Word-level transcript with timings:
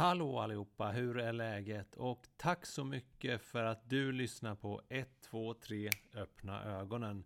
Hallå 0.00 0.38
allihopa, 0.38 0.88
hur 0.90 1.18
är 1.18 1.32
läget? 1.32 1.96
Och 1.96 2.28
tack 2.36 2.66
så 2.66 2.84
mycket 2.84 3.42
för 3.42 3.64
att 3.64 3.90
du 3.90 4.12
lyssnar 4.12 4.54
på 4.54 4.82
1, 4.88 5.08
2, 5.20 5.54
3, 5.54 5.90
öppna 6.14 6.64
ögonen. 6.64 7.24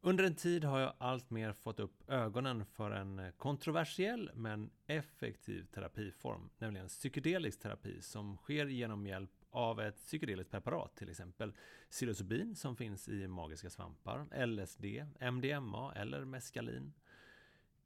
Under 0.00 0.24
en 0.24 0.34
tid 0.34 0.64
har 0.64 0.80
jag 0.80 0.92
alltmer 0.98 1.52
fått 1.52 1.80
upp 1.80 2.10
ögonen 2.10 2.66
för 2.66 2.90
en 2.90 3.32
kontroversiell 3.36 4.30
men 4.34 4.70
effektiv 4.86 5.66
terapiform, 5.66 6.50
nämligen 6.58 6.88
psykedelisk 6.88 7.60
terapi 7.60 8.00
som 8.00 8.36
sker 8.36 8.66
genom 8.66 9.06
hjälp 9.06 9.44
av 9.50 9.80
ett 9.80 9.96
psykedeliskt 9.96 10.50
preparat, 10.50 10.96
till 10.96 11.10
exempel 11.10 11.52
psilocybin 11.90 12.56
som 12.56 12.76
finns 12.76 13.08
i 13.08 13.28
magiska 13.28 13.70
svampar, 13.70 14.46
LSD, 14.46 14.84
MDMA 15.20 15.92
eller 15.96 16.24
meskalin. 16.24 16.92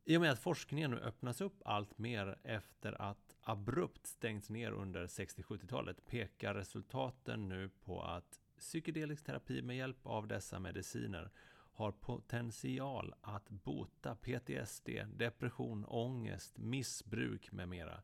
I 0.09 0.17
och 0.17 0.21
med 0.21 0.33
att 0.33 0.39
forskningen 0.39 0.91
nu 0.91 1.01
öppnas 1.01 1.41
upp 1.41 1.63
allt 1.65 1.99
mer 1.99 2.39
efter 2.43 3.03
att 3.03 3.26
abrupt 3.49 4.07
stängts 4.07 4.51
ner 4.51 4.71
under 4.71 5.07
60-70-talet 5.07 6.07
pekar 6.07 6.55
resultaten 6.55 7.49
nu 7.49 7.69
på 7.69 8.03
att 8.03 8.41
psykedelisk 8.59 9.25
terapi 9.25 9.63
med 9.63 9.77
hjälp 9.77 10.07
av 10.07 10.27
dessa 10.27 10.59
mediciner 10.59 11.31
har 11.73 11.93
potential 11.93 13.15
att 13.21 13.51
bota 13.51 14.15
PTSD, 14.17 14.89
depression, 15.15 15.85
ångest, 15.89 16.59
missbruk 16.59 17.53
med 17.53 17.69
mera. 17.69 18.03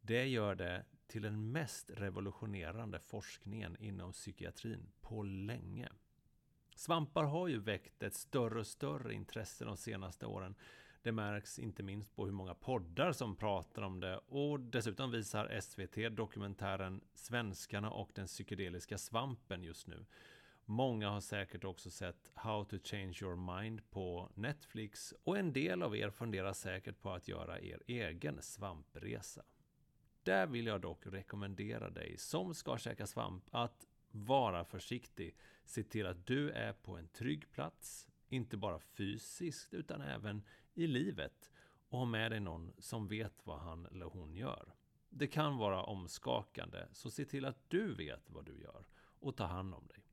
Det 0.00 0.26
gör 0.26 0.54
det 0.54 0.84
till 1.06 1.22
den 1.22 1.52
mest 1.52 1.90
revolutionerande 1.90 3.00
forskningen 3.00 3.76
inom 3.76 4.12
psykiatrin 4.12 4.92
på 5.00 5.22
länge. 5.22 5.88
Svampar 6.74 7.24
har 7.24 7.48
ju 7.48 7.60
väckt 7.60 8.02
ett 8.02 8.14
större 8.14 8.58
och 8.58 8.66
större 8.66 9.14
intresse 9.14 9.64
de 9.64 9.76
senaste 9.76 10.26
åren. 10.26 10.54
Det 11.02 11.12
märks 11.12 11.58
inte 11.58 11.82
minst 11.82 12.16
på 12.16 12.24
hur 12.24 12.32
många 12.32 12.54
poddar 12.54 13.12
som 13.12 13.36
pratar 13.36 13.82
om 13.82 14.00
det 14.00 14.18
och 14.18 14.60
dessutom 14.60 15.10
visar 15.10 15.60
SVT 15.60 16.16
dokumentären 16.16 17.00
Svenskarna 17.14 17.90
och 17.90 18.10
den 18.14 18.26
psykedeliska 18.26 18.98
svampen 18.98 19.62
just 19.62 19.86
nu. 19.86 20.06
Många 20.64 21.10
har 21.10 21.20
säkert 21.20 21.64
också 21.64 21.90
sett 21.90 22.30
How 22.34 22.64
to 22.64 22.76
change 22.84 23.18
your 23.22 23.56
mind 23.56 23.90
på 23.90 24.32
Netflix 24.34 25.14
och 25.24 25.38
en 25.38 25.52
del 25.52 25.82
av 25.82 25.96
er 25.96 26.10
funderar 26.10 26.52
säkert 26.52 27.00
på 27.00 27.10
att 27.10 27.28
göra 27.28 27.60
er 27.60 27.82
egen 27.86 28.42
svampresa. 28.42 29.42
Där 30.22 30.46
vill 30.46 30.66
jag 30.66 30.80
dock 30.80 31.06
rekommendera 31.06 31.90
dig 31.90 32.16
som 32.18 32.54
ska 32.54 32.78
käka 32.78 33.06
svamp 33.06 33.44
att 33.50 33.86
vara 34.10 34.64
försiktig. 34.64 35.36
Se 35.64 35.82
till 35.82 36.06
att 36.06 36.26
du 36.26 36.50
är 36.50 36.72
på 36.72 36.96
en 36.96 37.08
trygg 37.08 37.50
plats, 37.50 38.08
inte 38.28 38.56
bara 38.56 38.78
fysiskt 38.78 39.74
utan 39.74 40.00
även 40.00 40.42
i 40.74 40.86
livet 40.86 41.50
och 41.88 41.98
ha 41.98 42.04
med 42.04 42.32
dig 42.32 42.40
någon 42.40 42.72
som 42.78 43.08
vet 43.08 43.46
vad 43.46 43.58
han 43.58 43.86
eller 43.86 44.06
hon 44.06 44.34
gör. 44.34 44.74
Det 45.10 45.26
kan 45.26 45.56
vara 45.56 45.82
omskakande, 45.82 46.86
så 46.92 47.10
se 47.10 47.24
till 47.24 47.44
att 47.44 47.70
du 47.70 47.94
vet 47.94 48.30
vad 48.30 48.44
du 48.44 48.60
gör 48.60 48.84
och 49.20 49.36
ta 49.36 49.44
hand 49.44 49.74
om 49.74 49.86
dig. 49.86 50.04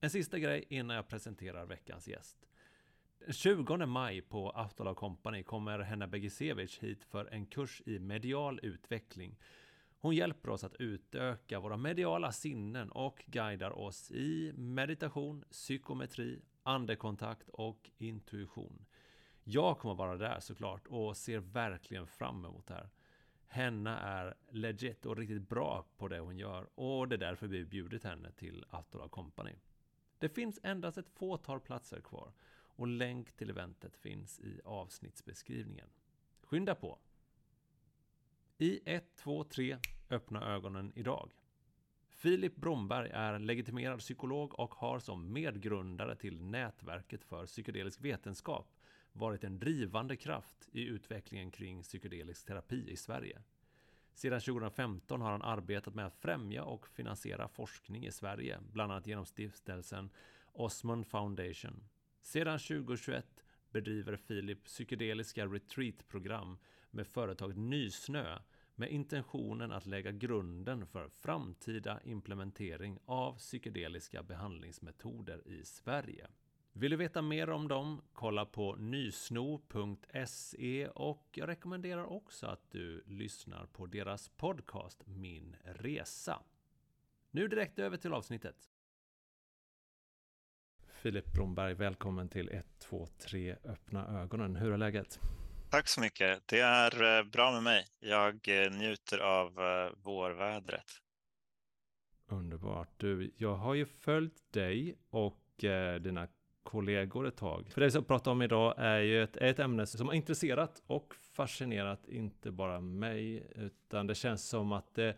En 0.00 0.10
sista 0.10 0.38
grej 0.38 0.64
innan 0.68 0.96
jag 0.96 1.08
presenterar 1.08 1.66
veckans 1.66 2.08
gäst. 2.08 2.46
Den 3.18 3.32
20 3.32 3.86
maj 3.86 4.20
på 4.20 4.50
Aftola 4.50 4.94
Company 4.94 5.42
kommer 5.42 5.78
Henna 5.78 6.06
Begisevic 6.06 6.78
hit 6.78 7.04
för 7.04 7.26
en 7.26 7.46
kurs 7.46 7.82
i 7.86 7.98
medial 7.98 8.60
utveckling. 8.62 9.38
Hon 9.98 10.14
hjälper 10.14 10.50
oss 10.50 10.64
att 10.64 10.74
utöka 10.74 11.60
våra 11.60 11.76
mediala 11.76 12.32
sinnen 12.32 12.90
och 12.90 13.24
guidar 13.26 13.70
oss 13.70 14.10
i 14.10 14.52
meditation, 14.56 15.44
psykometri, 15.50 16.42
andekontakt 16.62 17.48
och 17.48 17.90
intuition. 17.98 18.86
Jag 19.44 19.78
kommer 19.78 19.94
vara 19.94 20.16
där 20.16 20.40
såklart 20.40 20.86
och 20.86 21.16
ser 21.16 21.38
verkligen 21.38 22.06
fram 22.06 22.44
emot 22.44 22.66
det 22.66 22.74
här. 22.74 22.90
Henna 23.46 24.00
är 24.00 24.34
legit 24.50 25.06
och 25.06 25.16
riktigt 25.16 25.48
bra 25.48 25.84
på 25.96 26.08
det 26.08 26.18
hon 26.18 26.38
gör 26.38 26.68
och 26.74 27.08
det 27.08 27.16
är 27.16 27.18
därför 27.18 27.46
vi 27.46 27.64
bjudit 27.64 28.04
henne 28.04 28.30
till 28.32 28.64
Attola 28.70 29.08
Company. 29.08 29.54
Det 30.18 30.28
finns 30.28 30.60
endast 30.62 30.98
ett 30.98 31.08
fåtal 31.08 31.60
platser 31.60 32.00
kvar 32.00 32.32
och 32.52 32.86
länk 32.86 33.32
till 33.32 33.50
eventet 33.50 33.96
finns 33.96 34.40
i 34.40 34.60
avsnittsbeskrivningen. 34.64 35.88
Skynda 36.42 36.74
på! 36.74 36.98
I 38.58 38.80
1, 38.84 39.16
2, 39.16 39.44
3 39.44 39.78
öppna 40.10 40.54
ögonen 40.54 40.92
idag. 40.94 41.32
Filip 42.08 42.56
Bromberg 42.56 43.10
är 43.10 43.38
legitimerad 43.38 43.98
psykolog 43.98 44.58
och 44.60 44.74
har 44.74 44.98
som 44.98 45.32
medgrundare 45.32 46.16
till 46.16 46.42
Nätverket 46.42 47.24
för 47.24 47.46
psykedelisk 47.46 48.00
vetenskap 48.00 48.79
varit 49.12 49.44
en 49.44 49.58
drivande 49.58 50.16
kraft 50.16 50.68
i 50.72 50.84
utvecklingen 50.84 51.50
kring 51.50 51.82
psykedelisk 51.82 52.46
terapi 52.46 52.90
i 52.90 52.96
Sverige. 52.96 53.42
Sedan 54.14 54.40
2015 54.40 55.20
har 55.20 55.30
han 55.30 55.42
arbetat 55.42 55.94
med 55.94 56.06
att 56.06 56.16
främja 56.16 56.64
och 56.64 56.88
finansiera 56.88 57.48
forskning 57.48 58.06
i 58.06 58.12
Sverige, 58.12 58.58
bland 58.72 58.92
annat 58.92 59.06
genom 59.06 59.26
stiftelsen 59.26 60.10
Osmond 60.52 61.06
Foundation. 61.06 61.84
Sedan 62.20 62.58
2021 62.58 63.26
bedriver 63.70 64.16
Filip 64.16 64.64
psykedeliska 64.64 65.46
retreatprogram 65.46 66.58
med 66.90 67.06
företaget 67.06 67.56
Nysnö 67.56 68.38
med 68.74 68.90
intentionen 68.90 69.72
att 69.72 69.86
lägga 69.86 70.12
grunden 70.12 70.86
för 70.86 71.08
framtida 71.08 72.00
implementering 72.04 72.98
av 73.04 73.38
psykedeliska 73.38 74.22
behandlingsmetoder 74.22 75.48
i 75.48 75.64
Sverige. 75.64 76.26
Vill 76.72 76.90
du 76.90 76.96
veta 76.96 77.22
mer 77.22 77.50
om 77.50 77.68
dem? 77.68 78.02
Kolla 78.12 78.46
på 78.46 78.76
nysno.se 78.76 80.08
och 80.88 81.28
jag 81.32 81.48
rekommenderar 81.48 82.04
också 82.04 82.46
att 82.46 82.70
du 82.70 83.04
lyssnar 83.06 83.66
på 83.66 83.86
deras 83.86 84.28
podcast 84.28 85.02
Min 85.06 85.56
Resa. 85.64 86.42
Nu 87.30 87.48
direkt 87.48 87.78
över 87.78 87.96
till 87.96 88.12
avsnittet. 88.12 88.56
Filip 91.02 91.32
Bromberg, 91.32 91.74
välkommen 91.74 92.28
till 92.28 92.48
1, 92.48 92.66
2, 92.78 93.06
3 93.06 93.56
Öppna 93.64 94.20
ögonen. 94.22 94.56
Hur 94.56 94.72
är 94.72 94.76
läget? 94.76 95.20
Tack 95.70 95.88
så 95.88 96.00
mycket. 96.00 96.48
Det 96.48 96.60
är 96.60 97.18
eh, 97.18 97.24
bra 97.24 97.52
med 97.52 97.62
mig. 97.62 97.86
Jag 98.00 98.48
eh, 98.48 98.70
njuter 98.70 99.18
av 99.18 99.60
eh, 99.60 99.92
vårvädret. 100.02 100.90
Underbart. 102.26 102.88
Du, 102.96 103.32
jag 103.36 103.54
har 103.54 103.74
ju 103.74 103.86
följt 103.86 104.52
dig 104.52 104.98
och 105.10 105.36
dina 106.00 106.28
kollegor 106.70 107.26
ett 107.26 107.36
tag. 107.36 107.70
För 107.70 107.80
det 107.80 107.86
vi 107.86 107.90
ska 107.90 108.02
prata 108.02 108.30
om 108.30 108.42
idag 108.42 108.74
är 108.76 108.98
ju 108.98 109.22
ett, 109.22 109.36
ett 109.36 109.58
ämne 109.58 109.86
som 109.86 110.06
har 110.06 110.14
intresserat 110.14 110.82
och 110.86 111.14
fascinerat 111.14 112.08
inte 112.08 112.50
bara 112.50 112.80
mig, 112.80 113.46
utan 113.54 114.06
det 114.06 114.14
känns 114.14 114.48
som 114.48 114.72
att 114.72 114.94
det 114.94 115.16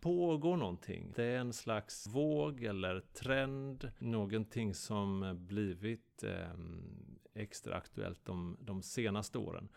pågår 0.00 0.56
någonting. 0.56 1.12
Det 1.16 1.24
är 1.24 1.38
en 1.38 1.52
slags 1.52 2.06
våg 2.06 2.62
eller 2.62 3.00
trend, 3.00 3.90
någonting 3.98 4.74
som 4.74 5.36
blivit 5.46 6.24
eh, 6.24 6.54
extra 7.34 7.76
aktuellt 7.76 8.24
de, 8.24 8.56
de 8.60 8.82
senaste 8.82 9.38
åren. 9.38 9.68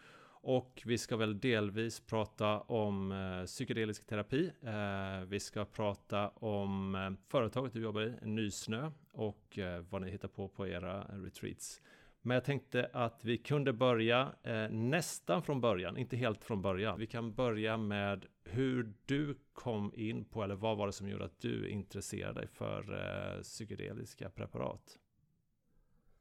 Och 0.47 0.81
vi 0.85 0.97
ska 0.97 1.17
väl 1.17 1.39
delvis 1.39 1.99
prata 1.99 2.59
om 2.59 3.11
eh, 3.11 3.45
psykedelisk 3.45 4.07
terapi. 4.07 4.51
Eh, 4.61 5.25
vi 5.27 5.39
ska 5.39 5.65
prata 5.65 6.29
om 6.29 6.95
eh, 6.95 7.11
företaget 7.27 7.73
du 7.73 7.81
jobbar 7.81 8.01
i, 8.01 8.13
Nysnö, 8.21 8.91
och 9.11 9.59
eh, 9.59 9.83
vad 9.89 10.01
ni 10.01 10.11
hittar 10.11 10.27
på 10.27 10.47
på 10.47 10.67
era 10.67 11.03
retreats. 11.03 11.81
Men 12.21 12.35
jag 12.35 12.43
tänkte 12.43 12.89
att 12.93 13.19
vi 13.21 13.37
kunde 13.37 13.73
börja 13.73 14.33
eh, 14.43 14.69
nästan 14.69 15.43
från 15.43 15.61
början, 15.61 15.97
inte 15.97 16.17
helt 16.17 16.43
från 16.43 16.61
början. 16.61 16.99
Vi 16.99 17.07
kan 17.07 17.33
börja 17.33 17.77
med 17.77 18.25
hur 18.43 18.93
du 19.05 19.37
kom 19.53 19.91
in 19.95 20.25
på, 20.25 20.43
eller 20.43 20.55
vad 20.55 20.77
var 20.77 20.87
det 20.87 20.93
som 20.93 21.09
gjorde 21.09 21.25
att 21.25 21.39
du 21.39 21.69
intresserade 21.69 22.39
dig 22.39 22.47
för 22.47 22.93
eh, 22.93 23.41
psykedeliska 23.41 24.29
preparat? 24.29 24.97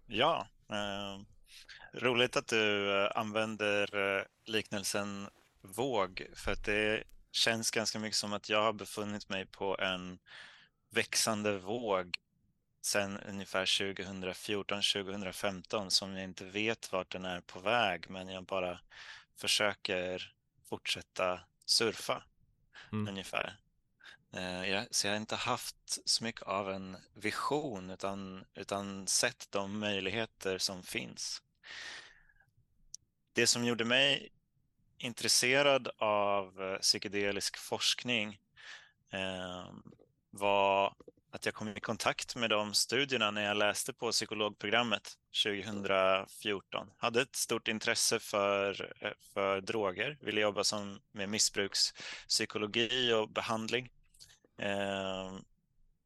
Ja, 0.06 0.46
eh, 0.68 1.33
roligt 1.92 2.36
att 2.36 2.46
du 2.46 2.92
eh, 3.02 3.10
använder 3.14 4.18
eh, 4.18 4.24
liknelsen 4.44 5.28
våg, 5.62 6.26
för 6.34 6.52
att 6.52 6.64
det 6.64 7.04
känns 7.32 7.70
ganska 7.70 7.98
mycket 7.98 8.16
som 8.16 8.32
att 8.32 8.48
jag 8.48 8.62
har 8.62 8.72
befunnit 8.72 9.28
mig 9.28 9.46
på 9.46 9.78
en 9.78 10.18
växande 10.90 11.58
våg 11.58 12.16
sedan 12.82 13.20
ungefär 13.20 13.64
2014-2015 13.64 15.88
som 15.88 16.16
jag 16.16 16.24
inte 16.24 16.44
vet 16.44 16.92
vart 16.92 17.12
den 17.12 17.24
är 17.24 17.40
på 17.40 17.60
väg, 17.60 18.10
men 18.10 18.28
jag 18.28 18.44
bara 18.44 18.80
försöker 19.36 20.34
fortsätta 20.68 21.40
surfa 21.64 22.22
mm. 22.92 23.08
ungefär. 23.08 23.56
Eh, 24.32 24.82
så 24.90 25.06
jag 25.06 25.12
har 25.12 25.16
inte 25.16 25.36
haft 25.36 25.98
så 26.04 26.24
mycket 26.24 26.42
av 26.42 26.70
en 26.70 26.96
vision 27.14 27.90
utan, 27.90 28.44
utan 28.54 29.06
sett 29.06 29.46
de 29.50 29.78
möjligheter 29.78 30.58
som 30.58 30.82
finns. 30.82 31.42
Det 33.32 33.46
som 33.46 33.64
gjorde 33.64 33.84
mig 33.84 34.30
intresserad 34.98 35.88
av 35.98 36.62
eh, 36.62 36.78
psykedelisk 36.78 37.58
forskning 37.58 38.38
eh, 39.12 39.72
var 40.30 40.94
att 41.34 41.46
jag 41.46 41.54
kom 41.54 41.68
i 41.68 41.80
kontakt 41.80 42.36
med 42.36 42.50
de 42.50 42.74
studierna 42.74 43.30
när 43.30 43.44
jag 43.44 43.56
läste 43.56 43.92
på 43.92 44.10
psykologprogrammet 44.10 45.12
2014. 45.44 46.90
Hade 46.96 47.22
ett 47.22 47.36
stort 47.36 47.68
intresse 47.68 48.18
för, 48.18 48.94
eh, 49.00 49.10
för 49.34 49.60
droger, 49.60 50.18
ville 50.20 50.40
jobba 50.40 50.64
som, 50.64 51.00
med 51.12 51.28
missbrukspsykologi 51.28 53.12
och 53.12 53.28
behandling. 53.30 53.90
Eh, 54.58 55.32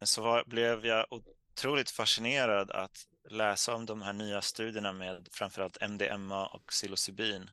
så 0.02 0.22
var, 0.22 0.44
blev 0.46 0.86
jag 0.86 1.06
otroligt 1.10 1.90
fascinerad 1.90 2.70
att 2.70 3.06
läsa 3.30 3.74
om 3.74 3.86
de 3.86 4.02
här 4.02 4.12
nya 4.12 4.42
studierna 4.42 4.92
med 4.92 5.28
framförallt 5.32 5.80
MDMA 5.80 6.46
och 6.46 6.66
psilocybin 6.66 7.50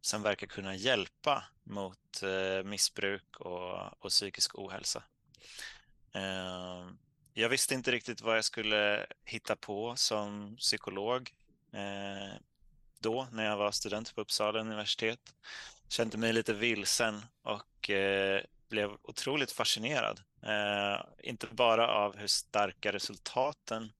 som 0.00 0.22
verkar 0.22 0.46
kunna 0.46 0.74
hjälpa 0.74 1.44
mot 1.62 2.22
eh, 2.22 2.64
missbruk 2.64 3.36
och, 3.40 4.02
och 4.02 4.10
psykisk 4.10 4.58
ohälsa. 4.58 5.02
Ehm, 6.12 6.98
jag 7.34 7.48
visste 7.48 7.74
inte 7.74 7.92
riktigt 7.92 8.20
vad 8.20 8.36
jag 8.36 8.44
skulle 8.44 9.06
hitta 9.24 9.56
på 9.56 9.96
som 9.96 10.56
psykolog 10.56 11.30
eh, 11.72 12.40
då 12.98 13.28
när 13.32 13.44
jag 13.44 13.56
var 13.56 13.70
student 13.70 14.14
på 14.14 14.20
Uppsala 14.20 14.60
universitet. 14.60 15.20
Kände 15.88 16.18
mig 16.18 16.32
lite 16.32 16.54
vilsen 16.54 17.22
och 17.42 17.90
eh, 17.90 18.42
blev 18.68 18.90
otroligt 19.02 19.52
fascinerad. 19.52 20.20
Inte 21.22 21.46
bara 21.46 21.88
av 21.88 22.16
hur 22.16 22.26
starka 22.26 22.92
resultaten 22.92 23.92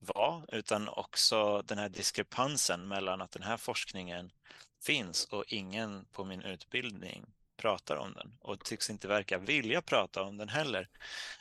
var 0.00 0.44
utan 0.52 0.88
också 0.88 1.62
den 1.62 1.78
här 1.78 1.88
diskrepansen 1.88 2.88
mellan 2.88 3.20
att 3.20 3.32
den 3.32 3.42
här 3.42 3.56
forskningen 3.56 4.30
finns 4.82 5.24
och 5.24 5.44
ingen 5.48 6.04
på 6.12 6.24
min 6.24 6.42
utbildning 6.42 7.26
pratar 7.56 7.96
om 7.96 8.12
den 8.12 8.32
och 8.40 8.64
tycks 8.64 8.90
inte 8.90 9.08
verka 9.08 9.38
vilja 9.38 9.82
prata 9.82 10.22
om 10.22 10.36
den 10.36 10.48
heller. 10.48 10.88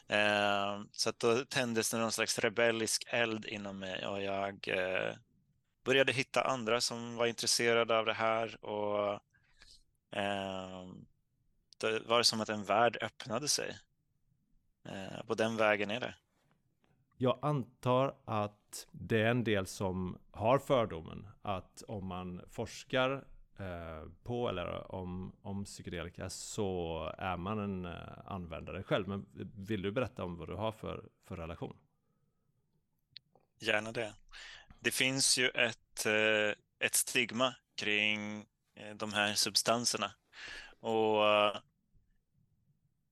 Eh, 0.07 0.81
så 0.91 1.09
att 1.09 1.19
då 1.19 1.45
tändes 1.45 1.91
det 1.91 1.97
någon 1.97 2.11
slags 2.11 2.39
rebellisk 2.39 3.03
eld 3.07 3.45
inom 3.45 3.79
mig 3.79 4.07
och 4.07 4.21
jag 4.21 4.67
eh, 4.67 5.15
började 5.83 6.11
hitta 6.11 6.43
andra 6.43 6.81
som 6.81 7.15
var 7.15 7.27
intresserade 7.27 7.97
av 7.97 8.05
det 8.05 8.13
här 8.13 8.65
och 8.65 9.13
eh, 10.19 10.87
då 11.77 11.99
var 12.05 12.17
det 12.17 12.23
som 12.23 12.41
att 12.41 12.49
en 12.49 12.63
värld 12.63 12.97
öppnade 13.01 13.47
sig. 13.47 13.77
Eh, 14.85 15.25
på 15.27 15.33
den 15.35 15.57
vägen 15.57 15.91
är 15.91 15.99
det. 15.99 16.15
Jag 17.21 17.39
antar 17.41 18.15
att 18.25 18.87
det 18.91 19.21
är 19.21 19.25
en 19.25 19.43
del 19.43 19.67
som 19.67 20.17
har 20.31 20.59
fördomen 20.59 21.27
att 21.41 21.83
om 21.87 22.07
man 22.07 22.41
forskar 22.49 23.11
eh, 23.59 24.09
på 24.23 24.49
eller 24.49 24.91
om, 24.95 25.35
om 25.41 25.65
psykedelika 25.65 26.29
så 26.29 27.13
är 27.17 27.37
man 27.37 27.59
en 27.59 27.85
eh, 27.85 27.91
användare 28.25 28.83
själv. 28.83 29.07
Men 29.07 29.25
vill 29.55 29.81
du 29.81 29.91
berätta 29.91 30.23
om 30.23 30.37
vad 30.37 30.47
du 30.47 30.55
har 30.55 30.71
för, 30.71 31.09
för 31.23 31.37
relation? 31.37 31.77
Gärna 33.59 33.91
det. 33.91 34.13
Det 34.79 34.91
finns 34.91 35.37
ju 35.37 35.49
ett, 35.49 36.05
eh, 36.05 36.85
ett 36.87 36.95
stigma 36.95 37.55
kring 37.75 38.45
de 38.95 39.13
här 39.13 39.33
substanserna. 39.33 40.11
Och 40.79 41.21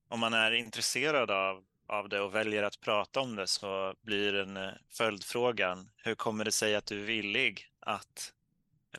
om 0.07 0.19
man 0.19 0.33
är 0.33 0.51
intresserad 0.51 1.31
av, 1.31 1.63
av 1.87 2.09
det 2.09 2.21
och 2.21 2.35
väljer 2.35 2.63
att 2.63 2.79
prata 2.79 3.19
om 3.19 3.35
det 3.35 3.47
så 3.47 3.93
blir 4.01 4.35
en 4.35 4.71
följdfrågan, 4.89 5.89
hur 5.97 6.15
kommer 6.15 6.45
det 6.45 6.51
sig 6.51 6.75
att 6.75 6.85
du 6.85 7.01
är 7.01 7.05
villig 7.05 7.67
att 7.79 8.33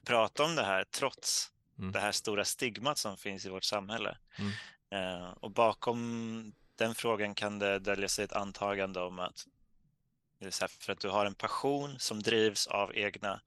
prata 0.05 0.45
om 0.45 0.55
det 0.55 0.65
här 0.65 0.85
trots 0.85 1.53
mm. 1.79 1.93
det 1.93 2.01
här 2.01 2.13
stora 2.13 2.45
stigmat 2.45 2.99
som 2.99 3.17
finns 3.17 3.47
i 3.47 3.49
vårt 3.49 3.65
samhälle. 3.65 4.19
Mm. 4.39 4.53
Eh, 4.91 5.31
och 5.31 5.51
bakom 5.51 6.53
den 6.77 6.95
frågan 6.95 7.35
kan 7.35 7.59
det 7.59 7.79
dölja 7.79 8.09
sig 8.09 8.25
ett 8.25 8.33
antagande 8.33 9.01
om 9.01 9.19
att 9.19 9.47
det 10.41 10.47
är 10.47 10.51
så 10.51 10.69
för 10.69 10.93
att 10.93 11.01
du 11.01 11.09
har 11.09 11.27
en 11.27 11.35
passion 11.35 11.99
som 11.99 12.23
drivs 12.23 12.67
av 12.67 12.97
egna, 12.97 13.41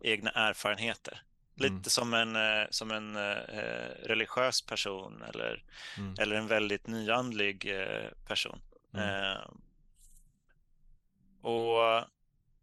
egna 0.00 0.30
erfarenheter. 0.30 1.22
Lite 1.54 1.72
mm. 1.72 1.84
som 1.84 2.14
en, 2.14 2.36
eh, 2.36 2.66
som 2.70 2.90
en 2.90 3.16
eh, 3.16 3.88
religiös 4.02 4.62
person 4.62 5.22
eller, 5.22 5.62
mm. 5.98 6.14
eller 6.18 6.36
en 6.36 6.46
väldigt 6.46 6.86
nyandlig 6.86 7.80
eh, 7.80 8.10
person. 8.26 8.60
Mm. 8.98 9.32
Eh, 9.32 9.44
och 11.42 12.08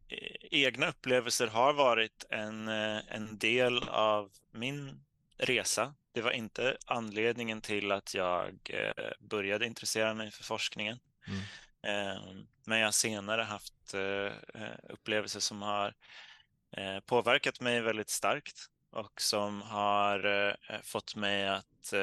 E-, 0.10 0.38
egna 0.52 0.88
upplevelser 0.88 1.48
har 1.48 1.74
varit 1.74 2.26
en, 2.30 2.68
eh, 2.68 3.02
en 3.08 3.38
del 3.38 3.90
av 3.90 4.32
min 4.52 5.06
resa. 5.38 5.94
Det 6.12 6.22
var 6.22 6.32
inte 6.32 6.78
anledningen 6.86 7.62
till 7.62 7.92
att 7.92 8.14
jag 8.14 8.60
eh, 8.70 9.12
började 9.20 9.66
intressera 9.66 10.14
mig 10.14 10.32
för 10.32 10.44
forskningen. 10.44 11.00
Mm. 11.28 11.42
Men 12.66 12.80
jag 12.80 12.88
har 12.88 12.92
senare 12.92 13.42
haft 13.42 13.94
eh, 13.94 14.32
upplevelser 14.90 15.40
som 15.40 15.62
har 15.62 15.94
påverkat 17.06 17.62
mig 17.62 17.82
väldigt 17.82 18.10
starkt 18.10 18.66
och 18.92 19.22
som 19.22 19.62
har 19.62 20.56
fått 20.84 21.16
mig 21.16 21.48
att 21.48 21.94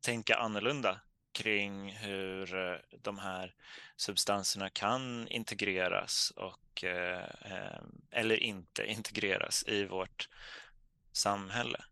tänka 0.00 0.36
annorlunda 0.36 1.00
kring 1.32 1.90
hur 1.90 2.54
eh, 2.54 2.76
de 3.02 3.18
här 3.18 3.54
substanserna 3.96 4.70
kan 4.70 5.28
integreras 5.28 6.32
och, 6.36 6.84
eh, 6.84 7.24
eh, 7.24 7.82
eller 8.10 8.36
inte 8.36 8.86
integreras 8.86 9.64
i 9.66 9.86
vårt 9.86 10.28
samhälle. 11.12 11.84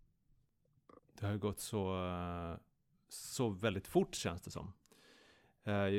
Det 1.13 1.27
har 1.27 1.37
gått 1.37 1.61
så, 1.61 1.97
så 3.09 3.49
väldigt 3.49 3.87
fort 3.87 4.15
känns 4.15 4.43
det 4.43 4.51
som. 4.51 4.73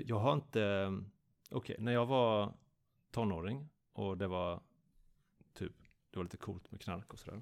Jag 0.06 0.20
har 0.20 0.34
inte, 0.34 0.94
okej, 1.50 1.74
okay, 1.74 1.76
när 1.80 1.92
jag 1.92 2.06
var 2.06 2.54
tonåring 3.12 3.70
och 3.94 4.18
det 4.18 4.28
var 4.28 4.62
typ, 5.54 5.74
det 6.12 6.18
var 6.18 6.24
lite 6.24 6.38
coolt 6.38 6.72
med 6.72 6.82
knark 6.82 7.14
och 7.14 7.20
sådär. 7.20 7.42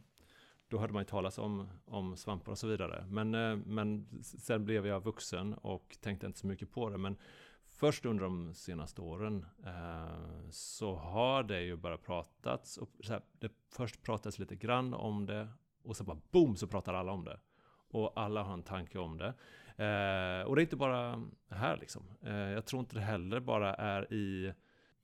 Då 0.70 0.78
hörde 0.78 0.94
man 0.94 1.02
ju 1.02 1.08
talas 1.08 1.38
om, 1.38 1.68
om 1.86 2.18
svampar 2.18 2.52
och 2.52 2.58
så 2.58 2.68
vidare. 2.68 3.06
Men, 3.10 3.34
eh, 3.34 3.56
men 3.66 4.08
sen 4.24 4.66
blev 4.66 4.88
jag 4.88 5.04
vuxen 5.04 5.54
och 5.54 5.98
tänkte 6.02 6.28
inte 6.28 6.40
så 6.40 6.48
mycket 6.48 6.72
på 6.72 6.90
det. 6.90 6.98
Men 6.98 7.18
först 7.68 8.06
under 8.06 8.24
de 8.24 8.54
senaste 8.54 9.02
åren 9.02 9.46
eh, 9.66 10.50
så 10.50 10.96
har 10.96 11.44
det 11.44 11.62
ju 11.62 11.76
bara 11.76 11.98
pratats. 11.98 12.78
Och 12.78 12.90
så 13.00 13.14
här, 13.14 13.22
det 13.40 13.52
först 13.72 14.04
pratades 14.04 14.40
lite 14.40 14.56
grann 14.56 14.94
om 14.94 15.26
det 15.26 15.48
och 15.84 15.98
så 15.98 16.04
bara 16.04 16.18
boom 16.32 16.56
så 16.56 16.68
pratar 16.68 16.94
alla 16.94 17.12
om 17.12 17.26
det. 17.26 17.40
Och 17.90 18.20
alla 18.20 18.44
har 18.44 18.54
en 18.54 18.64
tanke 18.64 19.00
om 19.00 19.18
det. 19.18 19.34
Eh, 19.84 20.48
och 20.48 20.56
det 20.56 20.62
är 20.62 20.64
inte 20.64 20.76
bara 20.76 21.24
här 21.50 21.78
liksom. 21.78 22.04
Eh, 22.22 22.36
jag 22.36 22.66
tror 22.66 22.80
inte 22.80 22.96
det 22.96 23.02
heller 23.02 23.40
bara 23.40 23.74
är 23.74 24.14
i 24.14 24.54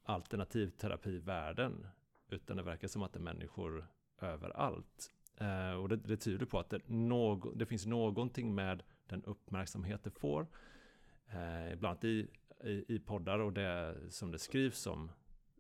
alternativterapivärlden. 0.04 1.88
Utan 2.30 2.58
det 2.58 2.64
verkar 2.64 2.88
som 2.88 3.04
att 3.04 3.14
det 3.14 3.20
är 3.20 3.24
människor 3.24 3.88
överallt. 4.22 5.12
Eh, 5.38 5.72
och 5.72 5.90
det, 5.90 5.96
det 5.96 6.18
tyder 6.18 6.46
på 6.46 6.60
att 6.60 6.70
det, 6.70 6.82
någ, 6.88 7.58
det 7.58 7.66
finns 7.66 7.86
någonting 7.86 8.56
med 8.56 8.84
den 9.08 9.24
uppmärksamhet 9.24 10.04
det 10.04 10.12
får. 10.12 10.48
Eh, 11.28 11.76
bland 11.76 11.86
annat 11.86 12.04
i 12.04 12.28
i, 12.64 12.86
i 12.88 13.00
poddar 13.00 13.40
och 13.40 13.54
det 13.54 13.96
som 14.10 14.32
det 14.32 14.40
skrivs 14.40 14.88
om. 14.88 15.12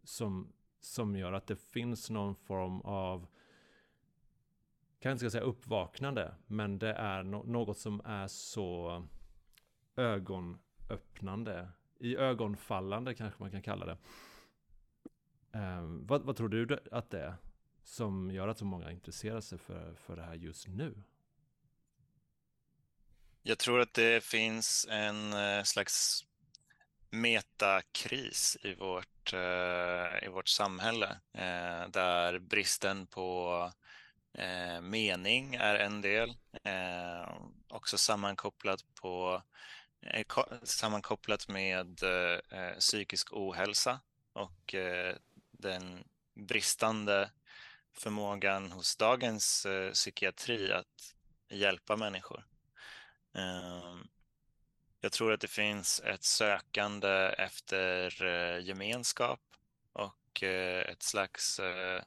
Som, 0.03 0.53
som 0.79 1.15
gör 1.15 1.33
att 1.33 1.47
det 1.47 1.55
finns 1.55 2.09
någon 2.09 2.35
form 2.35 2.81
av, 2.81 3.27
kanske 4.99 5.11
inte 5.11 5.19
ska 5.19 5.29
säga 5.29 5.49
uppvaknande, 5.49 6.35
men 6.47 6.79
det 6.79 6.93
är 6.93 7.23
no 7.23 7.43
något 7.45 7.77
som 7.77 8.01
är 8.05 8.27
så 8.27 9.03
ögonöppnande. 9.95 11.69
I 11.99 12.17
ögonfallande 12.17 13.13
kanske 13.13 13.43
man 13.43 13.51
kan 13.51 13.61
kalla 13.61 13.85
det. 13.85 13.97
Eh, 15.51 15.83
vad, 15.83 16.21
vad, 16.21 16.35
tror 16.35 16.49
du 16.49 16.79
att 16.91 17.09
det 17.09 17.19
är 17.19 17.35
som 17.83 18.31
gör 18.31 18.47
att 18.47 18.57
så 18.57 18.65
många 18.65 18.91
intresserar 18.91 19.41
sig 19.41 19.57
för, 19.57 19.95
för 19.95 20.15
det 20.15 20.23
här 20.23 20.33
just 20.33 20.67
nu? 20.67 21.03
Jag 23.45 23.59
tror 23.59 23.79
att 23.79 23.93
det 23.93 24.23
finns 24.23 24.87
en 24.89 25.33
eh, 25.33 25.63
slags 25.63 26.25
metakris 27.09 28.57
i 28.61 28.73
vårt, 28.73 29.33
eh, 29.33 30.25
i 30.25 30.27
vårt 30.27 30.47
samhälle 30.47 31.19
eh, 31.33 31.89
där 31.89 32.39
bristen 32.39 33.07
på 33.07 33.71
mening 34.81 35.55
är 35.55 35.75
en 35.75 36.01
del. 36.01 36.33
också 37.67 37.97
sammankopplat, 37.97 38.79
på, 39.01 39.41
sammankopplat 40.63 41.47
med 41.47 41.99
psykisk 42.79 43.33
ohälsa 43.33 43.99
och 44.33 44.75
den 45.51 46.03
bristande 46.33 47.31
förmågan 47.93 48.71
hos 48.71 48.95
dagens 48.95 49.65
eh, 49.65 49.91
psykiatri 49.91 50.71
att 50.71 51.15
hjälpa 51.49 51.95
människor. 51.95 52.45
Eh, 53.35 53.95
jag 55.01 55.11
tror 55.11 55.33
att 55.33 55.41
det 55.41 55.47
finns 55.47 55.99
ett 55.99 56.23
sökande 56.23 57.35
efter 57.37 58.23
eh, 58.23 58.65
gemenskap 58.65 59.39
och 59.93 60.43
eh, 60.43 60.81
ett 60.81 61.03
slags 61.03 61.59
eh, 61.59 62.01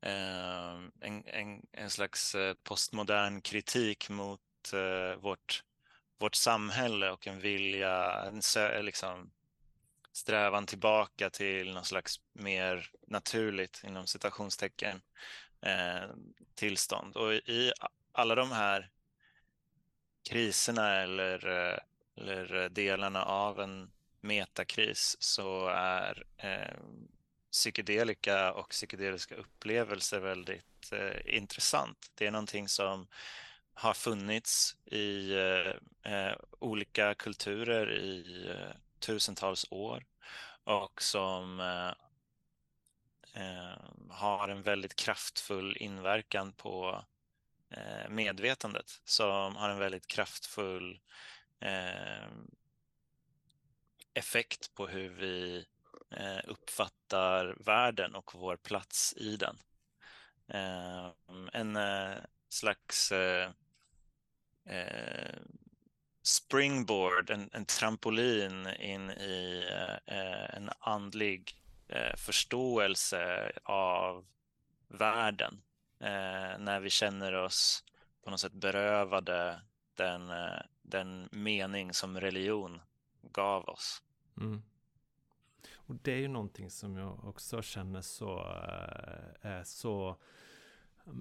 ehm, 0.00 0.92
en, 1.00 1.24
en, 1.26 1.66
en 1.72 1.90
slags 1.90 2.34
eh, 2.34 2.54
postmodern 2.62 3.40
kritik 3.40 4.08
mot 4.08 4.40
eh, 4.72 5.20
vårt, 5.20 5.62
vårt 6.18 6.34
samhälle 6.34 7.10
och 7.10 7.26
en 7.26 7.40
vilja, 7.40 8.22
en 8.26 8.84
liksom, 8.84 9.30
strävan 10.12 10.66
tillbaka 10.66 11.30
till 11.30 11.74
någon 11.74 11.84
slags 11.84 12.20
mer 12.32 12.90
naturligt, 13.06 13.82
inom 13.84 14.06
citationstecken, 14.06 15.00
eh, 15.60 16.10
tillstånd. 16.54 17.16
Och 17.16 17.32
i 17.32 17.72
alla 18.12 18.34
de 18.34 18.52
här 18.52 18.90
kriserna 20.28 20.94
eller, 20.94 21.48
eh, 21.48 21.78
eller 22.16 22.68
delarna 22.68 23.24
av 23.24 23.60
en 23.60 23.90
metakris 24.20 25.16
så 25.20 25.68
är 25.68 26.24
eh, 26.36 26.78
psykedelika 27.52 28.52
och 28.52 28.68
psykedeliska 28.68 29.34
upplevelser 29.34 30.20
väldigt 30.20 30.92
eh, 30.92 31.36
intressant. 31.36 32.10
Det 32.14 32.26
är 32.26 32.30
någonting 32.30 32.68
som 32.68 33.06
har 33.74 33.94
funnits 33.94 34.76
i 34.84 35.32
eh, 35.32 36.12
eh 36.12 36.36
olika 36.58 37.14
kulturer 37.14 37.92
i 37.92 38.46
eh, 38.50 38.76
tusentals 39.00 39.66
år 39.70 40.04
och 40.64 41.02
som 41.02 41.60
eh, 41.60 41.92
eh, 43.42 43.78
har 44.10 44.48
en 44.48 44.62
väldigt 44.62 44.96
kraftfull 44.96 45.76
inverkan 45.76 46.52
på 46.52 47.04
eh, 47.70 48.08
medvetandet, 48.08 49.00
som 49.04 49.56
har 49.56 49.70
en 49.70 49.78
väldigt 49.78 50.06
kraftfull 50.06 51.00
eh, 51.60 52.28
effekt 54.14 54.74
på 54.74 54.86
hur 54.86 55.08
vi 55.08 55.66
eh, 56.10 56.40
uppfattar 56.44 57.56
världen 57.60 58.14
och 58.14 58.34
vår 58.34 58.56
plats 58.56 59.14
i 59.16 59.36
den. 59.36 59.58
Eh, 60.48 61.12
en 61.52 61.76
eh, 61.76 62.16
slags 62.48 63.12
eh, 63.12 63.50
springboard, 66.28 67.30
en, 67.30 67.50
en 67.52 67.64
trampolin 67.64 68.66
in 68.66 69.10
i 69.10 69.66
eh, 69.70 70.16
eh, 70.18 70.54
en 70.56 70.70
andlig 70.78 71.56
eh, 71.88 72.16
förståelse 72.16 73.52
av 73.64 74.26
världen. 74.88 75.62
Eh, 76.00 76.58
när 76.58 76.80
vi 76.80 76.90
känner 76.90 77.32
oss 77.32 77.84
på 78.24 78.30
något 78.30 78.40
sätt 78.40 78.52
berövade 78.52 79.60
den, 79.94 80.30
eh, 80.30 80.60
den 80.82 81.28
mening 81.32 81.94
som 81.94 82.20
religion 82.20 82.80
gav 83.22 83.68
oss. 83.68 84.02
Mm. 84.36 84.62
Och 85.74 85.94
det 85.94 86.12
är 86.12 86.18
ju 86.18 86.28
någonting 86.28 86.70
som 86.70 86.96
jag 86.96 87.24
också 87.24 87.62
känner 87.62 88.02
så 88.02 88.38
eh, 88.38 89.50
är 89.50 89.64
så, 89.64 90.16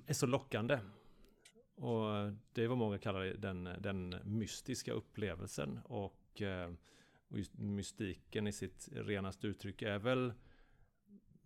är 0.07 0.13
så 0.13 0.25
lockande 0.25 0.79
och 1.77 2.33
det 2.53 2.63
är 2.63 2.67
vad 2.67 2.77
många 2.77 2.97
kallar 2.97 3.25
den, 3.25 3.69
den 3.79 4.15
mystiska 4.23 4.91
upplevelsen. 4.91 5.79
Och, 5.83 6.41
eh, 6.41 6.71
och 7.27 7.37
just 7.37 7.57
mystiken 7.57 8.47
i 8.47 8.51
sitt 8.51 8.89
renaste 8.91 9.47
uttryck 9.47 9.81
är 9.81 9.99
väl 9.99 10.33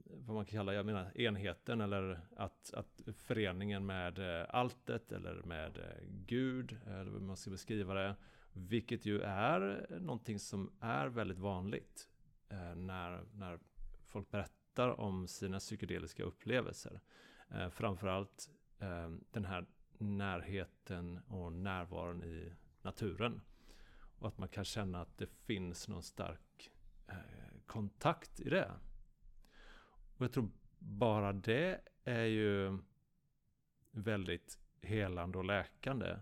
vad 0.04 0.36
man 0.36 0.46
kan 0.46 0.58
kalla, 0.58 0.74
jag 0.74 0.86
menar 0.86 1.18
enheten 1.18 1.82
eller 1.82 2.20
att, 2.36 2.74
att 2.74 3.02
föreningen 3.14 3.86
med 3.86 4.40
eh, 4.40 4.46
alltet 4.50 5.12
eller 5.12 5.44
med 5.44 5.78
eh, 5.78 6.08
Gud, 6.08 6.78
eller 6.86 7.12
hur 7.12 7.20
man 7.20 7.38
ska 7.38 7.52
beskriva 7.52 7.94
det. 7.94 8.16
Vilket 8.54 9.06
ju 9.06 9.22
är 9.22 9.88
någonting 10.00 10.40
som 10.40 10.72
är 10.80 11.08
väldigt 11.08 11.40
vanligt 11.40 12.08
när, 12.76 13.24
när 13.34 13.60
folk 14.06 14.32
berättar 14.32 15.00
om 15.00 15.28
sina 15.28 15.60
psykedeliska 15.60 16.24
upplevelser. 16.24 17.02
Framförallt 17.70 18.50
den 19.32 19.46
här 19.46 19.66
närheten 20.02 21.20
och 21.28 21.54
närvaron 21.54 22.24
i 22.24 22.54
naturen. 22.82 23.42
Och 24.20 24.28
att 24.28 24.38
man 24.38 24.50
kan 24.50 24.66
känna 24.66 25.02
att 25.02 25.18
det 25.18 25.28
finns 25.28 25.88
någon 25.88 26.04
stark 26.04 26.72
eh, 27.08 27.16
kontakt 27.66 28.40
i 28.40 28.50
det. 28.50 28.72
Och 30.18 30.26
jag 30.26 30.32
tror 30.32 30.50
bara 30.80 31.34
det 31.34 31.82
är 32.04 32.26
ju 32.26 32.78
väldigt 33.92 34.60
helande 34.82 35.38
och 35.38 35.46
läkande. 35.46 36.18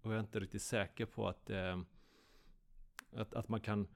Och 0.00 0.10
jag 0.10 0.16
är 0.16 0.20
inte 0.20 0.40
riktigt 0.40 0.62
säker 0.62 1.06
på 1.06 1.28
att, 1.28 1.50
eh, 1.50 1.80
att, 3.12 3.34
att 3.34 3.48
man 3.48 3.60
kan 3.60 3.88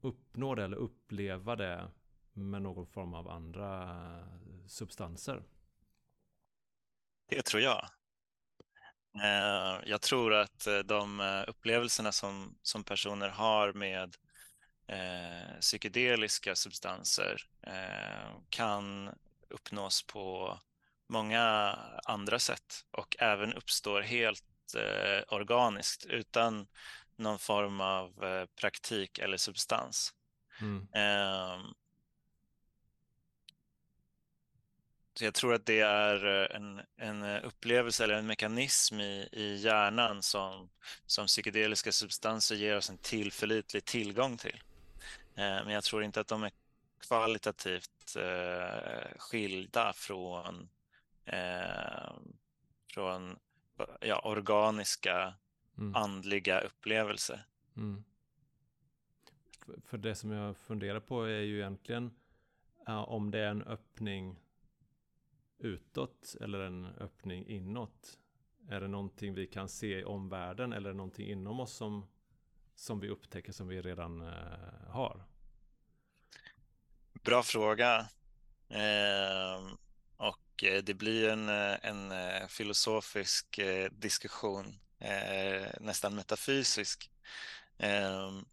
uppnå 0.00 0.54
det 0.54 0.64
eller 0.64 0.76
uppleva 0.76 1.56
det 1.56 1.90
med 2.32 2.62
någon 2.62 2.86
form 2.86 3.14
av 3.14 3.28
andra 3.28 3.90
eh, 4.18 4.66
substanser. 4.66 5.42
Det 7.26 7.42
tror 7.42 7.62
jag. 7.62 7.88
Eh, 9.14 9.80
jag 9.84 10.00
tror 10.00 10.34
att 10.34 10.66
eh, 10.66 10.78
de 10.78 11.20
eh, 11.20 11.44
upplevelserna 11.46 12.12
som, 12.12 12.58
som 12.62 12.84
personer 12.84 13.28
har 13.28 13.72
med 13.72 14.16
eh, 14.86 15.58
psykedeliska 15.60 16.54
substanser 16.54 17.42
eh, 17.66 18.36
kan 18.50 19.10
uppnås 19.48 20.02
på 20.02 20.58
många 21.08 21.78
andra 22.04 22.38
sätt 22.38 22.84
och 22.90 23.16
även 23.18 23.52
uppstår 23.52 24.00
helt 24.00 24.44
eh, 24.76 25.34
organiskt 25.34 26.04
utan 26.04 26.66
någon 27.16 27.38
form 27.38 27.80
av 27.80 28.46
praktik 28.60 29.18
eller 29.18 29.36
substans. 29.36 30.14
Mm. 30.60 30.88
Så 35.14 35.24
jag 35.24 35.34
tror 35.34 35.54
att 35.54 35.66
det 35.66 35.80
är 35.80 36.42
eh, 36.42 36.56
en, 36.56 36.80
en 36.96 37.22
eh, 37.22 37.44
upplevelse 37.44 38.04
eller 38.04 38.14
en 38.14 38.26
mekanism 38.26 39.00
i, 39.00 39.28
i 39.32 39.54
hjärnan 39.54 40.22
som, 40.22 40.70
som 41.06 41.26
psykedeliska 41.26 41.92
substanser 41.92 42.54
ger 42.54 42.76
oss 42.76 42.90
en 42.90 42.98
tillförlitlig 42.98 43.84
tillgång 43.84 44.36
till. 44.36 44.62
Eh, 45.34 45.64
men 45.64 45.68
jag 45.68 45.84
tror 45.84 46.04
inte 46.04 46.20
att 46.20 46.28
de 46.28 46.42
är 46.42 46.52
kvalitativt 47.00 47.90
skilda 49.16 49.92
från, 49.92 50.68
från 52.94 53.38
ja, 54.00 54.20
organiska 54.24 55.34
mm. 55.78 55.96
andliga 55.96 56.60
upplevelser. 56.60 57.44
Mm. 57.76 58.04
För, 59.86 59.98
det 59.98 60.14
som 60.14 60.30
jag 60.30 60.56
funderar 60.56 61.00
på 61.00 61.24
är 61.24 61.40
ju 61.40 61.58
egentligen 61.58 62.14
om 62.86 63.30
det 63.30 63.38
är 63.38 63.50
en 63.50 63.62
öppning 63.62 64.36
utåt 65.62 66.36
eller 66.40 66.58
en 66.60 66.84
öppning 66.84 67.46
inåt? 67.46 68.18
Är 68.68 68.80
det 68.80 68.88
någonting 68.88 69.34
vi 69.34 69.46
kan 69.46 69.68
se 69.68 69.98
i 69.98 70.04
omvärlden 70.04 70.72
eller 70.72 70.88
är 70.90 70.92
det 70.92 70.96
någonting 70.96 71.28
inom 71.28 71.60
oss 71.60 71.72
som, 71.72 72.06
som 72.74 73.00
vi 73.00 73.08
upptäcker 73.08 73.52
som 73.52 73.68
vi 73.68 73.82
redan 73.82 74.20
eh, 74.20 74.88
har? 74.88 75.24
Bra 77.12 77.42
fråga. 77.42 78.08
Ehm, 78.68 79.66
eh, 79.66 79.72
och 80.16 80.64
det 80.82 80.94
blir 80.94 81.28
en, 81.28 81.48
eh, 81.48 81.76
en 81.82 82.12
eh, 82.12 82.46
filosofisk 82.46 83.58
eh, 83.58 83.90
diskussion, 83.90 84.78
eh, 84.98 85.66
nästan 85.80 86.14
metafysisk. 86.14 87.10
Ehm, 87.78 88.44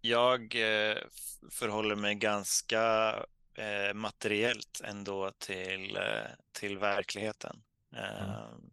jag 0.00 0.40
eh, 0.54 0.98
förhåller 1.50 1.96
mig 1.96 2.14
ganska 2.14 3.14
eh, 3.54 3.94
materiellt 3.94 4.80
ändå 4.84 5.30
till, 5.30 5.96
eh, 5.96 6.30
till 6.52 6.78
verkligheten. 6.78 7.62
Mm. 7.92 8.04
Ehm, 8.04 8.70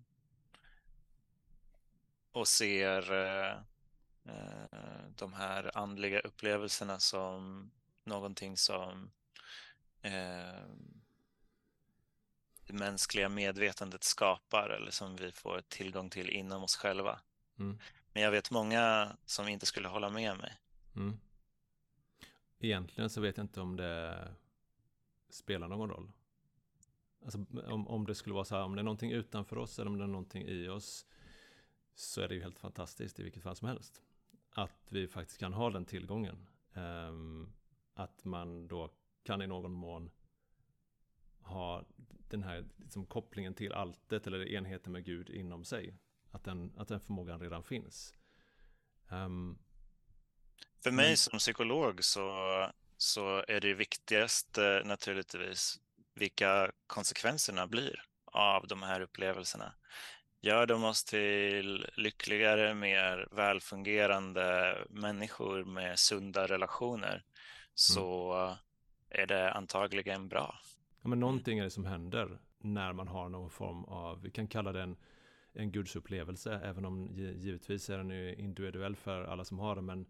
och 2.31 2.47
ser 2.47 3.13
eh, 3.13 3.51
eh, 4.25 5.09
de 5.15 5.33
här 5.33 5.77
andliga 5.77 6.19
upplevelserna 6.19 6.99
som 6.99 7.71
någonting 8.03 8.57
som 8.57 9.11
det 12.67 12.73
mänskliga 12.73 13.29
medvetandet 13.29 14.03
skapar 14.03 14.69
eller 14.69 14.91
som 14.91 15.15
vi 15.15 15.31
får 15.31 15.61
tillgång 15.61 16.09
till 16.09 16.29
inom 16.29 16.63
oss 16.63 16.75
själva. 16.75 17.19
Mm. 17.59 17.79
Men 18.13 18.23
jag 18.23 18.31
vet 18.31 18.51
många 18.51 19.15
som 19.25 19.47
inte 19.47 19.65
skulle 19.65 19.87
hålla 19.87 20.09
med 20.09 20.37
mig. 20.37 20.57
Mm. 20.95 21.19
Egentligen 22.59 23.09
så 23.09 23.21
vet 23.21 23.37
jag 23.37 23.43
inte 23.43 23.61
om 23.61 23.75
det 23.75 24.27
spelar 25.29 25.67
någon 25.67 25.89
roll. 25.89 26.11
Alltså 27.23 27.45
om, 27.67 27.87
om 27.87 28.05
det 28.05 28.15
skulle 28.15 28.33
vara 28.33 28.45
så 28.45 28.55
här, 28.55 28.63
om 28.63 28.75
det 28.75 28.81
är 28.81 28.83
någonting 28.83 29.11
utanför 29.11 29.57
oss 29.57 29.79
eller 29.79 29.91
om 29.91 29.97
det 29.97 30.03
är 30.03 30.07
någonting 30.07 30.43
i 30.47 30.67
oss 30.67 31.05
så 31.95 32.21
är 32.21 32.27
det 32.27 32.35
ju 32.35 32.41
helt 32.41 32.59
fantastiskt 32.59 33.19
i 33.19 33.23
vilket 33.23 33.43
fall 33.43 33.55
som 33.55 33.67
helst. 33.67 34.01
Att 34.51 34.87
vi 34.91 35.07
faktiskt 35.07 35.39
kan 35.39 35.53
ha 35.53 35.69
den 35.69 35.85
tillgången. 35.85 36.47
Um, 36.73 37.53
att 37.93 38.25
man 38.25 38.67
då 38.67 38.89
kan 39.23 39.41
i 39.41 39.47
någon 39.47 39.71
mån 39.71 40.09
ha 41.39 41.85
den 42.29 42.43
här 42.43 42.65
liksom, 42.75 43.05
kopplingen 43.05 43.53
till 43.53 43.73
alltet 43.73 44.27
eller 44.27 44.51
enheten 44.51 44.91
med 44.91 45.05
Gud 45.05 45.29
inom 45.29 45.63
sig. 45.63 45.97
Att 46.31 46.43
den, 46.43 46.73
att 46.77 46.87
den 46.87 46.99
förmågan 46.99 47.39
redan 47.39 47.63
finns. 47.63 48.15
Um, 49.09 49.57
För 50.83 50.91
mig 50.91 51.17
som 51.17 51.39
psykolog 51.39 52.03
så, 52.03 52.21
så 52.97 53.43
är 53.47 53.59
det 53.59 53.73
viktigaste 53.73 54.81
naturligtvis 54.85 55.79
vilka 56.15 56.71
konsekvenserna 56.87 57.67
blir 57.67 58.01
av 58.25 58.67
de 58.67 58.83
här 58.83 59.01
upplevelserna. 59.01 59.73
Gör 60.41 60.65
de 60.65 60.83
oss 60.83 61.03
till 61.03 61.87
lyckligare, 61.95 62.73
mer 62.73 63.27
välfungerande 63.31 64.77
människor 64.89 65.63
med 65.63 65.99
sunda 65.99 66.47
relationer 66.47 67.23
så 67.73 68.33
mm. 68.33 68.55
är 69.09 69.27
det 69.27 69.51
antagligen 69.53 70.27
bra. 70.27 70.59
Ja, 71.01 71.09
men 71.09 71.19
någonting 71.19 71.59
är 71.59 71.63
det 71.63 71.69
som 71.69 71.85
händer 71.85 72.39
när 72.59 72.93
man 72.93 73.07
har 73.07 73.29
någon 73.29 73.49
form 73.49 73.83
av, 73.83 74.21
vi 74.21 74.31
kan 74.31 74.47
kalla 74.47 74.71
det 74.71 74.81
en, 74.81 74.97
en 75.53 75.71
gudsupplevelse, 75.71 76.61
även 76.63 76.85
om 76.85 77.07
givetvis 77.13 77.89
är 77.89 77.97
den 77.97 78.09
ju 78.09 78.35
individuell 78.35 78.95
för 78.95 79.23
alla 79.23 79.45
som 79.45 79.59
har 79.59 79.75
den. 79.75 79.85
Men, 79.85 80.05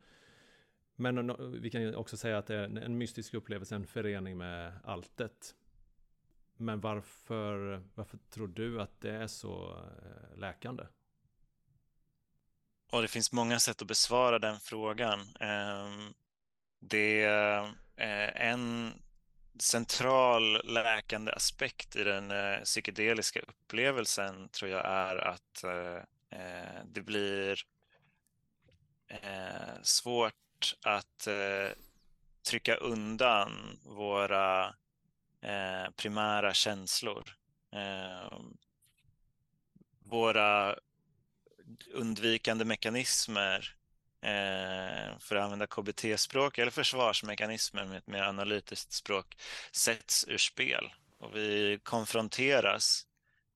men 1.00 1.36
vi 1.62 1.70
kan 1.70 1.96
också 1.96 2.18
säga 2.18 2.38
att 2.38 2.48
det 2.48 2.56
är 2.56 2.64
en 2.64 2.98
mystisk 2.98 3.34
upplevelse, 3.34 3.76
en 3.76 3.88
förening 3.88 4.38
med 4.38 4.74
alltet. 4.84 5.56
Men 6.58 6.80
varför, 6.80 7.84
varför 7.96 8.20
tror 8.30 8.48
du 8.48 8.82
att 8.82 9.02
det 9.02 9.12
är 9.12 9.28
så 9.28 9.84
eh, 10.02 10.38
läkande? 10.38 10.84
Och 12.92 13.02
det 13.02 13.08
finns 13.08 13.32
många 13.32 13.60
sätt 13.60 13.82
att 13.82 13.88
besvara 13.88 14.40
den 14.40 14.60
frågan. 14.60 15.20
Ehm, 15.40 16.14
det 16.80 17.24
är 17.24 17.64
eh, 17.96 18.50
en 18.52 18.94
central 19.60 20.74
läkande 20.74 21.32
aspekt 21.32 21.96
i 21.96 22.04
den 22.04 22.32
eh, 22.32 22.60
psykedeliska 22.64 23.40
upplevelsen 23.40 24.50
tror 24.50 24.72
jag 24.72 24.86
är 24.86 25.18
att 25.18 25.64
det 26.86 27.02
blir 27.02 27.60
svårt 29.82 30.34
att 30.82 31.28
eh, 31.28 31.70
trycka 32.50 32.76
undan 32.76 33.80
våra 33.84 34.66
eh, 35.42 35.92
primära 35.96 36.54
känslor. 36.54 37.38
Eh, 37.74 38.40
våra 40.00 40.76
undvikande 41.94 42.66
mekanismer 42.66 43.76
eh, 44.22 45.18
för 45.20 45.36
att 45.36 45.44
använda 45.44 45.68
KBT-språk 45.68 46.58
eller 46.58 46.72
försvarsmekanismer 46.72 47.86
med 47.86 47.98
ett 47.98 48.08
mer 48.08 48.24
analytiskt 48.24 48.92
språk 48.92 49.38
sätts 49.72 50.26
ur 50.28 50.38
spel 50.38 50.94
och 51.20 51.36
vi 51.36 51.80
konfronteras 51.84 53.08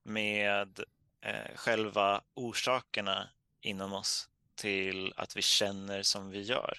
med 0.04 0.80
eh, 1.22 1.56
själva 1.56 2.22
orsakerna 2.34 3.30
inom 3.62 3.94
oss 3.94 4.30
till 4.62 5.14
att 5.18 5.38
vi 5.38 5.42
känner 5.42 6.04
som 6.04 6.30
vi 6.30 6.42
gör. 6.42 6.78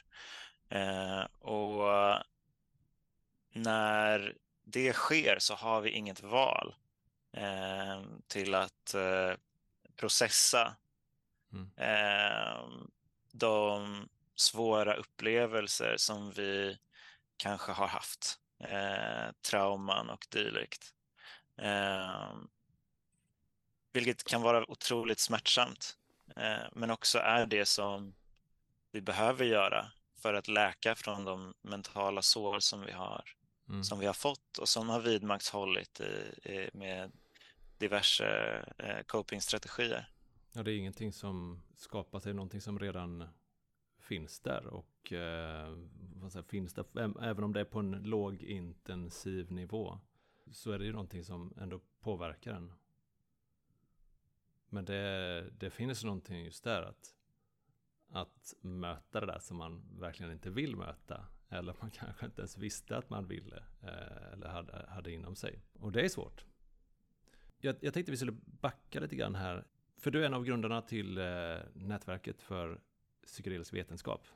Eh, 0.69 1.23
och 1.39 2.23
när 3.53 4.35
det 4.65 4.93
sker 4.93 5.37
så 5.39 5.55
har 5.55 5.81
vi 5.81 5.91
inget 5.91 6.23
val 6.23 6.75
eh, 7.33 8.03
till 8.27 8.55
att 8.55 8.95
eh, 8.95 9.33
processa 9.97 10.77
mm. 11.53 11.71
de 13.33 14.09
svåra 14.35 14.95
upplevelser 14.95 15.97
som 15.97 16.31
vi 16.31 16.79
kanske 17.37 17.73
har 17.73 17.87
haft, 17.87 18.39
trauman 19.51 20.11
och 20.11 20.27
dylikt. 20.31 20.95
Vilket 23.93 24.25
kan 24.25 24.43
vara 24.43 24.71
otroligt 24.71 25.21
smärtsamt, 25.21 25.97
men 26.73 26.91
också 26.91 27.19
är 27.19 27.47
det 27.47 27.67
som 27.67 28.15
vi 28.93 29.01
behöver 29.01 29.45
göra 29.45 29.87
för 30.23 30.35
att 30.35 30.49
läka 30.49 30.95
från 30.95 31.25
de 31.25 31.55
mentala 31.63 32.23
sår 32.23 32.59
som 32.59 32.81
vi 32.81 32.93
har 32.93 33.25
mm. 33.69 33.85
som 33.85 33.99
vi 33.99 34.07
har 34.07 34.15
fått 34.15 34.59
och 34.59 34.69
som 34.69 34.89
har 34.89 35.01
vidmakthållit 35.01 36.01
i, 36.01 36.51
i, 36.53 36.71
med 36.73 37.13
diverse 37.79 38.59
eh, 38.79 39.03
copingstrategier. 39.07 40.09
Ja, 40.53 40.63
det 40.63 40.73
är 40.73 40.77
ingenting 40.77 41.13
som 41.13 41.63
skapas, 41.77 42.23
det 42.23 42.31
är 42.31 42.35
någonting 42.35 42.61
som 42.61 42.79
redan 42.79 43.29
finns 44.01 44.41
där 44.41 44.67
och 44.67 45.13
eh, 45.13 45.77
säger, 46.31 46.43
finns 46.43 46.75
där, 46.75 46.85
även 47.23 47.45
om 47.45 47.53
det 47.53 47.61
är 47.61 47.65
på 47.65 47.79
en 47.79 47.91
låg 47.91 48.43
intensiv 48.43 49.53
nivå 49.53 49.99
så 50.53 50.73
är 50.73 50.79
det 50.79 50.85
ju 50.85 50.93
någonting 50.93 51.25
som 51.25 51.55
ändå 51.61 51.81
påverkar 52.01 52.53
en. 52.53 52.73
Men 54.73 54.85
det, 54.85 55.51
det 55.59 55.71
finns 55.71 56.05
någonting 56.05 56.45
just 56.45 56.65
där 56.65 56.83
att, 56.83 57.15
att 58.09 58.55
möta 58.61 59.21
det 59.21 59.27
där 59.27 59.39
som 59.39 59.57
man 59.57 59.83
verkligen 60.01 60.33
inte 60.33 60.51
vill 60.51 60.77
möta 60.77 61.27
eller 61.49 61.77
man 61.81 61.91
kanske 61.95 62.27
inte 62.27 62.41
ens 62.41 62.59
visste 62.59 62.97
att 62.97 63.11
man 63.11 63.29
ville 63.29 63.57
eh, 63.83 64.33
eller 64.33 64.49
hade, 64.49 64.87
hade 64.89 65.13
inom 65.13 65.37
sig. 65.37 65.63
Och 65.73 65.93
det 65.93 66.01
är 66.01 66.09
svårt. 66.09 66.45
Jag, 67.59 67.77
jag 67.81 67.95
tänkte 67.95 68.11
vi 68.11 68.17
skulle 68.17 68.37
backa 68.45 69.01
lite 69.01 69.17
grann 69.17 69.35
här. 69.35 69.65
För 69.97 70.11
du 70.11 70.23
är 70.23 70.27
en 70.27 70.35
av 70.35 70.45
grundarna 70.45 70.83
till 70.83 71.19
eh, 71.19 71.57
nätverket 71.75 72.43
för 72.43 72.81
psykedelisk 73.27 73.75
vetenskap. 73.75 74.27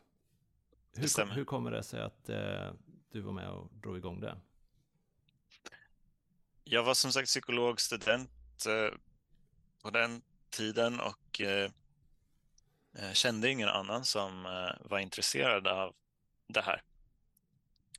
Hur, 0.96 1.34
hur 1.34 1.44
kommer 1.44 1.70
det 1.70 1.82
sig 1.82 2.00
att 2.00 2.28
eh, 2.28 2.72
du 3.10 3.20
var 3.20 3.32
med 3.32 3.50
och 3.50 3.70
drog 3.72 3.96
igång 3.96 4.20
det? 4.20 4.36
Jag 6.64 6.84
var 6.84 6.94
som 6.94 7.12
sagt 7.12 7.26
psykologstudent 7.26 8.30
eh, 8.66 8.98
på 9.86 9.90
den 9.90 10.22
tiden 10.50 11.00
och 11.00 11.40
eh, 11.40 11.70
eh 12.98 13.12
kände 13.12 13.50
ingen 13.50 13.68
annan 13.68 14.04
som 14.04 14.46
eh, 14.46 14.88
var 14.90 14.98
intresserad 14.98 15.66
av 15.66 15.94
det 16.48 16.60
här. 16.60 16.82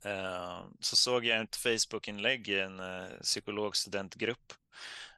Eh, 0.04 0.60
så 0.80 0.96
såg 0.96 1.24
jag 1.24 1.42
ett 1.42 1.56
Facebook-inlägg 1.56 2.48
i 2.48 2.60
en 2.60 2.80
eh, 2.80 3.08
psykologstudentgrupp 3.22 4.52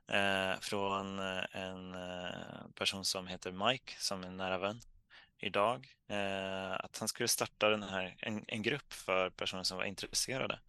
eh, 0.09 0.61
från 0.61 1.19
eh, 1.19 1.45
en 1.53 1.97
person 2.75 3.05
som 3.05 3.27
heter 3.27 3.53
Mike, 3.53 3.93
som 3.99 4.23
är 4.23 4.27
en 4.27 4.37
nära 4.37 4.59
vän 4.59 4.81
idag, 5.39 5.89
att 6.77 6.99
han 6.99 7.09
skulle 7.09 7.29
starta 7.29 7.69
den 7.69 7.83
här, 7.83 8.17
en, 8.19 8.45
en 8.49 8.63
grupp 8.63 8.93
för 8.93 9.31
personer 9.31 9.63
som 9.63 9.79
var 9.79 9.85
intresserade. 9.85 10.61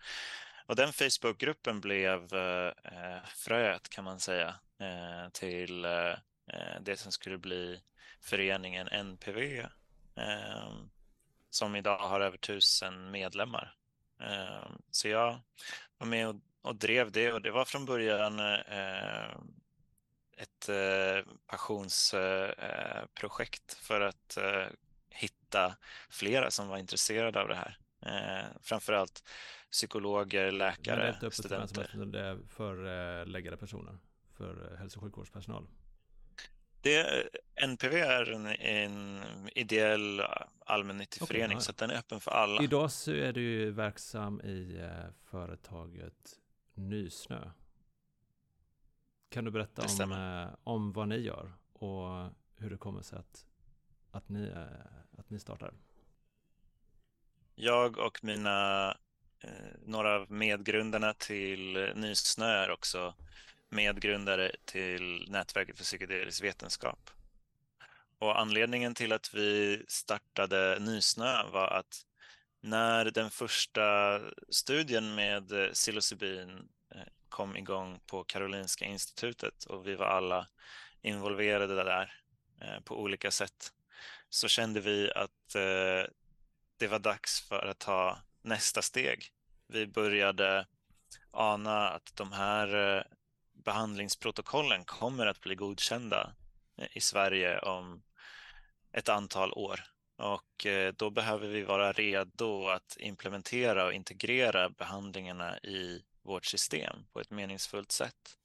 Och 0.66 0.76
den 0.76 0.94
Facebookgruppen 0.94 1.82
blev 1.82 2.28
fröet 3.36 3.90
kan 3.90 4.04
man 4.04 4.20
säga 4.20 4.56
till 5.32 5.82
det 6.82 7.00
som 7.00 7.12
skulle 7.12 7.38
bli 7.38 7.82
föreningen 8.20 8.88
NPV 8.88 9.66
som 11.50 11.76
idag 11.76 11.98
har 11.98 12.22
över 12.22 12.38
tusen 12.38 13.12
medlemmar. 13.12 13.76
Så 14.92 15.08
jag 15.08 15.40
var 15.98 16.08
med 16.08 16.42
och, 16.62 16.76
drev 16.76 17.12
det 17.12 17.34
och 17.34 17.42
det 17.42 17.52
var 17.52 17.66
från 17.66 17.86
början 17.86 18.40
eh, 18.40 19.36
ett 20.38 20.70
eh, 20.70 21.20
passionsprojekt 21.48 23.74
för 23.74 24.02
att 24.02 24.38
eh, 24.38 24.68
hitta 25.10 25.76
flera 26.10 26.52
som 26.52 26.68
var 26.68 26.78
intresserade 26.78 27.42
av 27.42 27.48
det 27.48 27.56
här. 27.56 27.78
Framförallt 28.62 29.24
psykologer, 29.72 30.52
läkare, 30.52 31.32
studenter. 31.32 32.40
För 32.50 33.26
läggare 33.26 33.58
personer, 33.58 33.98
för 34.42 34.76
hälso 34.80 35.00
och 35.00 35.04
sjukvårdspersonal. 35.04 35.68
Det, 36.82 37.30
NPV 37.56 37.94
är 37.96 38.32
en, 38.32 38.46
en 38.48 39.24
ideell 39.56 40.22
allmännyttig 40.66 41.24
okay, 41.24 41.36
förening, 41.36 41.58
ja. 41.58 41.62
så 41.62 41.72
den 41.72 41.90
är 41.90 41.98
öppen 41.98 42.20
för 42.20 42.32
alla. 42.32 42.64
Idag 42.64 42.92
så 42.92 43.12
är 43.12 43.34
du 43.34 43.72
verksam 43.72 44.42
i 44.42 44.80
eh, 44.80 45.12
företaget 45.24 46.40
Nysnö. 46.74 47.52
Kan 49.30 49.46
du 49.46 49.52
berätta 49.52 50.04
om, 50.04 50.12
eh, 50.12 50.56
om 50.64 50.92
vad 50.92 51.08
ni 51.08 51.18
gör 51.18 51.52
och 51.74 52.30
hur 52.56 52.70
det 52.70 52.78
kommer 52.78 53.02
sig 53.02 53.20
att, 53.20 53.46
att, 54.12 54.30
ni, 54.30 54.48
eh, 54.48 55.20
att 55.20 55.30
ni 55.30 55.40
startar? 55.40 55.74
Jag 57.56 57.98
och 57.98 58.24
mina 58.24 58.98
några 59.86 60.16
av 60.16 60.32
medgrundarna 60.32 61.14
till 61.14 61.92
Nysnö 61.96 62.46
är 62.46 62.72
också 62.72 63.14
medgrundare 63.72 64.52
till 64.66 65.26
Nätverket 65.30 65.78
för 65.78 65.84
psykedelisk 65.84 66.44
vetenskap. 66.44 67.10
Och 68.20 68.40
anledningen 68.40 68.96
till 68.96 69.14
att 69.14 69.34
vi 69.34 69.84
startade 69.88 70.78
Nysnö 70.80 71.44
var 71.52 71.68
att 71.68 72.06
när 72.62 73.06
den 73.06 73.30
första 73.30 74.20
studien 74.50 75.16
med 75.16 75.74
psilocybin 75.74 76.70
eh, 76.96 77.02
kom 77.30 77.58
igång 77.58 78.00
på 78.06 78.24
Karolinska 78.24 78.86
institutet 78.86 79.64
och 79.64 79.88
vi 79.88 79.96
var 79.96 80.06
alla 80.06 80.48
involverade 81.02 81.76
där 81.76 82.14
eh, 82.62 82.80
på 82.84 83.02
olika 83.02 83.32
sätt 83.32 83.74
så 84.30 84.48
kände 84.48 84.80
vi 84.80 85.12
att 85.12 85.56
eh, 85.56 86.12
det 86.78 86.88
var 86.88 87.00
dags 87.00 87.42
för 87.42 87.68
att 87.68 87.80
ta 87.80 88.20
nästa 88.42 88.82
steg. 88.82 89.26
Vi 89.68 89.88
började 89.88 90.68
ana 91.32 91.90
att 91.90 92.16
de 92.16 92.32
här 92.32 93.08
behandlingsprotokollen 93.64 94.86
kommer 94.86 95.26
att 95.26 95.42
bli 95.42 95.56
godkända 95.56 96.34
eh, 96.78 96.88
i 96.94 97.02
Sverige 97.02 97.60
om 97.60 98.04
ett 98.92 99.10
antal 99.10 99.54
år. 99.54 99.80
Och 100.18 100.66
eh, 100.66 100.94
då 100.94 101.10
behöver 101.10 101.48
vi 101.48 101.62
vara 101.62 101.92
redo 101.92 102.68
att 102.68 102.98
implementera 103.00 103.86
och 103.86 103.94
integrera 103.94 104.70
behandlingarna 104.70 105.58
i 105.60 106.04
vårt 106.24 106.46
system 106.46 107.06
på 107.14 107.20
ett 107.20 107.30
meningsfullt 107.30 107.92
sätt. 107.92 108.38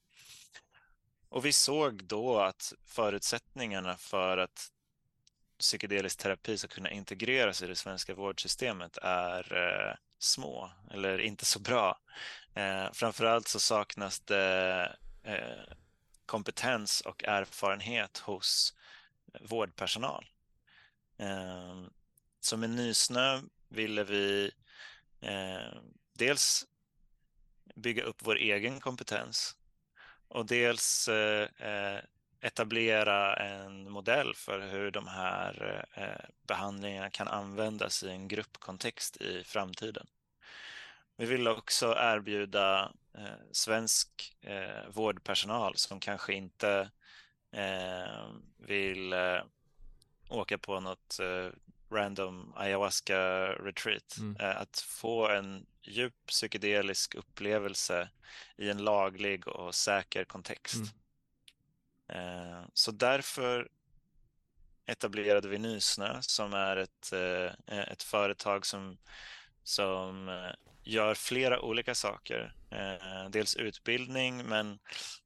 Och 1.29 1.45
vi 1.45 1.53
såg 1.53 2.03
då 2.03 2.39
att 2.39 2.73
förutsättningarna 2.85 3.97
för 3.97 4.37
att 4.37 4.71
psykedelisk 5.59 6.19
terapi 6.19 6.57
ska 6.57 6.67
kunna 6.67 6.91
integreras 6.91 7.61
i 7.61 7.67
det 7.67 7.75
svenska 7.75 8.15
vårdsystemet 8.15 8.97
är 9.01 9.53
eh, 9.53 9.95
små 10.19 10.71
eller 10.91 11.19
inte 11.19 11.45
så 11.45 11.59
bra. 11.59 11.99
Eh, 12.53 12.91
framförallt 12.93 13.47
så 13.47 13.59
saknas 13.59 14.19
det 14.19 14.95
eh, 15.27 15.73
kompetens 16.25 17.01
och 17.01 17.23
erfarenhet 17.23 18.17
hos 18.17 18.73
vårdpersonal. 19.41 20.25
Eh, 21.17 21.83
så 22.39 22.57
med 22.57 22.69
Nysnö 22.69 23.41
ville 23.69 24.03
vi 24.03 24.51
eh, 25.21 25.79
dels 26.13 26.65
bygga 27.75 28.03
upp 28.03 28.17
vår 28.19 28.37
egen 28.37 28.79
kompetens 28.79 29.55
och 30.27 30.45
dels 30.45 31.07
eh, 31.07 31.49
eh 31.59 32.01
etablera 32.41 33.35
en 33.35 33.91
modell 33.91 34.35
för 34.35 34.59
hur 34.59 34.91
de 34.91 35.07
här 35.07 35.85
eh, 35.93 36.29
behandlingarna 36.47 37.09
kan 37.09 37.27
användas 37.27 38.03
i 38.03 38.09
en 38.09 38.27
gruppkontext 38.27 39.17
i 39.17 39.43
framtiden. 39.43 40.07
Vi 41.17 41.25
vill 41.25 41.47
också 41.47 41.95
erbjuda 41.97 42.91
svensk 43.51 44.37
vårdpersonal 44.87 45.75
som 45.75 45.99
kanske 45.99 46.33
inte 46.33 46.91
vill 48.57 49.13
åka 50.29 50.57
på 50.57 50.79
något 50.79 51.19
random 51.91 52.53
ayahuasca 52.55 53.47
retreat. 53.53 54.17
Mm. 54.17 54.35
Att 54.39 54.79
få 54.79 55.27
en 55.27 55.65
djup 55.81 56.13
psykedelisk 56.25 57.15
upplevelse 57.15 58.09
i 58.57 58.69
en 58.69 58.83
laglig 58.83 59.47
och 59.47 59.75
säker 59.75 60.25
kontext. 60.25 60.75
Mm. 60.75 60.87
Eh, 62.09 62.65
så 62.73 62.91
därför 62.91 63.69
etablerade 64.85 65.47
vi 65.47 65.57
Nysnö 65.57 66.17
som 66.21 66.53
är 66.53 66.77
ett, 66.77 67.13
eh, 67.13 67.79
ett 67.79 68.03
företag 68.03 68.65
som, 68.65 68.97
som 69.63 70.29
eh, 70.29 70.51
gör 70.87 71.15
flera 71.15 71.61
olika 71.61 71.95
saker. 71.95 72.53
Dels 73.29 73.55
utbildning, 73.55 74.45
men 74.45 74.79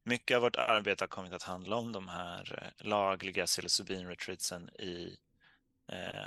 mycket 0.04 0.36
av 0.36 0.42
vårt 0.42 0.56
arbete 0.56 1.04
har 1.04 1.08
kommit 1.08 1.34
att 1.34 1.44
handla 1.44 1.76
om 1.76 1.92
de 1.92 2.08
här 2.08 2.74
lagliga 2.78 3.46
psilocybin-retreatsen 3.46 4.70
i 4.70 5.18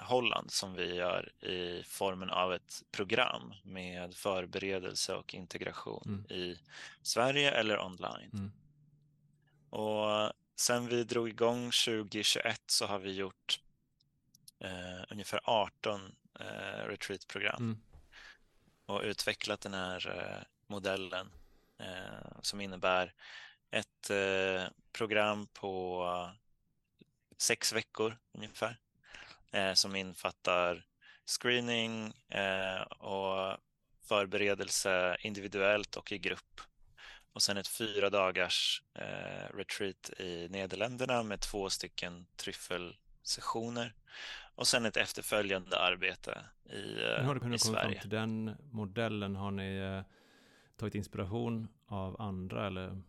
Holland 0.03 0.51
som 0.51 0.75
vi 0.75 0.94
gör 0.94 1.44
i 1.44 1.83
formen 1.87 2.31
av 2.31 2.55
ett 2.55 2.83
program 2.92 3.55
med 3.62 4.14
förberedelse 4.14 5.14
och 5.14 5.35
integration 5.35 6.03
mm. 6.07 6.40
i 6.40 6.59
Sverige 7.03 7.51
eller 7.51 7.81
online. 7.81 8.31
Mm. 8.33 8.53
Och 9.70 10.33
Sen 10.57 10.88
vi 10.88 11.05
drog 11.05 11.29
igång 11.29 11.64
2021 11.64 12.62
så 12.66 12.87
har 12.87 12.99
vi 12.99 13.12
gjort 13.12 13.61
eh, 14.61 15.05
ungefär 15.11 15.40
18 15.44 16.01
eh, 16.40 16.87
retreatprogram 16.88 17.62
mm 17.62 17.81
och 18.87 19.01
utvecklat 19.03 19.61
den 19.61 19.75
här 19.75 20.09
eh, 20.18 20.47
modellen 20.66 21.31
eh, 21.79 22.40
som 22.42 22.61
innebär 22.61 23.14
ett 23.70 24.11
eh, 24.11 24.64
program 24.92 25.47
på 25.47 26.31
sex 27.38 27.73
veckor 27.73 28.16
ungefär 28.33 28.77
som 29.75 29.97
infattar 29.97 30.87
screening 31.27 32.12
och 32.99 33.59
förberedelse 34.09 35.16
individuellt 35.20 35.97
och 35.97 36.12
i 36.12 36.18
grupp. 36.18 36.61
Och 37.33 37.42
sen 37.42 37.57
ett 37.57 37.68
fyra 37.68 38.11
dagars 38.11 38.83
retreat 39.55 40.11
i 40.18 40.49
Nederländerna 40.49 41.23
med 41.23 41.40
två 41.40 41.70
stycken 41.70 42.27
tryffelsessioner 42.37 43.94
och 44.54 44.66
sen 44.66 44.84
ett 44.86 44.96
efterföljande 44.96 45.78
arbete 45.78 46.44
i, 46.70 47.02
eh, 47.02 47.24
har 47.24 47.34
du 47.34 47.40
kunnat 47.40 47.56
i 47.56 47.58
Sverige. 47.58 47.90
Fram 47.90 48.00
till 48.00 48.10
den 48.10 48.56
modellen, 48.72 49.36
har 49.36 49.50
ni 49.50 49.76
eh, 49.76 50.02
tagit 50.76 50.94
inspiration 50.94 51.68
av 51.86 52.20
andra 52.20 52.66
eller? 52.66 53.02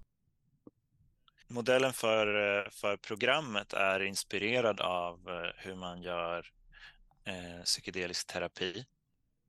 Modellen 1.47 1.93
för, 1.93 2.57
eh, 2.57 2.69
för 2.69 2.97
programmet 2.97 3.73
är 3.73 3.99
inspirerad 3.99 4.81
av 4.81 5.29
eh, 5.29 5.51
hur 5.55 5.75
man 5.75 6.01
gör 6.01 6.45
eh, 7.23 7.63
psykedelisk 7.63 8.27
terapi. 8.27 8.85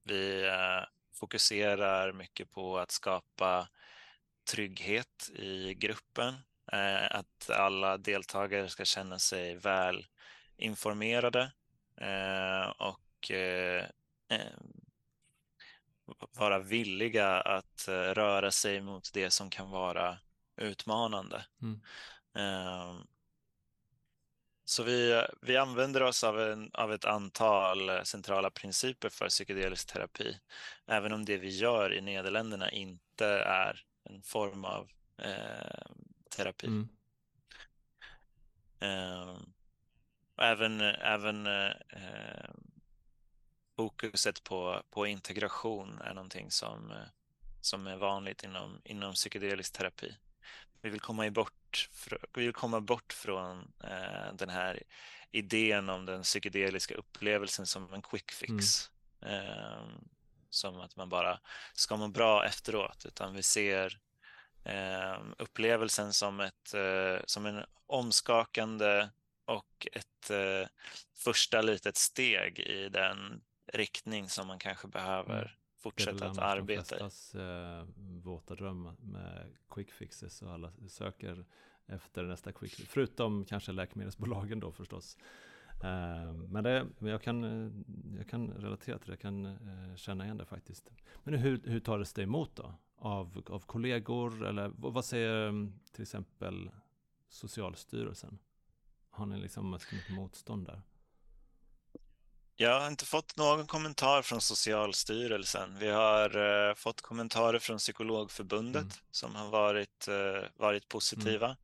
Vi 0.05 0.47
eh, 0.47 0.85
fokuserar 1.15 2.13
mycket 2.13 2.51
på 2.51 2.79
att 2.79 2.91
skapa 2.91 3.69
trygghet 4.51 5.31
i 5.35 5.75
gruppen. 5.75 6.35
Eh, 6.73 7.17
att 7.17 7.51
alla 7.51 7.99
deltagare 7.99 8.69
ska 8.69 8.85
känna 8.85 9.19
sig 9.19 9.57
väl 9.57 10.07
informerade 10.57 11.41
eh, 11.41 11.49
och 12.79 13.31
eh, 13.31 13.85
vara 16.33 16.59
villiga 16.59 17.41
att 17.41 17.89
röra 17.89 18.51
sig 18.51 18.81
mot 18.81 19.13
det 19.13 19.31
som 19.31 19.51
kan 19.51 19.71
vara 19.71 20.19
utmanande. 20.57 21.47
Mm. 21.63 21.81
Så 24.65 24.83
vi, 24.83 25.27
vi 25.43 25.57
använder 25.57 26.03
oss 26.03 26.25
av, 26.25 26.41
en, 26.41 26.71
av 26.73 26.93
ett 26.93 27.05
antal 27.05 28.07
centrala 28.07 28.51
principer 28.51 29.09
för 29.09 29.29
psykedelisk 29.29 29.93
terapi, 29.93 30.39
även 30.87 31.13
om 31.13 31.25
det 31.25 31.37
vi 31.37 31.49
gör 31.49 31.95
i 31.95 32.01
Nederländerna 32.01 32.71
inte 32.71 33.27
är 33.39 33.85
en 34.05 34.23
form 34.23 34.65
av 34.65 34.91
eh, 35.23 35.87
terapi. 36.37 36.67
Mm. 36.67 36.89
Eh, 40.39 40.51
även 40.51 40.81
även 40.81 41.47
eh, 41.47 42.51
fokuset 43.77 44.45
på, 44.45 44.83
på 44.91 45.07
integration 45.07 46.01
är 46.05 46.15
någonting 46.15 46.51
som, 46.51 46.93
som 47.61 47.87
är 47.87 47.97
vanligt 47.97 48.45
inom, 48.45 48.81
inom 48.85 49.13
psykedelisk 49.13 49.73
terapi. 49.73 50.17
Vi 50.83 50.91
vill 50.91 51.01
komma 51.01 51.31
bort, 51.31 51.89
vi 52.35 52.45
vill 52.45 52.53
komma 52.53 52.81
bort 52.81 53.13
från 53.13 53.73
eh, 53.85 54.35
den 54.35 54.49
här 54.49 54.83
idén 55.31 55.89
om 55.89 56.07
den 56.07 56.23
psykedeliska 56.23 56.95
upplevelsen 56.95 57.67
som 57.67 57.95
en 57.95 58.03
quick 58.03 58.33
fix. 58.33 58.91
Mm. 59.23 59.47
Eh, 59.47 59.79
som 60.51 60.81
att 60.81 60.97
man 60.97 61.09
bara 61.09 61.41
ska 61.75 61.97
må 61.97 62.09
bra 62.09 62.47
efteråt, 62.47 63.07
utan 63.07 63.35
vi 63.35 63.43
ser 63.43 63.99
eh, 64.65 65.19
upplevelsen 65.39 66.13
som, 66.13 66.41
ett, 66.41 66.75
eh, 66.75 67.25
som 67.27 67.47
en 67.47 67.65
omskakande 67.87 69.09
och 69.47 69.87
ett 69.93 70.31
eh, 70.31 70.69
första 71.15 71.63
litet 71.63 71.97
steg 71.97 72.59
i 72.59 72.89
den 72.89 73.41
riktning 73.73 74.29
som 74.29 74.47
man 74.47 74.59
kanske 74.59 74.89
behöver 74.89 75.39
mm. 75.39 75.49
fortsätta 75.79 76.27
att 76.27 76.39
arbeta 76.39 76.97
i. 76.97 77.09
Det 77.33 77.43
är 77.43 77.81
eh, 77.81 77.87
våta 78.23 78.55
dröm 78.55 78.97
med 79.01 79.57
quick 79.71 79.93
fixes 79.93 80.43
och 80.43 80.53
alla 80.53 80.73
söker 80.89 81.45
efter 81.87 82.23
nästa 82.23 82.53
quick 82.53 82.75
fix. 82.75 82.89
Förutom 82.89 83.45
kanske 83.45 83.73
läkemedelsbolagen 83.73 84.61
då 84.61 84.73
förstås. 84.73 85.19
Eh, 85.83 86.33
men 86.33 86.65
det, 86.65 86.87
jag, 86.99 87.23
kan, 87.23 87.45
jag 88.19 88.29
kan 88.29 88.51
relatera 88.51 88.99
till 88.99 89.07
det, 89.07 89.13
jag 89.13 89.21
kan 89.21 89.47
eh, 89.47 89.97
känna 89.97 90.25
igen 90.25 90.37
det 90.37 90.47
faktiskt. 90.47 90.91
Men 91.25 91.35
hur, 91.35 91.61
hur 91.65 91.81
tar 91.81 91.99
det 91.99 92.05
sig 92.05 92.25
emot 92.25 92.57
då? 92.57 92.75
Av, 92.99 93.43
av 93.47 93.61
kollegor 93.61 94.47
eller 94.47 94.73
vad 94.77 95.05
säger 95.05 95.49
mm, 95.49 95.73
till 95.93 96.03
exempel 96.03 96.71
Socialstyrelsen? 97.29 98.39
Har 99.17 99.27
ni 99.27 99.39
liksom 99.39 99.71
mött 99.71 99.93
mycket 99.93 100.15
motstånd 100.15 100.67
där? 100.67 100.83
Jag 102.57 102.81
har 102.81 102.89
inte 102.89 103.05
fått 103.07 103.37
någon 103.37 103.67
kommentar 103.67 104.23
från 104.23 104.41
Socialstyrelsen. 104.41 105.79
Vi 105.79 105.89
har 105.89 106.37
uh, 106.37 106.75
fått 106.75 107.01
kommentarer 107.01 107.59
från 107.59 107.79
Psykologförbundet 107.79 108.83
mm. 108.83 108.95
som 109.11 109.35
har 109.35 109.49
varit, 109.51 110.09
uh, 110.09 110.49
varit 110.57 110.89
positiva. 110.89 111.57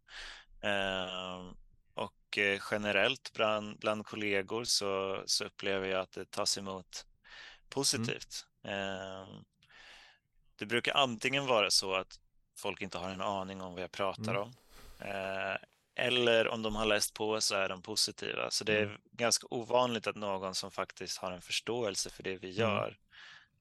Mm. 0.60 1.40
Uh, 1.40 1.52
och 1.94 2.38
generellt 2.70 3.32
bland, 3.34 3.78
bland 3.78 4.06
kollegor 4.06 4.64
så, 4.64 5.22
så 5.26 5.44
upplever 5.44 5.88
jag 5.88 6.00
att 6.00 6.12
det 6.12 6.30
tas 6.30 6.58
emot 6.58 7.06
positivt. 7.68 8.46
Mm. 8.64 9.44
Det 10.56 10.66
brukar 10.66 10.94
antingen 10.94 11.46
vara 11.46 11.70
så 11.70 11.94
att 11.94 12.20
folk 12.56 12.82
inte 12.82 12.98
har 12.98 13.10
en 13.10 13.20
aning 13.20 13.60
om 13.60 13.72
vad 13.72 13.82
jag 13.82 13.92
pratar 13.92 14.34
mm. 14.34 14.42
om. 14.42 14.52
Eh, 15.94 16.06
eller 16.06 16.48
om 16.48 16.62
de 16.62 16.76
har 16.76 16.86
läst 16.86 17.14
på 17.14 17.40
så 17.40 17.54
är 17.54 17.68
de 17.68 17.82
positiva. 17.82 18.50
Så 18.50 18.64
det 18.64 18.78
är 18.78 18.82
mm. 18.82 19.00
ganska 19.10 19.46
ovanligt 19.50 20.06
att 20.06 20.16
någon 20.16 20.54
som 20.54 20.70
faktiskt 20.70 21.18
har 21.18 21.32
en 21.32 21.42
förståelse 21.42 22.10
för 22.10 22.22
det 22.22 22.36
vi 22.36 22.48
mm. 22.48 22.60
gör 22.60 22.98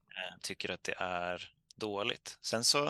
eh, 0.08 0.38
tycker 0.42 0.70
att 0.70 0.84
det 0.84 0.94
är 0.98 1.52
dåligt. 1.74 2.38
Sen 2.40 2.64
så 2.64 2.86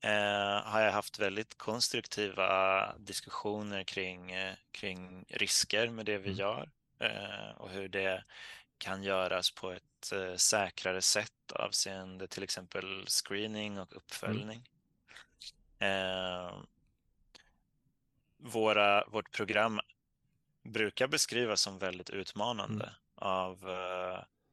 eh, 0.00 0.62
har 0.64 0.80
jag 0.80 0.92
haft 0.92 1.18
väldigt 1.18 1.58
konstruktiva 1.58 2.92
diskussioner 2.98 3.84
kring, 3.84 4.32
eh, 4.32 4.54
kring 4.70 5.24
risker 5.28 5.88
med 5.88 6.06
det 6.06 6.18
vi 6.18 6.28
mm. 6.28 6.38
gör 6.38 6.70
eh, 7.00 7.50
och 7.56 7.70
hur 7.70 7.88
det 7.88 8.24
kan 8.78 9.02
göras 9.02 9.50
på 9.50 9.70
ett 9.70 10.12
eh, 10.12 10.34
säkrare 10.34 11.02
sätt 11.02 11.52
avseende 11.52 12.26
till 12.26 12.42
exempel 12.42 13.06
screening 13.06 13.78
och 13.78 13.92
mm. 13.92 13.96
uppföljning. 13.96 14.68
Mm. 15.78 16.66
Våra, 18.46 19.04
vårt 19.08 19.32
program 19.32 19.80
brukar 20.64 21.08
beskrivas 21.08 21.60
som 21.60 21.78
väldigt 21.78 22.10
utmanande 22.10 22.84
mm. 22.84 22.94
av, 23.14 23.70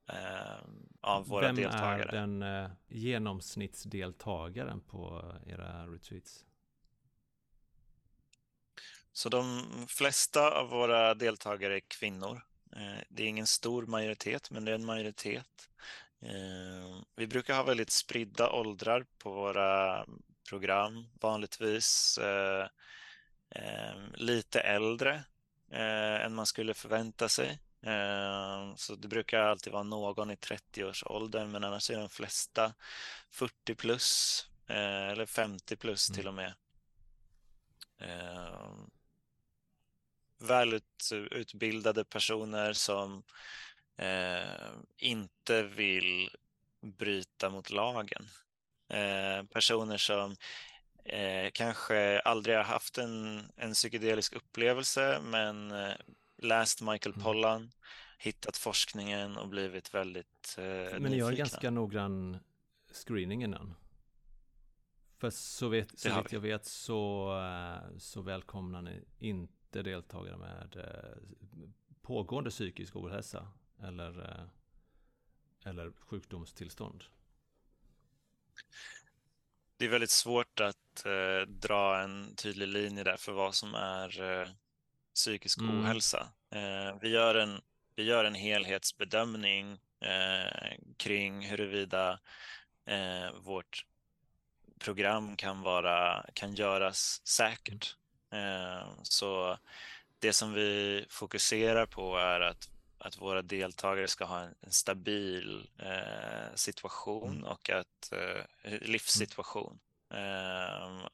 eh, 0.10 0.58
av 1.02 1.28
våra 1.28 1.46
Vem 1.46 1.56
deltagare. 1.56 2.10
Vem 2.12 2.42
är 2.42 2.50
den 2.50 2.66
eh, 2.66 2.72
genomsnittsdeltagaren 2.88 4.82
på 4.82 5.32
era 5.48 5.88
retreats? 5.88 6.46
Så 9.14 9.30
de 9.30 9.64
flesta 9.88 10.52
av 10.52 10.70
våra 10.70 11.14
deltagare 11.14 11.76
är 11.76 11.80
kvinnor. 11.80 12.42
Eh, 12.76 13.04
det 13.10 13.24
är 13.24 13.28
ingen 13.28 13.48
stor 13.48 13.86
majoritet, 13.86 14.52
men 14.52 14.66
det 14.66 14.72
är 14.72 14.76
en 14.76 14.86
majoritet. 14.86 15.70
Eh, 16.22 17.02
vi 17.16 17.28
brukar 17.28 17.56
ha 17.56 17.64
väldigt 17.64 17.90
spridda 17.90 18.52
åldrar 18.52 19.06
på 19.18 19.32
våra 19.32 20.06
program, 20.50 21.06
vanligtvis 21.22 22.18
eh, 22.18 22.68
lite 24.14 24.60
äldre 24.60 25.24
än 25.72 26.36
man 26.36 26.46
skulle 26.46 26.74
förvänta 26.74 27.30
sig. 27.30 27.60
Så 28.76 28.96
det 28.96 29.08
brukar 29.08 29.40
alltid 29.40 29.74
vara 29.74 29.84
någon 29.84 30.32
i 30.32 30.36
30-årsåldern, 30.36 31.52
men 31.52 31.64
annars 31.64 31.90
är 31.90 32.00
de 32.00 32.10
flesta 32.10 32.74
40 33.32 33.76
plus 33.76 34.40
eller 34.68 35.26
50 35.26 35.76
plus 35.76 36.08
till 36.08 36.28
mm. 36.28 36.28
och 36.28 36.34
med 36.34 36.54
välutbildade 40.44 42.06
personer 42.06 42.74
som 42.74 43.24
eh, 43.98 44.72
inte 44.98 45.64
vill 45.64 46.30
bryta 46.82 47.50
mot 47.50 47.70
lagen. 47.70 48.28
Eh, 48.90 49.44
personer 49.44 49.98
som 49.98 50.36
eh, 51.06 51.52
kanske 51.54 52.20
aldrig 52.20 52.58
har 52.58 52.64
haft 52.64 52.98
en, 52.98 53.42
en 53.56 53.74
psykedelisk 53.74 54.34
upplevelse 54.34 55.20
men 55.24 55.72
eh, 55.72 55.94
läst 56.38 56.82
Michael 56.82 57.14
mm. 57.14 57.24
Pollan, 57.24 57.72
hittat 58.20 58.58
forskningen 58.58 59.38
och 59.38 59.50
blivit 59.50 59.94
väldigt 59.94 60.56
eh, 60.58 60.64
Men 61.00 61.04
ni 61.04 61.18
gör 61.18 61.32
ganska 61.32 61.70
noggrann 61.70 62.38
screening 62.92 63.44
innan? 63.44 63.76
För 65.18 65.30
så, 65.30 65.68
vet, 65.68 66.00
så 66.00 66.22
vitt 66.22 66.32
jag 66.32 66.40
vet 66.40 66.66
så, 66.66 67.32
eh, 67.40 67.98
så 67.98 68.22
välkomnar 68.22 68.82
ni 68.82 69.04
inte 69.20 69.64
inte 69.78 69.90
deltagare 69.90 70.38
med 70.38 70.76
eh, 70.76 71.18
pågående 72.02 72.50
psykisk 72.50 72.96
ohälsa 72.96 73.48
eller, 73.80 74.22
eh, 74.22 74.46
eller 75.70 75.92
sjukdomstillstånd? 75.92 77.04
Det 79.78 79.86
är 79.86 79.90
väldigt 79.90 80.12
svårt 80.12 80.60
att 80.60 81.06
eh, 81.06 81.48
dra 81.48 82.02
en 82.02 82.36
tydlig 82.36 82.68
linje 82.68 83.04
där 83.04 83.18
för 83.18 83.32
vad 83.32 83.56
som 83.56 83.76
är 83.76 84.22
eh, 84.22 84.48
psykisk 85.16 85.60
mm. 85.60 85.84
ohälsa. 85.84 86.28
Eh, 86.52 86.96
vi, 87.02 87.10
gör 87.10 87.36
en, 87.36 87.62
vi 87.96 88.04
gör 88.04 88.26
en 88.26 88.36
helhetsbedömning 88.36 89.80
eh, 90.00 90.78
kring 90.98 91.46
huruvida 91.46 92.20
vårt 93.42 93.86
program 94.80 95.36
kan, 95.36 95.62
vara, 95.62 96.26
kan 96.34 96.56
göras 96.56 97.22
säkert. 97.28 97.96
Eh, 98.32 98.88
så 99.04 99.58
det 100.20 100.34
som 100.34 100.54
vi 100.54 101.06
fokuserar 101.10 101.86
på 101.86 102.18
är 102.18 102.40
att, 102.40 102.70
att 103.04 103.22
våra 103.22 103.42
deltagare 103.42 104.08
ska 104.08 104.26
ha 104.26 104.40
en, 104.40 104.72
stabil 104.72 105.70
eh, 105.78 106.56
situation 106.56 107.32
mm. 107.32 107.44
och 107.44 107.70
att, 107.70 108.12
eh, 108.12 108.80
livssituation. 108.82 109.80
Eh, 110.10 111.08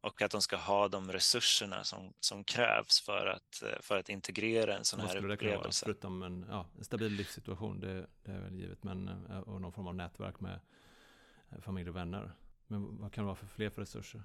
och 0.00 0.22
att 0.22 0.30
de 0.30 0.42
ska 0.42 0.56
ha 0.56 0.88
de 0.88 1.12
resurserna 1.12 1.84
som, 1.84 2.12
som 2.20 2.44
krävs 2.44 3.00
för 3.00 3.26
att, 3.26 3.62
för 3.80 3.98
att 3.98 4.08
integrera 4.08 4.76
en 4.76 4.84
sån 4.84 5.00
här 5.00 5.30
upplevelse. 5.30 5.84
Förutom 5.84 6.22
en, 6.22 6.46
ja, 6.48 6.66
en 6.78 6.84
stabil 6.84 7.12
livssituation, 7.12 7.80
det, 7.80 8.06
det, 8.22 8.32
är 8.32 8.40
väl 8.40 8.54
givet, 8.54 8.82
men 8.82 9.08
och 9.26 9.60
någon 9.60 9.72
form 9.72 9.86
av 9.86 9.94
nätverk 9.94 10.40
med 10.40 10.60
familj 11.62 11.90
och 11.90 11.96
vänner. 11.96 12.32
Men 12.66 12.98
vad 12.98 13.12
kan 13.12 13.24
det 13.24 13.26
vara 13.26 13.36
för 13.36 13.46
fler 13.46 13.70
för 13.70 13.82
resurser? 13.82 14.22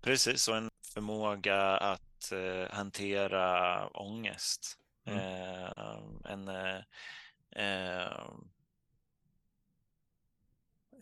Precis, 0.00 0.48
och 0.48 0.56
en 0.56 0.70
förmåga 0.94 1.76
att 1.76 2.32
eh, 2.32 2.76
hantera 2.76 3.86
ångest. 3.88 4.78
Mm. 5.06 5.18
Eh, 5.18 5.72
en 6.24 6.48
eh, 6.48 6.82
eh 7.50 8.28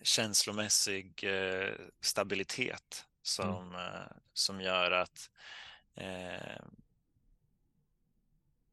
känslomässig 0.03 1.25
eh, 1.25 1.75
stabilitet 2.01 3.07
som, 3.23 3.69
mm. 3.69 3.81
Eh, 3.81 4.13
som 4.33 4.61
gör 4.61 4.91
att 4.91 5.31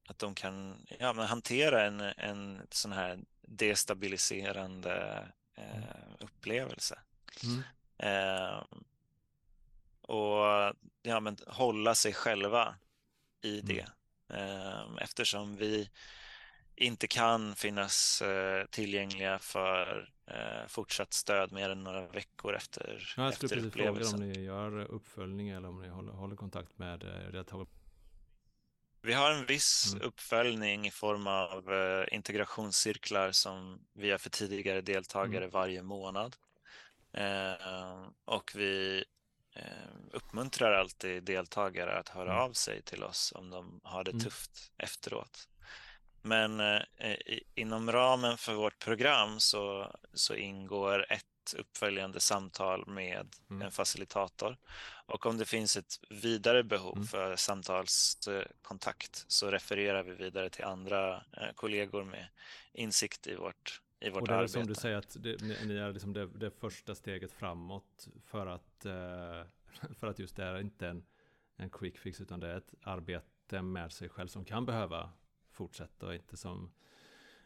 att 0.08 0.20
de 0.20 0.36
kan 0.36 0.86
ja, 1.00 1.14
men 1.14 1.28
hantera 1.28 1.86
en, 1.86 2.00
en 2.00 2.68
sån 2.70 2.92
här 2.92 3.20
destabiliserande 3.42 5.28
mm. 5.56 5.84
upplevelse. 6.20 7.00
Mm 7.44 7.64
och 10.12 10.76
ja, 11.02 11.20
men 11.20 11.38
hålla 11.48 11.96
sig 11.96 12.14
själva 12.14 12.76
i 13.42 13.60
mm. 13.60 13.66
det. 13.66 13.86
Mm. 14.34 14.98
Eftersom 14.98 15.56
vi 15.56 15.90
inte 16.76 17.08
kan 17.08 17.56
finnas 17.56 18.22
eh, 18.22 18.66
tillgängliga 18.66 19.40
för 19.40 20.10
eh, 20.28 20.68
fortsatt 20.68 21.14
stöd 21.14 21.52
mer 21.52 21.70
än 21.70 21.84
några 21.84 22.08
veckor 22.08 22.56
efter, 22.56 23.14
ja, 23.18 23.24
jag 23.24 23.34
efter 23.34 23.48
skulle 23.48 23.68
upplevelsen. 23.68 24.20
fråga 24.20 24.26
om 24.26 24.32
ni 24.32 24.44
gör 24.46 24.80
uppföljning 24.80 25.50
eller 25.50 25.70
om 25.70 25.82
ni 25.82 25.88
håller, 25.88 26.14
håller 26.14 26.36
kontakt 26.36 26.78
med 26.78 27.00
deltagare. 27.32 27.68
Vi 29.04 29.14
har 29.14 29.32
en 29.32 29.46
viss 29.46 29.94
mm. 29.94 30.08
uppföljning 30.08 30.88
i 30.88 30.92
form 30.92 31.28
av 31.28 31.74
integrationscirklar 32.12 33.32
som 33.32 33.80
vi 33.94 34.08
gör 34.08 34.18
för 34.18 34.30
tidigare 34.30 34.82
deltagare 34.82 35.44
mm. 35.44 35.50
varje 35.50 35.84
månad. 35.84 36.36
och 38.26 38.52
vi 38.56 38.98
Eh, 38.98 39.04
uppmuntrar 40.12 40.74
alltid 40.74 41.24
deltagare 41.24 42.00
att 42.00 42.10
höra 42.10 42.32
mm. 42.32 42.44
av 42.44 42.54
sig 42.54 42.82
till 42.82 43.04
oss 43.04 43.34
om 43.36 43.50
de 43.50 43.82
har 43.84 44.04
det 44.04 44.12
mm. 44.12 44.24
tufft 44.24 44.72
efteråt. 44.78 45.48
Men 46.22 46.60
eh, 46.60 47.18
inom 47.56 47.92
ramen 47.92 48.38
för 48.38 48.54
vårt 48.54 48.80
program 48.80 49.40
så, 49.40 49.96
så 50.14 50.36
ingår 50.36 51.12
ett 51.12 51.26
uppföljande 51.58 52.20
samtal 52.20 52.88
med 52.88 53.36
mm. 53.50 53.62
en 53.62 53.72
facilitator. 53.72 54.58
Och 55.06 55.26
om 55.26 55.38
det 55.38 55.46
finns 55.46 55.78
ett 55.78 56.00
vidare 56.10 56.64
behov 56.64 56.96
mm. 56.96 57.08
för 57.08 57.36
samtalskontakt 57.36 59.26
så 59.28 59.52
refererar 59.52 60.04
vi 60.04 60.14
vidare 60.14 60.50
till 60.50 60.64
andra 60.64 61.16
eh, 61.16 61.54
kollegor 61.56 62.04
med 62.04 62.28
insikt 62.74 63.28
i 63.28 63.36
vårt 63.36 63.82
i 64.02 64.10
vårt 64.10 64.22
och 64.22 64.28
det 64.28 64.34
är 64.34 64.38
arbete. 64.38 64.54
som 64.54 64.68
du 64.68 64.74
säger 64.74 64.98
att 64.98 65.18
det, 65.20 65.42
ni 65.66 65.76
är 65.76 65.94
liksom 65.94 66.14
det, 66.14 66.26
det, 66.26 66.52
första 66.52 66.96
steget 66.96 67.32
framåt 67.32 68.08
för 68.26 68.48
att, 68.48 68.86
eh, 68.86 69.44
för 70.00 70.08
att 70.08 70.20
just 70.20 70.36
det 70.36 70.44
är 70.44 70.60
inte 70.60 70.88
en, 70.88 71.06
en 71.56 71.70
quick 71.70 71.98
fix 71.98 72.22
utan 72.22 72.40
det 72.40 72.48
är 72.48 72.58
ett 72.58 72.74
arbete 72.82 73.62
med 73.62 73.92
sig 73.92 74.10
själv 74.10 74.28
som 74.28 74.46
kan 74.46 74.66
behöva 74.66 75.10
fortsätta 75.50 76.08
och 76.08 76.16
inte 76.16 76.38
som 76.38 76.72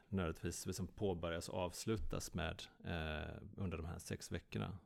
nödvändigtvis 0.09 0.65
liksom 0.65 0.87
påbörjas 0.87 1.49
och 1.49 1.59
avslutas 1.59 2.33
med 2.33 2.63
eh, 2.83 3.37
under 3.57 3.77
de 3.77 3.85
här 3.85 3.99
sex 3.99 4.31
veckorna. 4.31 4.77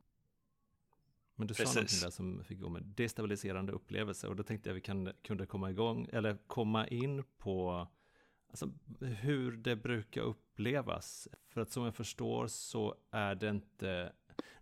Men 1.34 1.46
du 1.46 1.54
Precis. 1.54 1.72
sa 1.72 1.80
någonting 1.80 2.00
där 2.02 2.10
som 2.10 2.44
fick 2.44 2.60
gå 2.60 2.68
med 2.68 2.82
destabiliserande 2.82 3.72
upplevelse 3.72 4.28
och 4.28 4.36
då 4.36 4.42
tänkte 4.42 4.68
jag 4.68 4.74
vi 4.74 4.80
kan, 4.80 5.12
kunde 5.22 5.46
komma 5.46 5.70
igång 5.70 6.08
eller 6.12 6.38
komma 6.46 6.88
in 6.88 7.24
på 7.38 7.88
Alltså 8.50 8.70
hur 9.00 9.52
det 9.52 9.76
brukar 9.76 10.20
upplevas. 10.20 11.28
För 11.48 11.60
att 11.60 11.72
som 11.72 11.84
jag 11.84 11.94
förstår 11.94 12.46
så 12.46 12.94
är 13.10 13.34
det 13.34 13.48
inte, 13.48 14.12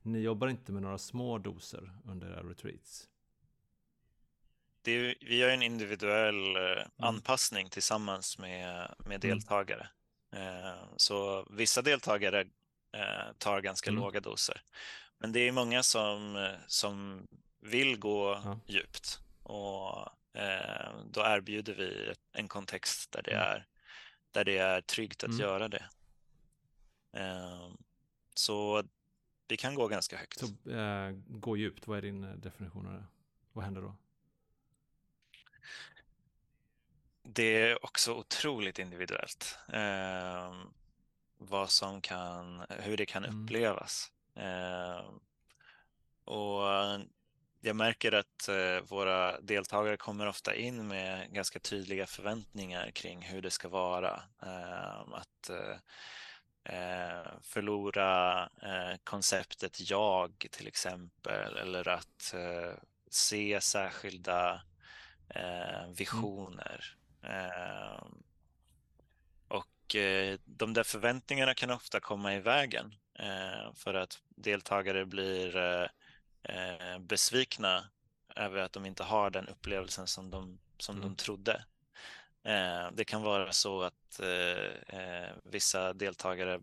ni 0.03 0.19
jobbar 0.19 0.49
inte 0.49 0.73
med 0.73 0.83
några 0.83 0.99
små 0.99 1.39
doser 1.39 1.93
under 2.05 2.31
era 2.31 2.43
retreats. 2.43 3.09
Är, 4.85 5.15
vi 5.21 5.37
gör 5.37 5.51
en 5.51 5.63
individuell 5.63 6.57
eh, 6.57 6.63
mm. 6.63 6.89
anpassning 6.97 7.71
tillsammans 7.71 8.39
med, 8.39 8.95
med 8.99 9.25
mm. 9.25 9.39
deltagare. 9.39 9.89
Mm. 10.33 10.79
Så 10.97 11.47
vissa 11.51 11.83
deltagare 11.83 12.41
eh, 12.93 13.33
tar 13.39 13.61
ganska 13.61 13.91
mm. 13.91 14.03
låga 14.03 14.21
doser. 14.21 14.63
Men 15.19 15.33
det 15.33 15.41
är 15.41 15.53
många 15.53 15.83
som, 15.83 16.49
som 16.67 17.27
vill 17.61 17.99
gå 17.99 18.41
ja. 18.45 18.61
djupt 18.67 19.21
och 19.43 20.09
då 21.11 21.21
erbjuder 21.21 21.75
vi 21.75 22.13
en 22.33 22.49
kontext 22.49 23.13
där 23.13 23.23
det 23.23 23.31
mm. 23.31 23.43
är 23.43 23.67
där 24.31 24.45
det 24.45 24.59
är 24.59 24.81
tryggt 24.81 25.25
att 25.25 25.31
mm. 25.31 25.41
göra 25.41 25.69
det. 25.69 25.85
Ehm, 27.13 27.77
så 28.35 28.85
vi 29.49 29.57
kan 29.57 29.75
gå 29.75 29.89
ganska 29.89 30.17
högt. 30.17 30.39
Så 30.39 30.71
äh, 30.71 31.11
gå 31.27 31.57
djupt, 31.57 31.87
vad 31.87 31.99
är 31.99 32.03
din 32.03 32.25
eh, 32.25 32.31
definition 32.31 32.87
av 32.87 32.93
det? 32.93 33.05
Vad 33.53 33.65
händer 33.65 33.83
då? 33.83 33.97
Det 37.23 37.63
är 37.63 37.85
också 37.85 38.15
otroligt 38.15 38.79
individuellt. 38.79 39.59
Eh, 39.69 40.55
vad 41.39 41.71
som 41.71 42.01
kan, 42.01 42.65
hur 42.69 42.97
det 42.97 43.07
kan 43.07 43.25
mm. 43.25 43.45
upplevas. 43.45 44.13
Eh, 44.35 45.05
och 46.25 46.63
jag 47.61 47.77
märker 47.77 48.13
att 48.13 48.49
eh, 48.49 48.81
våra 48.89 49.41
deltagare 49.41 49.97
kommer 49.97 50.27
ofta 50.27 50.55
in 50.55 50.89
med 50.89 51.33
ganska 51.33 51.59
tydliga 51.59 52.07
förväntningar 52.07 52.91
kring 52.91 53.23
hur 53.23 53.43
det 53.43 53.51
ska 53.51 53.69
vara. 53.69 54.23
Ehm, 54.43 55.13
att 55.13 55.51
eh, 55.51 55.77
eh, 56.75 57.27
förlora 57.43 58.49
konceptet 59.05 59.91
jag 59.91 60.47
till 60.51 60.67
exempel 60.67 61.57
eller 61.57 61.89
att 61.89 62.35
se 63.11 63.61
särskilda 63.61 64.63
mm. 65.29 65.95
visioner. 65.95 66.97
Ehm, 67.23 68.23
och 69.49 69.97
de 70.45 70.75
där 70.75 70.83
förväntningarna 70.83 71.55
kan 71.55 71.71
ofta 71.71 72.01
komma 72.01 72.35
i 72.35 72.41
vägen 72.41 72.95
för 73.75 73.95
att 73.95 74.19
deltagare 74.29 75.07
blir 75.07 75.57
eh, 76.49 76.99
besvikna 76.99 77.89
över 78.37 78.59
att 78.59 78.73
de 78.73 78.87
inte 78.87 79.03
har 79.03 79.31
den 79.31 79.49
upplevelsen 79.49 80.07
som 80.07 80.31
de, 80.31 80.59
som 80.79 80.97
mm. 80.97 81.09
de 81.09 81.17
trodde. 81.17 81.65
Eh, 82.45 82.91
det 82.93 83.05
kan 83.05 83.23
vara 83.23 83.53
så 83.53 83.83
att 83.83 84.21
eh, 84.21 84.99
eh 85.01 85.31
vissa 85.45 85.93
deltagare 85.93 86.55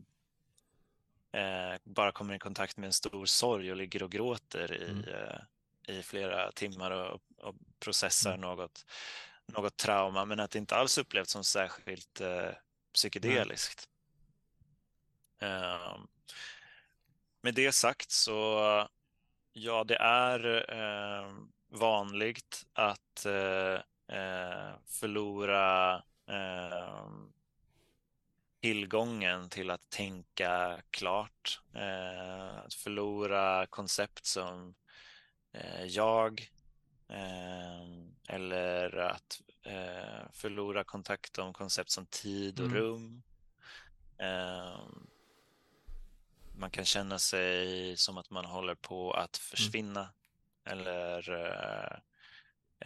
eh, 1.32 1.80
bara 1.84 2.12
kommer 2.12 2.34
i 2.34 2.40
kontakt 2.40 2.78
med 2.78 2.88
en 2.88 2.94
stor 2.94 3.26
sorg 3.26 3.72
och 3.72 3.78
ligger 3.78 4.04
och 4.04 4.12
gråter 4.12 4.74
i, 4.74 4.90
mm. 4.92 5.06
I 5.88 6.04
flera 6.04 6.52
timmar 6.52 6.92
och, 6.92 7.22
och 7.38 7.56
processar 7.80 8.34
mm. 8.34 8.42
något, 8.42 8.86
något 9.46 9.78
trauma, 9.78 10.26
men 10.26 10.40
att 10.40 10.52
det 10.52 10.60
inte 10.60 10.76
alls 10.76 10.98
upplevs 10.98 11.30
som 11.30 11.44
särskilt 11.44 12.22
psykedeliskt. 12.94 13.90
Ehm, 15.40 16.08
med 17.42 17.54
det 17.54 17.72
sagt 17.72 18.12
så 18.12 18.60
Ja, 19.58 19.84
det 19.84 19.96
är 19.96 20.72
eh, 20.74 21.32
vanligt 21.70 22.66
att 22.74 23.26
eh, 23.26 23.74
eh 24.18 24.74
förlora 24.86 25.96
eh, 26.28 27.10
tillgången 28.62 29.50
till 29.50 29.72
att 29.72 29.90
tänka 29.90 30.82
klart. 30.92 31.62
Eh, 31.74 32.58
att 32.58 32.74
förlora 32.74 33.66
koncept 33.66 34.26
som 34.26 34.76
eh, 35.54 35.86
jag 35.86 36.50
eller 38.28 38.98
att 38.98 39.42
förlora 40.34 40.84
kontakt 40.84 41.38
om 41.38 41.54
koncept 41.54 41.92
som 41.92 42.06
tid 42.06 42.60
och 42.60 42.66
mm. 42.66 42.78
rum 42.78 43.24
man 46.58 46.70
kan 46.70 46.86
känna 46.86 47.20
sig 47.20 47.98
som 47.98 48.18
att 48.18 48.30
man 48.30 48.46
håller 48.46 48.76
på 48.76 49.12
att 49.12 49.40
mm. 49.40 49.44
försvinna 49.50 50.00
mm. 50.00 50.80
eller 50.80 51.32
eh, 51.32 51.98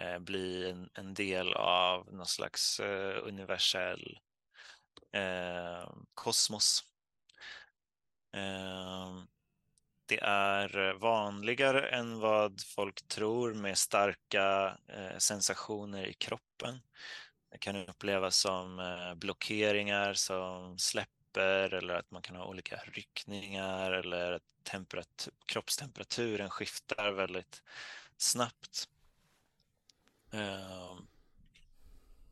eh, 0.06 0.20
bli 0.20 0.70
en, 0.70 0.90
en, 0.94 1.14
del 1.14 1.54
av 1.54 2.14
någon 2.14 2.26
slags 2.26 2.80
eh, 2.80 3.28
universell 3.28 4.20
eh, 5.12 5.90
kosmos. 6.14 6.84
Eh, 8.34 9.24
det 10.06 10.20
är 10.24 10.94
vanligare 10.94 11.90
än 11.90 12.20
vad 12.20 12.62
folk 12.62 13.08
tror 13.08 13.54
med 13.54 13.78
starka 13.78 14.78
eh, 14.88 15.18
sensationer 15.18 16.06
i 16.06 16.14
kroppen. 16.14 16.80
Det 17.52 17.58
kan 17.58 17.76
upplevas 17.76 18.38
som 18.38 18.82
blockeringar 19.18 20.14
som 20.14 20.78
släpper 20.78 21.19
släpper 21.30 21.74
eller 21.74 21.94
att 21.94 22.12
man 22.12 22.22
kan 22.22 22.36
ha 22.36 22.46
olika 22.46 22.76
ryckningar 22.76 23.92
eller 23.92 24.32
att 24.32 24.44
temperatur, 24.64 25.34
kroppstemperaturen 25.46 26.50
skiftar 26.50 27.12
väldigt 27.12 27.64
snabbt. 28.18 28.90
Ehm, 30.32 31.08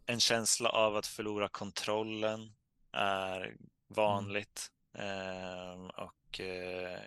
en 0.06 0.20
känsla 0.20 0.70
av 0.70 0.96
att 0.96 1.08
förlora 1.08 1.50
kontrollen 1.50 2.54
är 2.92 3.58
vanligt 3.88 4.72
mm. 4.94 5.90
och 5.90 6.40
eh, 6.40 7.02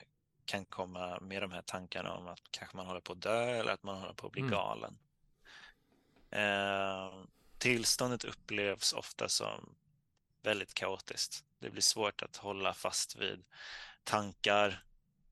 kan 0.45 0.65
komma 0.65 1.21
med 1.21 1.43
de 1.43 1.53
här 1.53 1.63
tankarna 1.63 2.13
om 2.13 2.27
att 2.27 2.41
kanske 2.51 2.77
man 2.77 2.87
håller 2.87 3.01
på 3.01 3.13
att 3.13 3.23
dö 3.23 3.61
eller 3.61 3.73
att 3.73 3.83
man 3.83 4.01
håller 4.01 4.15
på 4.15 4.27
att 4.27 4.33
bli 4.33 4.41
mm. 4.41 4.53
galen. 4.53 4.99
Ehm, 6.31 7.27
tillståndet 7.59 8.25
upplevs 8.25 8.93
ofta 8.93 9.29
som 9.29 9.75
väldigt 10.43 10.75
kaotiskt. 10.75 11.45
Det 11.61 11.71
blir 11.71 11.83
svårt 11.83 12.23
att 12.23 12.37
hålla 12.37 12.75
fast 12.75 13.17
vid 13.17 13.45
tankar. 14.05 14.85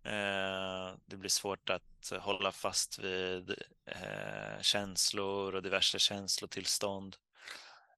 Eh, 0.02 0.94
det 1.06 1.16
blir 1.16 1.30
svårt 1.30 1.70
att 1.70 2.12
hålla 2.20 2.52
fast 2.52 2.98
vid 2.98 3.50
eh, 3.86 4.60
känslor 4.60 5.54
och 5.54 5.62
diverse 5.62 5.98
känslotillstånd. 5.98 7.16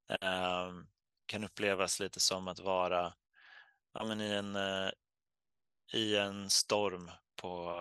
Det 0.07 0.85
kan 1.27 1.45
upplevas 1.45 2.01
lite 2.01 2.21
som 2.21 2.49
att 2.49 2.61
vara 2.61 3.15
ja, 3.93 4.05
men 4.05 4.21
i, 4.21 4.31
en, 4.31 4.57
eh, 4.57 4.91
i 5.93 6.17
en 6.17 6.51
storm 6.51 7.11
på, 7.37 7.77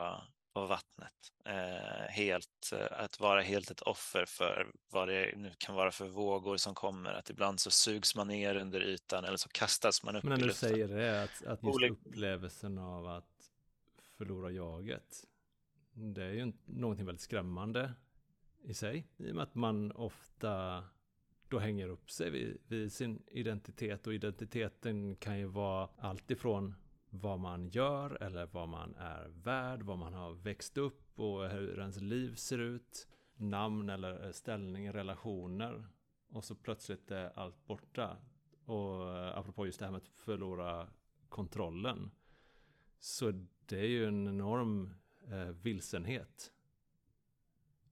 på 0.53 0.65
vattnet. 0.65 1.13
Eh, 1.45 2.09
helt, 2.09 2.71
eh, 2.73 2.87
att 3.03 3.19
vara 3.19 3.41
helt 3.41 3.71
ett 3.71 3.81
offer 3.81 4.25
för 4.25 4.71
vad 4.89 5.07
det 5.07 5.33
nu 5.37 5.51
kan 5.57 5.75
vara 5.75 5.91
för 5.91 6.07
vågor 6.07 6.57
som 6.57 6.75
kommer. 6.75 7.13
Att 7.13 7.29
ibland 7.29 7.59
så 7.59 7.71
sugs 7.71 8.15
man 8.15 8.27
ner 8.27 8.55
under 8.55 8.81
ytan 8.81 9.25
eller 9.25 9.37
så 9.37 9.49
kastas 9.49 10.03
man 10.03 10.15
upp 10.15 10.23
Men 10.23 10.39
när 10.39 10.45
i 10.45 10.47
du 10.47 10.53
säger 10.53 10.87
det, 10.87 11.23
att, 11.23 11.45
att 11.45 11.63
just 11.63 11.91
upplevelsen 11.91 12.77
av 12.77 13.07
att 13.07 13.51
förlora 14.17 14.51
jaget. 14.51 15.25
Det 15.93 16.23
är 16.23 16.31
ju 16.31 16.53
någonting 16.65 17.05
väldigt 17.05 17.21
skrämmande 17.21 17.93
i 18.63 18.73
sig. 18.73 19.07
I 19.17 19.31
och 19.31 19.35
med 19.35 19.43
att 19.43 19.55
man 19.55 19.91
ofta 19.91 20.83
då 21.47 21.59
hänger 21.59 21.87
upp 21.87 22.11
sig 22.11 22.29
vid, 22.29 22.57
vid 22.67 22.93
sin 22.93 23.23
identitet 23.27 24.07
och 24.07 24.13
identiteten 24.13 25.15
kan 25.15 25.39
ju 25.39 25.45
vara 25.45 25.89
allt 25.97 26.31
ifrån 26.31 26.75
vad 27.09 27.39
man 27.39 27.69
gör 27.69 28.23
eller 28.23 28.45
vad 28.45 28.69
man 28.69 28.95
är 28.95 29.27
värd, 29.27 29.81
vad 29.81 29.97
man 29.97 30.13
har 30.13 30.33
växt 30.33 30.77
upp 30.77 31.19
och 31.19 31.49
hur 31.49 31.79
ens 31.79 32.01
liv 32.01 32.35
ser 32.35 32.59
ut. 32.59 33.07
Namn 33.35 33.89
eller 33.89 34.25
eh, 34.25 34.31
ställning, 34.31 34.93
relationer. 34.93 35.87
Och 36.29 36.43
så 36.43 36.55
plötsligt 36.55 37.11
är 37.11 37.39
allt 37.39 37.65
borta. 37.65 38.17
Och 38.65 39.15
eh, 39.15 39.37
apropå 39.37 39.65
just 39.65 39.79
det 39.79 39.85
här 39.85 39.91
med 39.91 40.01
att 40.01 40.07
förlora 40.07 40.89
kontrollen. 41.29 42.11
Så 42.99 43.31
det 43.65 43.79
är 43.79 43.87
ju 43.87 44.05
en 44.05 44.27
enorm 44.27 44.93
eh, 45.27 45.49
vilsenhet. 45.49 46.51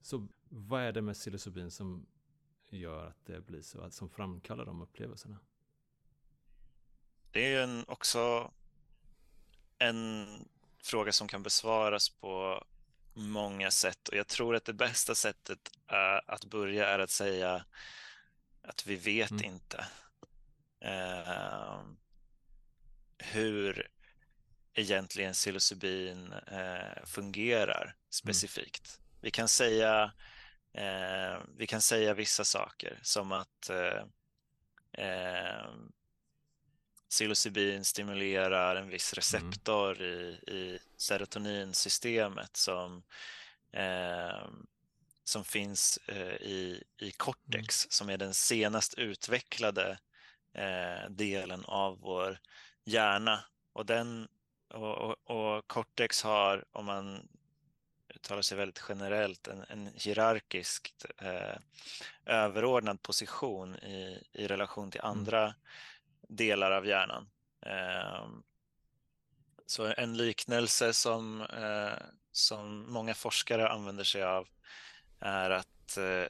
Så 0.01 0.27
vad 0.49 0.81
är 0.81 0.91
det 0.91 1.01
med 1.01 1.15
psilocybin 1.15 1.71
som 1.71 2.07
gör 2.69 3.05
att 3.05 3.25
det 3.25 3.45
blir 3.45 3.61
så, 3.61 3.89
som 3.89 4.09
framkallar 4.09 4.65
de 4.65 4.81
upplevelserna? 4.81 5.39
Det 7.31 7.45
är 7.45 7.49
ju 7.49 7.63
en 7.63 7.85
också 7.87 8.51
en 9.79 10.27
fråga 10.83 11.11
som 11.11 11.27
kan 11.27 11.43
besvaras 11.43 12.09
på 12.09 12.63
många 13.13 13.71
sätt 13.71 14.07
och 14.07 14.17
jag 14.17 14.27
tror 14.27 14.55
att 14.55 14.65
det 14.65 14.73
bästa 14.73 15.15
sättet 15.15 15.59
att 16.25 16.45
börja 16.45 16.87
är 16.87 16.99
att 16.99 17.09
säga 17.09 17.65
att 18.61 18.85
vi 18.85 18.95
vet 18.95 19.31
mm. 19.31 19.45
inte 19.45 19.85
eh, 20.79 21.81
hur 23.17 23.89
egentligen 24.73 25.33
psilocybin 25.33 26.33
eh, 26.33 27.05
fungerar 27.05 27.83
mm. 27.83 27.95
specifikt. 28.09 28.97
Mm. 28.99 29.19
Vi, 29.21 29.31
kan 29.31 29.47
säga, 29.47 30.11
eh, 30.73 31.41
vi 31.57 31.67
kan 31.67 31.81
säga 31.81 32.13
vissa 32.13 32.43
saker 32.43 32.99
som 33.01 33.31
att 33.31 33.69
eh, 33.69 34.03
eh, 35.05 35.71
psilocybin 37.09 37.85
stimulerar 37.85 38.75
en 38.75 38.89
viss 38.89 39.13
mm. 39.13 39.17
receptor 39.17 40.01
mm. 40.01 40.11
i, 40.11 40.39
i 40.47 40.79
serotoninsystemet 40.97 42.57
som, 42.57 43.03
eh, 43.71 44.47
som 45.23 45.43
finns 45.43 45.99
eh, 46.07 46.33
i, 46.33 46.83
i 46.97 47.11
cortex, 47.11 47.85
mm. 47.85 47.89
som 47.91 48.09
är 48.09 48.17
den 48.17 48.33
senast 48.33 48.93
utvecklade 48.93 49.97
eh, 50.53 51.09
delen 51.09 51.65
av 51.65 51.99
vår 51.99 52.39
hjärna. 52.83 53.43
Och, 53.73 53.85
den, 53.85 54.27
och, 54.73 54.97
och, 54.97 55.15
och 55.57 55.67
cortex 55.67 56.23
har, 56.23 56.65
om 56.71 56.85
man 56.85 57.27
uttalar 58.15 58.41
sig 58.41 58.57
väldigt 58.57 58.83
generellt, 58.89 59.47
en, 59.47 59.65
en 59.69 59.87
hierarkiskt 59.95 61.05
eh, 61.17 61.57
överordnad 62.25 63.01
position 63.01 63.75
i, 63.75 64.23
i 64.33 64.47
relation 64.47 64.91
till 64.91 65.01
mm. 65.01 65.11
andra 65.11 65.43
mm 65.43 65.55
delar 66.27 66.71
av 66.71 66.85
hjärnan. 66.85 67.29
Ehm, 67.65 68.43
så 69.65 69.93
en 69.97 70.17
liknelse 70.17 70.93
som, 70.93 71.41
eh, 71.41 72.05
som 72.31 72.91
många 72.91 73.13
forskare 73.13 73.69
använder 73.69 74.03
sig 74.03 74.23
av 74.23 74.47
är 75.19 75.49
att 75.49 75.97
eh, 75.97 76.27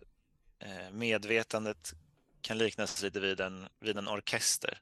eh, 0.69 0.91
medvetandet 0.91 1.93
kan 2.41 2.57
liknas 2.57 3.01
lite 3.01 3.19
vid 3.19 3.39
en, 3.39 3.67
vid 3.79 3.97
en 3.97 4.07
orkester. 4.07 4.81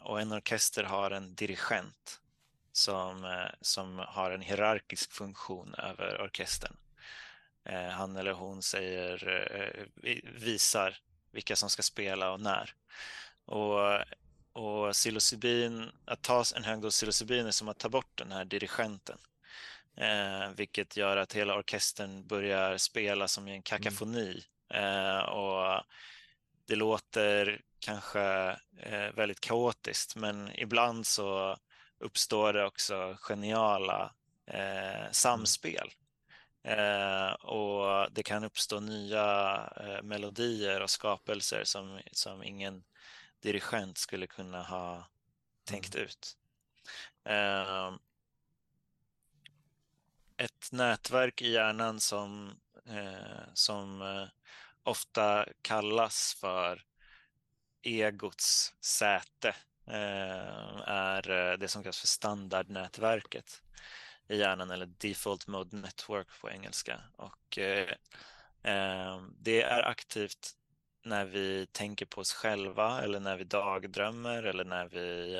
Och 0.00 0.20
en 0.20 0.32
orkester 0.32 0.84
har 0.84 1.10
en 1.10 1.34
dirigent 1.34 2.20
som, 2.72 3.46
som 3.60 3.98
har 3.98 4.30
en 4.30 4.40
hierarkisk 4.40 5.12
funktion 5.12 5.74
över 5.74 6.20
orkestern. 6.20 6.76
Han 7.92 8.16
eller 8.16 8.32
hon 8.32 8.62
säger, 8.62 9.88
visar 10.38 10.98
vilka 11.30 11.56
som 11.56 11.70
ska 11.70 11.82
spela 11.82 12.32
och 12.32 12.40
när. 12.40 12.74
Och, 13.50 13.98
och 14.52 14.92
psilocybin, 14.92 15.90
att 16.04 16.22
ta 16.22 16.44
en 16.56 16.64
hög 16.64 16.80
dos 16.80 16.94
psilocybin 16.94 17.46
är 17.46 17.50
som 17.50 17.68
att 17.68 17.78
ta 17.78 17.88
bort 17.88 18.18
den 18.18 18.32
här 18.32 18.44
dirigenten. 18.44 19.18
Eh, 19.96 20.50
vilket 20.56 20.96
gör 20.96 21.16
att 21.16 21.32
hela 21.32 21.54
orkestern 21.54 22.26
börjar 22.26 22.76
spela 22.76 23.28
som 23.28 23.48
i 23.48 23.52
en 23.52 23.62
kakafoni. 23.62 24.44
Mm. 24.70 24.84
Eh, 24.84 25.20
och 25.20 25.82
det 26.66 26.76
låter 26.76 27.60
kanske 27.78 28.56
eh, 28.78 29.12
väldigt 29.14 29.40
kaotiskt 29.40 30.16
men 30.16 30.50
ibland 30.54 31.06
så 31.06 31.56
uppstår 31.98 32.52
det 32.52 32.64
också 32.64 33.16
geniala 33.20 34.12
eh, 34.46 35.10
samspel. 35.10 35.90
Eh, 36.64 37.32
och 37.32 38.12
det 38.12 38.22
kan 38.22 38.44
uppstå 38.44 38.80
nya 38.80 39.54
eh, 39.80 40.02
melodier 40.02 40.80
och 40.80 40.90
skapelser 40.90 41.64
som, 41.64 42.00
som 42.12 42.42
ingen 42.42 42.82
dirigent 43.40 43.98
skulle 43.98 44.26
kunna 44.26 44.62
ha 44.62 45.08
tänkt 45.64 45.94
mm. 45.94 46.06
ut. 46.06 46.36
Eh, 47.24 47.92
ett 50.36 50.72
nätverk 50.72 51.42
i 51.42 51.50
hjärnan 51.50 52.00
som, 52.00 52.60
eh, 52.86 53.52
som 53.54 54.02
eh, 54.02 54.28
ofta 54.82 55.46
kallas 55.62 56.34
för 56.40 56.84
egots 57.82 58.74
säte 58.80 59.48
eh, 59.86 60.80
är 60.86 61.56
det 61.56 61.68
som 61.68 61.82
kallas 61.82 62.00
för 62.00 62.06
standardnätverket 62.06 63.62
i 64.28 64.36
hjärnan 64.36 64.70
eller 64.70 64.86
default 64.86 65.46
mode 65.46 65.76
network 65.76 66.40
på 66.40 66.50
engelska. 66.50 67.00
Och 67.16 67.58
eh, 67.58 67.88
det 69.38 69.62
är 69.62 69.82
aktivt 69.82 70.56
när 71.02 71.24
vi 71.24 71.66
tänker 71.66 72.06
på 72.06 72.20
oss 72.20 72.32
själva 72.32 73.02
eller 73.02 73.20
när 73.20 73.36
vi 73.36 73.44
dagdrömmer 73.44 74.42
eller 74.42 74.64
när 74.64 74.88
vi 74.88 75.36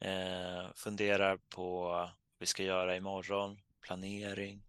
eh, 0.00 0.72
funderar 0.74 1.36
på 1.36 1.82
vad 1.82 2.10
vi 2.38 2.46
ska 2.46 2.62
göra 2.62 2.96
imorgon, 2.96 3.58
planering. 3.80 4.62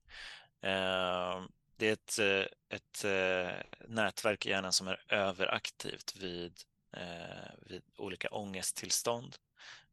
Eh, 0.61 1.41
det 1.77 1.87
är 1.87 1.93
ett, 1.93 2.19
ett 2.69 3.03
eh, 3.05 3.55
nätverk 3.87 4.45
i 4.45 4.49
hjärnan 4.49 4.73
som 4.73 4.87
är 4.87 5.03
överaktivt 5.09 6.15
vid, 6.15 6.53
eh, 6.93 7.51
vid 7.61 7.83
olika 7.97 8.27
ångesttillstånd 8.29 9.35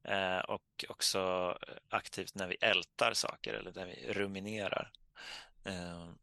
eh, 0.03 0.39
och 0.39 0.85
också 0.89 1.59
aktivt 1.89 2.35
när 2.35 2.47
vi 2.47 2.57
ältar 2.61 3.13
saker 3.13 3.55
eller 3.55 3.73
när 3.73 3.87
vi 3.87 4.13
ruminerar. 4.13 4.91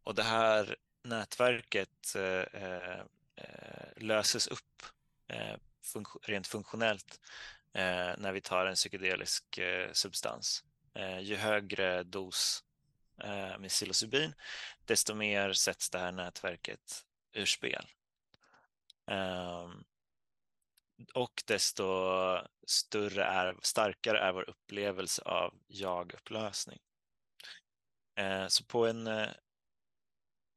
Och 0.03 0.15
det 0.15 0.23
här 0.23 0.75
nätverket 1.03 2.15
Eh, 3.41 4.03
löses 4.03 4.47
upp 4.47 4.83
eh, 5.27 5.57
rent 6.21 6.47
funktionellt 6.47 7.19
eh, 7.73 8.11
när 8.17 8.31
vi 8.31 8.41
tar 8.41 8.65
en 8.65 8.75
psykedelisk 8.75 9.59
substans. 9.91 10.63
Ju 11.21 11.35
högre 11.35 12.03
dos 12.03 12.63
med 13.59 13.69
psilocybin, 13.69 14.33
desto 14.85 15.15
mer 15.15 15.53
sätts 15.53 15.89
det 15.89 15.99
här 15.99 16.11
nätverket 16.11 17.05
ur 17.33 17.45
spel. 17.45 17.85
Ehm, 19.07 19.83
och 21.13 21.43
desto 21.45 21.85
större 22.67 23.23
är, 23.23 23.57
starkare 23.61 24.19
är 24.19 24.31
vår 24.31 24.49
upplevelse 24.49 25.21
av 25.21 25.53
jag-upplösning. 25.67 26.79
Så 28.47 28.65
på 28.65 28.87
en, 28.87 29.07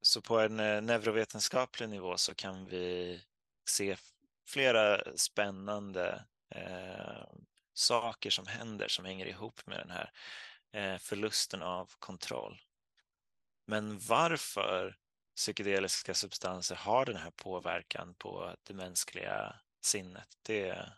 så 0.07 0.21
på 0.21 0.41
en 0.41 0.61
eh, 0.61 0.83
neurovetenskaplig 0.83 1.89
nivå 1.89 2.17
så 2.17 2.35
kan 2.35 2.65
vi 2.65 3.21
se 3.69 3.97
flera 4.47 5.17
spännande 5.17 6.25
eh, 6.55 7.27
saker 7.75 8.31
som 8.31 8.47
händer 8.47 8.89
som 8.89 9.05
hänger 9.05 9.27
ihop 9.27 9.67
med 9.67 9.79
den 9.79 9.91
här 9.91 10.11
Eh, 10.75 10.99
förlusten 10.99 11.63
av 11.63 11.91
kontroll. 11.99 12.63
Men 13.67 13.99
varför 13.99 14.97
psykedeliska 15.37 16.15
substanser 16.15 16.77
har 16.77 17.07
den 17.07 17.17
här 17.17 17.31
påverkan 17.31 18.15
på 18.15 18.57
det 18.63 18.75
mänskliga 18.75 19.57
sinnet, 19.81 20.39
det, 20.43 20.93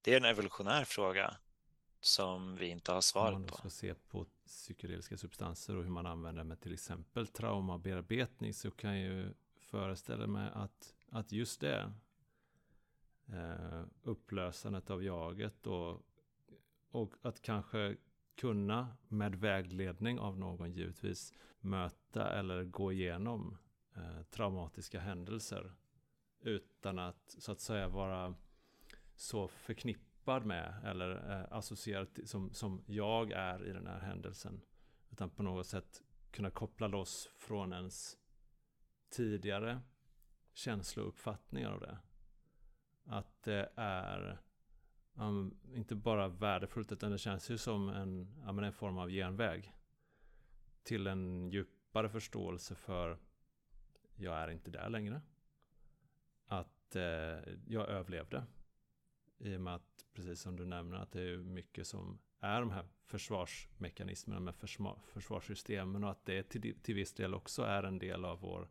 det 0.00 0.12
är 0.12 0.16
en 0.16 0.24
evolutionär 0.24 0.84
fråga 0.84 1.36
som 2.00 2.56
vi 2.56 2.66
inte 2.66 2.92
har 2.92 3.00
svaret 3.00 3.32
på. 3.32 3.36
Om 3.36 3.42
man 3.42 3.58
ska 3.58 3.70
se 3.70 3.94
på 3.94 4.26
psykedeliska 4.46 5.16
substanser 5.16 5.76
och 5.76 5.82
hur 5.82 5.90
man 5.90 6.06
använder 6.06 6.44
med 6.44 6.60
till 6.60 6.72
exempel 6.72 7.26
traumabearbetning 7.26 8.54
så 8.54 8.70
kan 8.70 8.98
jag 8.98 9.14
ju 9.14 9.34
föreställa 9.56 10.26
mig 10.26 10.50
att, 10.54 10.94
att 11.08 11.32
just 11.32 11.60
det 11.60 11.92
eh, 13.28 13.82
upplösandet 14.02 14.90
av 14.90 15.02
jaget 15.04 15.66
och, 15.66 16.02
och 16.90 17.14
att 17.22 17.42
kanske 17.42 17.96
kunna 18.34 18.96
med 19.08 19.34
vägledning 19.34 20.18
av 20.18 20.38
någon 20.38 20.72
givetvis 20.72 21.34
möta 21.60 22.32
eller 22.32 22.64
gå 22.64 22.92
igenom 22.92 23.58
eh, 23.96 24.22
traumatiska 24.30 25.00
händelser 25.00 25.74
utan 26.40 26.98
att 26.98 27.36
så 27.38 27.52
att 27.52 27.60
säga 27.60 27.88
vara 27.88 28.34
så 29.14 29.48
förknippad 29.48 30.07
med 30.28 30.74
eller 30.84 31.30
eh, 31.30 31.56
associerad 31.56 32.14
till, 32.14 32.28
som, 32.28 32.52
som 32.52 32.82
jag 32.86 33.32
är 33.32 33.66
i 33.66 33.72
den 33.72 33.86
här 33.86 34.00
händelsen. 34.00 34.60
Utan 35.10 35.30
på 35.30 35.42
något 35.42 35.66
sätt 35.66 36.02
kunna 36.30 36.50
koppla 36.50 36.86
loss 36.86 37.28
från 37.36 37.72
ens 37.72 38.16
tidigare 39.10 39.80
känslouppfattningar 40.52 41.70
av 41.70 41.80
det. 41.80 41.98
Att 43.04 43.42
det 43.42 43.72
är 43.76 44.40
um, 45.14 45.58
inte 45.74 45.94
bara 45.94 46.28
värdefullt 46.28 46.92
utan 46.92 47.10
det 47.10 47.18
känns 47.18 47.50
ju 47.50 47.58
som 47.58 47.88
en, 47.88 48.42
ja, 48.46 48.64
en 48.64 48.72
form 48.72 48.98
av 48.98 49.08
genväg. 49.08 49.72
Till 50.82 51.06
en 51.06 51.50
djupare 51.50 52.08
förståelse 52.08 52.74
för 52.74 53.18
jag 54.16 54.36
är 54.36 54.50
inte 54.50 54.70
där 54.70 54.88
längre. 54.88 55.20
Att 56.46 56.96
eh, 56.96 57.02
jag 57.66 57.88
överlevde. 57.88 58.44
I 59.38 59.56
och 59.56 59.60
med 59.60 59.74
att, 59.74 59.87
precis 60.18 60.40
som 60.40 60.56
du 60.56 60.66
nämner, 60.66 60.96
att 60.96 61.12
det 61.12 61.22
är 61.22 61.36
mycket 61.36 61.86
som 61.86 62.18
är 62.40 62.60
de 62.60 62.70
här 62.70 62.84
försvarsmekanismerna 63.04 64.40
med 64.40 64.54
försvarssystemen 65.04 66.04
och 66.04 66.10
att 66.10 66.26
det 66.26 66.42
till, 66.42 66.80
till 66.82 66.94
viss 66.94 67.14
del 67.14 67.34
också 67.34 67.62
är 67.62 67.82
en 67.82 67.98
del 67.98 68.24
av 68.24 68.40
vår 68.40 68.68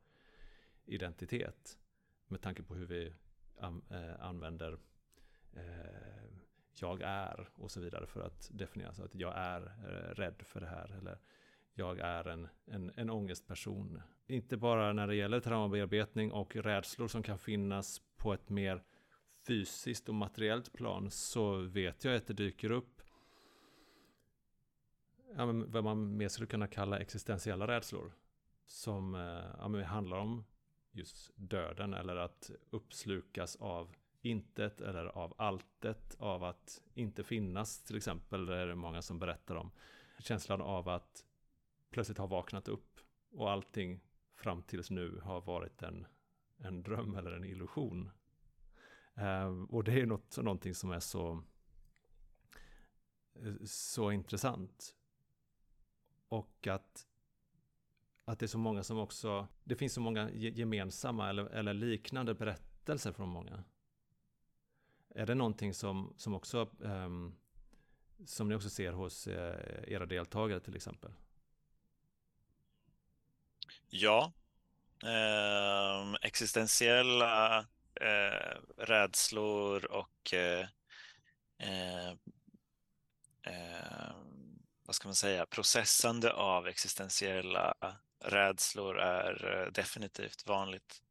identitet. 0.85 1.77
Med 2.27 2.41
tanke 2.41 2.63
på 2.63 2.75
hur 2.75 2.85
vi 2.85 3.13
an, 3.59 3.81
eh, 3.89 4.25
använder 4.25 4.77
eh, 5.53 6.23
jag 6.81 7.01
är 7.01 7.49
och 7.53 7.71
så 7.71 7.81
vidare 7.81 8.07
för 8.07 8.21
att 8.21 8.49
definiera 8.53 8.93
så 8.93 9.03
att 9.03 9.15
jag 9.15 9.37
är 9.37 9.61
eh, 9.61 10.15
rädd 10.15 10.41
för 10.41 10.59
det 10.59 10.67
här 10.67 10.97
eller 10.97 11.17
jag 11.73 11.99
är 11.99 12.27
en, 12.27 12.47
en, 12.65 12.91
en 12.95 13.09
ångestperson. 13.09 14.01
Inte 14.27 14.57
bara 14.57 14.93
när 14.93 15.07
det 15.07 15.15
gäller 15.15 15.39
traumabearbetning 15.39 16.31
och 16.31 16.55
rädslor 16.55 17.07
som 17.07 17.23
kan 17.23 17.39
finnas 17.39 18.01
på 18.17 18.33
ett 18.33 18.49
mer 18.49 18.83
fysiskt 19.47 20.09
och 20.09 20.15
materiellt 20.15 20.73
plan 20.73 21.11
så 21.11 21.57
vet 21.57 22.03
jag 22.03 22.15
att 22.15 22.27
det 22.27 22.33
dyker 22.33 22.71
upp 22.71 23.01
ja, 25.35 25.45
men 25.45 25.71
vad 25.71 25.83
man 25.83 26.17
mer 26.17 26.27
skulle 26.27 26.47
kunna 26.47 26.67
kalla 26.67 26.99
existentiella 26.99 27.67
rädslor. 27.67 28.13
Som 28.65 29.15
eh, 29.15 29.45
ja, 29.59 29.67
men 29.67 29.83
handlar 29.83 30.17
om 30.17 30.45
just 30.91 31.31
döden 31.35 31.93
eller 31.93 32.15
att 32.15 32.51
uppslukas 32.69 33.55
av 33.55 33.95
intet 34.21 34.81
eller 34.81 35.05
av 35.05 35.33
alltet, 35.37 36.15
av 36.19 36.43
att 36.43 36.81
inte 36.93 37.23
finnas 37.23 37.83
till 37.83 37.97
exempel. 37.97 38.45
Det 38.45 38.55
är 38.55 38.67
det 38.67 38.75
många 38.75 39.01
som 39.01 39.19
berättar 39.19 39.55
om. 39.55 39.71
Känslan 40.19 40.61
av 40.61 40.89
att 40.89 41.25
plötsligt 41.89 42.17
ha 42.17 42.25
vaknat 42.25 42.67
upp 42.67 42.99
och 43.31 43.51
allting 43.51 43.99
fram 44.35 44.63
tills 44.63 44.89
nu 44.89 45.19
har 45.23 45.41
varit 45.41 45.81
en, 45.83 46.07
en 46.57 46.83
dröm 46.83 47.15
eller 47.15 47.31
en 47.31 47.45
illusion. 47.45 48.09
Eh, 49.17 49.63
och 49.69 49.83
det 49.83 50.01
är 50.01 50.05
något, 50.05 50.37
någonting 50.37 50.75
som 50.75 50.91
är 50.91 50.99
så, 50.99 51.43
eh, 53.35 53.53
så 53.65 54.11
intressant. 54.11 54.95
Och 56.29 56.67
att, 56.67 57.07
att 58.25 58.39
det 58.39 58.45
är 58.45 58.47
så 58.47 58.57
många 58.57 58.83
som 58.83 58.99
också, 58.99 59.47
det 59.63 59.75
finns 59.75 59.93
så 59.93 60.01
många 60.01 60.31
gemensamma 60.31 61.29
eller, 61.29 61.45
eller 61.45 61.73
liknande 61.73 62.33
berättelser 62.33 63.11
från 63.11 63.29
många. 63.29 63.63
Är 65.09 65.25
det 65.25 65.35
någonting 65.35 65.73
som, 65.73 66.13
som 66.17 66.33
också 66.33 66.69
um, 66.79 67.35
som 68.25 68.49
ni 68.49 68.55
också 68.55 68.69
ser 68.69 68.91
hos 68.91 69.27
eh, 69.27 69.93
era 69.93 70.05
deltagare 70.05 70.59
till 70.59 70.75
exempel? 70.75 71.11
Ja, 73.89 74.33
eh, 75.03 76.13
existentiella 76.21 77.65
eh, 78.01 78.57
rädslor 78.77 79.91
och 79.91 80.33
eh, 80.33 80.67
eh, 81.57 82.09
eh, 83.43 84.15
vad 84.85 84.95
ska 84.95 85.07
man 85.07 85.15
säga, 85.15 85.45
processande 85.45 86.33
av 86.33 86.67
existentiella 86.67 87.73
rädslor 88.23 88.99
är 88.99 89.61
eh, 89.61 89.71
definitivt 89.71 90.47
vanligt 90.47 91.01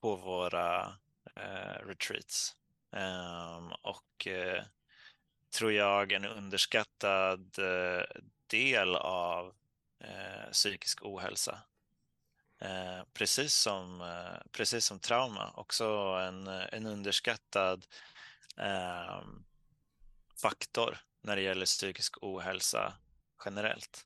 på 0.00 0.16
våra 0.16 0.96
eh, 1.36 1.86
retreats. 1.86 2.56
Ehm, 2.92 3.72
och 3.82 4.28
tror 5.58 5.72
jag 5.72 6.12
en 6.12 6.24
underskattad 6.24 7.58
del 8.46 8.96
av 8.96 9.54
psykisk 10.52 11.02
ohälsa. 11.02 11.62
Eh, 12.60 13.02
precis, 13.12 13.54
som, 13.54 14.00
eh, 14.00 14.50
precis 14.52 14.84
som 14.84 14.98
trauma, 14.98 15.52
också 15.56 15.84
en, 16.28 16.46
eh, 16.46 16.64
en 16.72 16.86
underskattad 16.86 17.86
eh, 18.56 19.22
faktor 20.42 20.98
när 21.22 21.36
det 21.36 21.42
gäller 21.42 21.66
psykisk 21.66 22.14
ohälsa 22.22 22.94
generellt. 23.44 24.04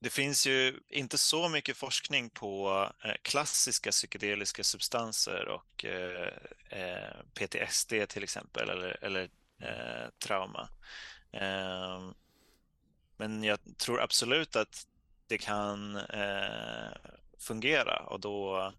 Det 0.00 0.10
finns 0.10 0.46
ju 0.46 0.80
inte 0.88 1.18
så 1.18 1.48
mycket 1.48 1.76
forskning 1.76 2.30
på 2.30 2.82
eh, 3.04 3.14
klassiska 3.22 3.90
psykedeliska 3.90 4.64
substanser 4.64 5.48
och 5.48 5.84
eh, 5.84 6.32
eh 6.70 7.22
PTSD 7.34 7.92
till 8.08 8.22
exempel, 8.22 8.70
eller, 8.70 9.04
eller 9.04 9.30
eh, 9.62 10.08
trauma. 10.18 10.68
Ehm, 11.32 12.14
men 13.16 13.44
jag 13.44 13.58
tror 13.78 14.00
absolut 14.00 14.56
att 14.56 14.86
det 15.26 15.38
kan 15.38 15.96
fungera 17.38 17.96
och 17.98 18.20
då 18.20 18.72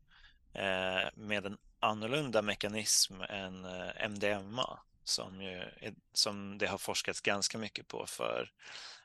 eh, 0.53 1.09
med 1.15 1.45
en 1.45 1.57
annorlunda 1.79 2.41
mekanism 2.41 3.21
än 3.21 3.65
eh, 3.65 4.09
MDMA 4.09 4.79
som, 5.03 5.41
ju 5.41 5.57
är, 5.57 5.93
som 6.13 6.57
det 6.57 6.67
har 6.67 6.77
forskats 6.77 7.21
ganska 7.21 7.57
mycket 7.57 7.87
på 7.87 8.05
för, 8.05 8.51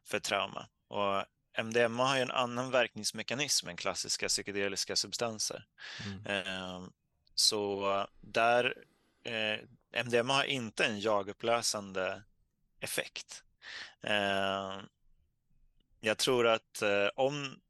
för 0.04 0.20
trauma. 0.20 0.66
Och 0.88 1.24
MDMA 1.58 2.04
har 2.06 2.16
ju 2.16 2.22
en 2.22 2.30
annan 2.30 2.70
verkningsmekanism 2.70 3.68
än 3.68 3.76
klassiska 3.76 4.28
psykedeliska 4.28 4.96
substanser. 4.96 5.66
Mm. 6.04 6.26
Eh, 6.26 6.82
så 7.34 8.06
där, 8.20 8.84
eh, 9.24 9.58
MDMA 10.04 10.34
har 10.34 10.44
inte 10.44 10.84
en 10.84 11.00
jagupplösande 11.00 12.22
effekt. 12.80 13.44
Eh, 14.00 14.80
jag 16.00 16.18
tror 16.18 16.46
att 16.46 16.82
om 17.14 17.60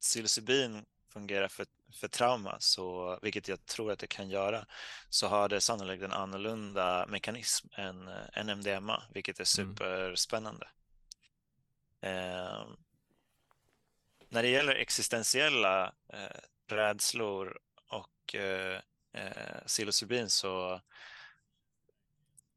psilocybin 0.00 0.84
fungerar 1.12 1.48
för, 1.48 1.66
för 1.92 2.08
trauma, 2.08 2.56
så, 2.60 3.18
vilket 3.22 3.48
jag 3.48 3.66
tror 3.66 3.92
att 3.92 3.98
det 3.98 4.06
kan 4.06 4.30
göra, 4.30 4.66
så 5.08 5.26
har 5.28 5.48
det 5.48 5.60
sannolikt 5.60 6.04
en 6.04 6.12
annorlunda 6.12 7.06
mekanism 7.06 7.68
än, 7.76 8.08
än 8.32 8.58
MDMA, 8.58 9.02
vilket 9.14 9.40
är 9.40 9.60
mm. 9.60 9.76
superspännande. 9.76 10.68
Eh, 12.00 12.66
när 14.28 14.42
det 14.42 14.48
gäller 14.48 14.74
existentiella 14.74 15.92
eh, 16.12 16.40
rädslor 16.66 17.58
och 17.88 18.34
eh, 18.34 18.80
eh, 19.12 19.64
psilocybin 19.66 20.30
så, 20.30 20.80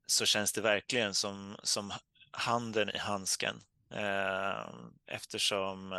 så 0.08 0.26
känns 0.26 0.54
det 0.54 0.62
verkligen 0.62 1.14
som, 1.14 1.58
som 1.64 1.94
handen 2.32 2.90
i 2.90 2.98
handsken 2.98 3.62
eh, 3.90 4.70
eftersom 5.08 5.94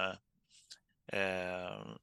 eh, 1.06 1.94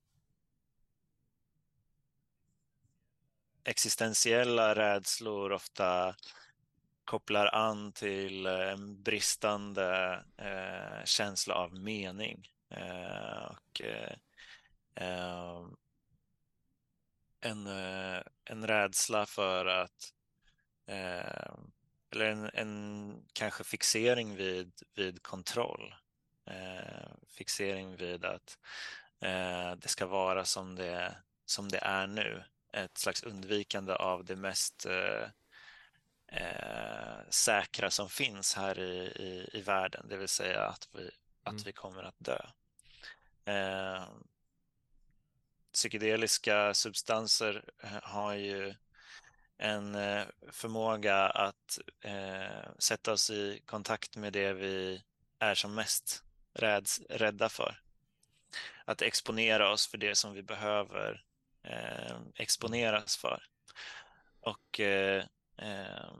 existentiella 3.63 4.75
rädslor 4.75 5.51
ofta 5.51 6.15
kopplar 7.05 7.55
an 7.55 7.91
till 7.91 8.45
eh, 8.45 8.69
en 8.69 9.03
bristande 9.03 10.19
eh, 10.37 11.05
känsla 11.05 11.55
av 11.55 11.73
mening. 11.73 12.47
Eh, 12.69 13.45
och, 13.45 13.81
eh, 13.81 14.13
eh 14.95 15.61
en, 17.43 17.67
eh, 17.67 18.21
en 18.45 18.67
rädsla 18.67 19.25
för 19.25 19.65
att 19.65 20.13
eh, 20.87 21.55
eller 22.11 22.25
en, 22.25 22.49
en, 22.53 23.25
kanske 23.33 23.63
fixering 23.63 24.35
vid, 24.35 24.71
vid 24.95 25.23
kontroll. 25.23 25.95
fixering 27.37 27.95
vid 27.95 28.25
att 28.25 28.57
det 29.77 29.87
ska 29.87 30.07
vara 30.07 30.45
som 30.45 30.75
det, 30.75 31.15
som 31.45 31.69
det 31.69 31.77
är 31.77 32.07
nu 32.07 32.43
ett 32.73 32.97
slags 32.97 33.23
undvikande 33.23 33.93
av 33.93 34.25
det 34.25 34.35
mest 34.35 34.85
eh, 34.85 35.27
eh, 36.27 37.19
säkra 37.29 37.91
som 37.91 38.09
finns 38.09 38.55
här 38.55 38.79
i, 38.79 38.97
i, 39.05 39.49
i, 39.53 39.61
världen, 39.61 40.05
det 40.09 40.17
vill 40.17 40.27
säga 40.27 40.65
att 40.65 40.87
vi, 40.93 41.11
att 41.43 41.51
mm. 41.51 41.63
vi 41.63 41.71
kommer 41.71 42.03
att 42.03 42.15
dö. 42.17 42.41
Eh, 43.45 44.07
psykedeliska 45.73 46.73
substanser 46.73 47.63
eh, 47.83 48.01
har 48.03 48.33
ju 48.33 48.75
en 49.57 49.95
eh, 49.95 50.25
förmåga 50.51 51.29
att 51.29 51.79
eh, 52.01 52.71
sätta 52.77 53.13
oss 53.13 53.29
i 53.29 53.61
kontakt 53.65 54.17
med 54.17 54.33
det 54.33 54.53
vi 54.53 55.03
är 55.39 55.55
som 55.55 55.75
mest 55.75 56.23
räds, 56.53 57.01
rädda 57.09 57.49
för. 57.49 57.79
Att 58.85 59.01
exponera 59.01 59.71
oss 59.71 59.87
för 59.87 59.97
det 59.97 60.15
som 60.15 60.33
vi 60.33 60.43
behöver 60.43 61.23
eh, 61.63 62.17
exponeras 62.35 63.17
för. 63.17 63.43
Och 64.39 64.79
eh, 64.79 65.25
eh, 65.57 66.13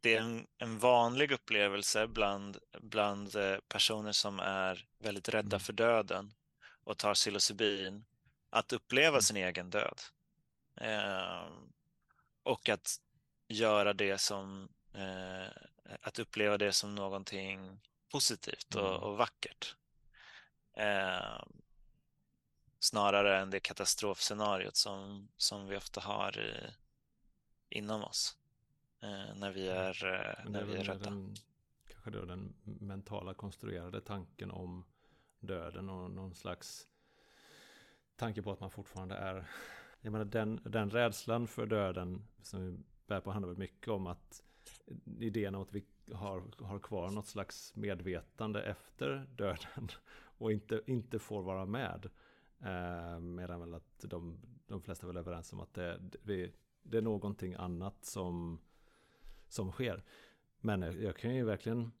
det 0.00 0.14
är 0.14 0.20
en, 0.20 0.46
en, 0.58 0.78
vanlig 0.78 1.32
upplevelse 1.32 2.06
bland, 2.06 2.58
bland 2.80 3.36
eh, 3.36 3.56
personer 3.68 4.12
som 4.12 4.40
är 4.40 4.86
väldigt 4.98 5.28
rädda 5.28 5.56
mm. 5.56 5.60
för 5.60 5.72
döden 5.72 6.32
och 6.84 6.98
tar 6.98 7.14
psilocybin 7.14 8.04
att 8.50 8.72
uppleva 8.72 9.08
mm. 9.08 9.22
sin 9.22 9.36
egen 9.36 9.70
död. 9.70 10.00
Eh, 10.76 11.48
och 12.42 12.68
att 12.68 13.00
göra 13.48 13.92
det 13.92 14.18
som, 14.18 14.68
eh, 14.94 15.48
att 16.00 16.18
uppleva 16.18 16.58
det 16.58 16.72
som 16.72 16.94
någonting 16.94 17.80
positivt 18.12 18.74
och, 18.74 18.88
mm. 18.88 19.02
och 19.02 19.16
vackert. 19.16 19.76
Eh, 20.76 21.42
snarare 22.80 23.38
än 23.38 23.50
det 23.50 23.60
katastrofscenariot 23.60 24.76
som, 24.76 25.28
som 25.36 25.66
vi 25.66 25.76
ofta 25.76 26.00
har 26.00 26.38
i, 26.38 26.70
inom 27.68 28.04
oss 28.04 28.36
eh, 29.02 29.36
när 29.36 29.52
vi 29.52 29.68
är, 29.68 30.04
eh, 30.04 30.50
när 30.50 30.64
vi 30.64 30.76
är 30.76 30.84
rädda. 30.84 31.10
Den, 31.10 31.34
kanske 31.88 32.10
då 32.10 32.24
den 32.24 32.54
mentala 32.64 33.34
konstruerade 33.34 34.00
tanken 34.00 34.50
om 34.50 34.84
döden 35.40 35.88
och 35.88 36.10
någon 36.10 36.34
slags 36.34 36.88
tanke 38.16 38.42
på 38.42 38.52
att 38.52 38.60
man 38.60 38.70
fortfarande 38.70 39.14
är 39.14 39.48
jag 40.00 40.12
menar 40.12 40.24
den, 40.24 40.60
den 40.64 40.90
rädslan 40.90 41.46
för 41.46 41.66
döden 41.66 42.26
som 42.42 42.66
vi 42.66 42.78
bär 43.06 43.20
på 43.20 43.30
handlar 43.30 43.54
mycket 43.54 43.88
om 43.88 44.06
att 44.06 44.42
idén 45.18 45.54
om 45.54 45.62
att 45.62 45.72
vi 45.72 45.84
har, 46.12 46.42
har 46.58 46.78
kvar 46.78 47.10
något 47.10 47.26
slags 47.26 47.76
medvetande 47.76 48.62
efter 48.62 49.26
döden 49.36 49.88
och 50.38 50.52
inte, 50.52 50.82
inte 50.86 51.18
får 51.18 51.42
vara 51.42 51.66
med. 51.66 52.10
Eh, 52.60 53.20
medan 53.20 53.60
väl 53.60 53.74
att 53.74 54.04
de, 54.08 54.38
de 54.66 54.82
flesta 54.82 55.06
är 55.06 55.08
väl 55.08 55.16
överens 55.16 55.52
om 55.52 55.60
att 55.60 55.74
det, 55.74 56.00
det, 56.22 56.52
det 56.82 56.98
är 56.98 57.02
någonting 57.02 57.54
annat 57.54 58.04
som, 58.04 58.60
som 59.48 59.72
sker. 59.72 60.04
Men 60.60 61.02
jag 61.02 61.16
kan 61.16 61.34
ju 61.34 61.44
verkligen 61.44 61.92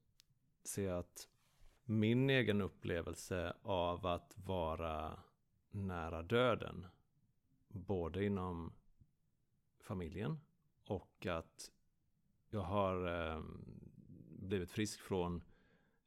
se 0.62 0.88
att 0.88 1.28
min 1.84 2.30
egen 2.30 2.60
upplevelse 2.60 3.56
av 3.62 4.06
att 4.06 4.38
vara 4.38 5.20
nära 5.70 6.22
döden, 6.22 6.86
både 7.68 8.24
inom 8.24 8.72
familjen 9.80 10.40
och 10.84 11.26
att 11.26 11.70
jag 12.50 12.60
har 12.60 13.08
eh, 13.08 13.42
blivit 14.38 14.70
frisk 14.70 15.00
från 15.00 15.42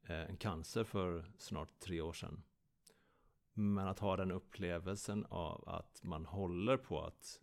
eh, 0.02 0.30
en 0.30 0.36
cancer 0.36 0.84
för 0.84 1.32
snart 1.38 1.78
tre 1.78 2.00
år 2.00 2.12
sedan. 2.12 2.42
Men 3.54 3.88
att 3.88 3.98
ha 3.98 4.16
den 4.16 4.30
upplevelsen 4.30 5.26
av 5.28 5.68
att 5.68 6.02
man 6.02 6.26
håller 6.26 6.76
på 6.76 7.00
att 7.00 7.40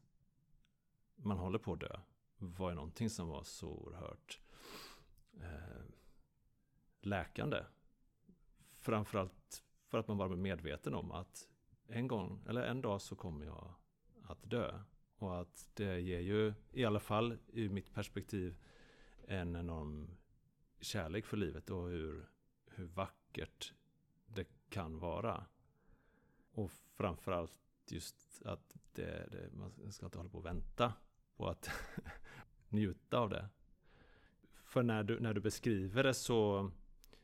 man 1.15 1.37
håller 1.37 1.59
på 1.59 1.73
att 1.73 1.79
dö 1.79 1.99
var 2.37 2.69
ju 2.69 2.75
någonting 2.75 3.09
som 3.09 3.27
var 3.27 3.43
så 3.43 3.69
oerhört 3.69 4.39
eh, 5.41 5.83
läkande. 7.01 7.63
Framförallt 8.71 9.63
för 9.87 9.97
att 9.97 10.07
man 10.07 10.17
var 10.17 10.29
medveten 10.29 10.93
om 10.93 11.11
att 11.11 11.47
en 11.87 12.07
gång, 12.07 12.43
eller 12.49 12.63
en 12.63 12.81
dag 12.81 13.01
så 13.01 13.15
kommer 13.15 13.45
jag 13.45 13.73
att 14.23 14.49
dö. 14.49 14.79
Och 15.17 15.41
att 15.41 15.67
det 15.73 15.99
ger 15.99 16.19
ju, 16.19 16.53
i 16.71 16.85
alla 16.85 16.99
fall 16.99 17.37
ur 17.47 17.69
mitt 17.69 17.93
perspektiv, 17.93 18.55
en 19.27 19.55
enorm 19.55 20.17
kärlek 20.79 21.25
för 21.25 21.37
livet 21.37 21.69
och 21.69 21.87
hur, 21.87 22.29
hur 22.65 22.85
vackert 22.85 23.73
det 24.25 24.47
kan 24.69 24.99
vara. 24.99 25.45
Och 26.51 26.71
framförallt 26.71 27.59
just 27.87 28.41
att 28.45 28.75
det, 28.93 29.31
det, 29.31 29.49
man 29.53 29.91
ska 29.91 30.05
inte 30.05 30.17
hålla 30.17 30.29
på 30.29 30.37
och 30.37 30.45
vänta 30.45 30.93
på 31.35 31.49
att 31.49 31.69
njuta 32.69 33.17
av 33.17 33.29
det. 33.29 33.49
För 34.63 34.83
när 34.83 35.03
du, 35.03 35.19
när 35.19 35.33
du 35.33 35.41
beskriver 35.41 36.03
det 36.03 36.13
så 36.13 36.71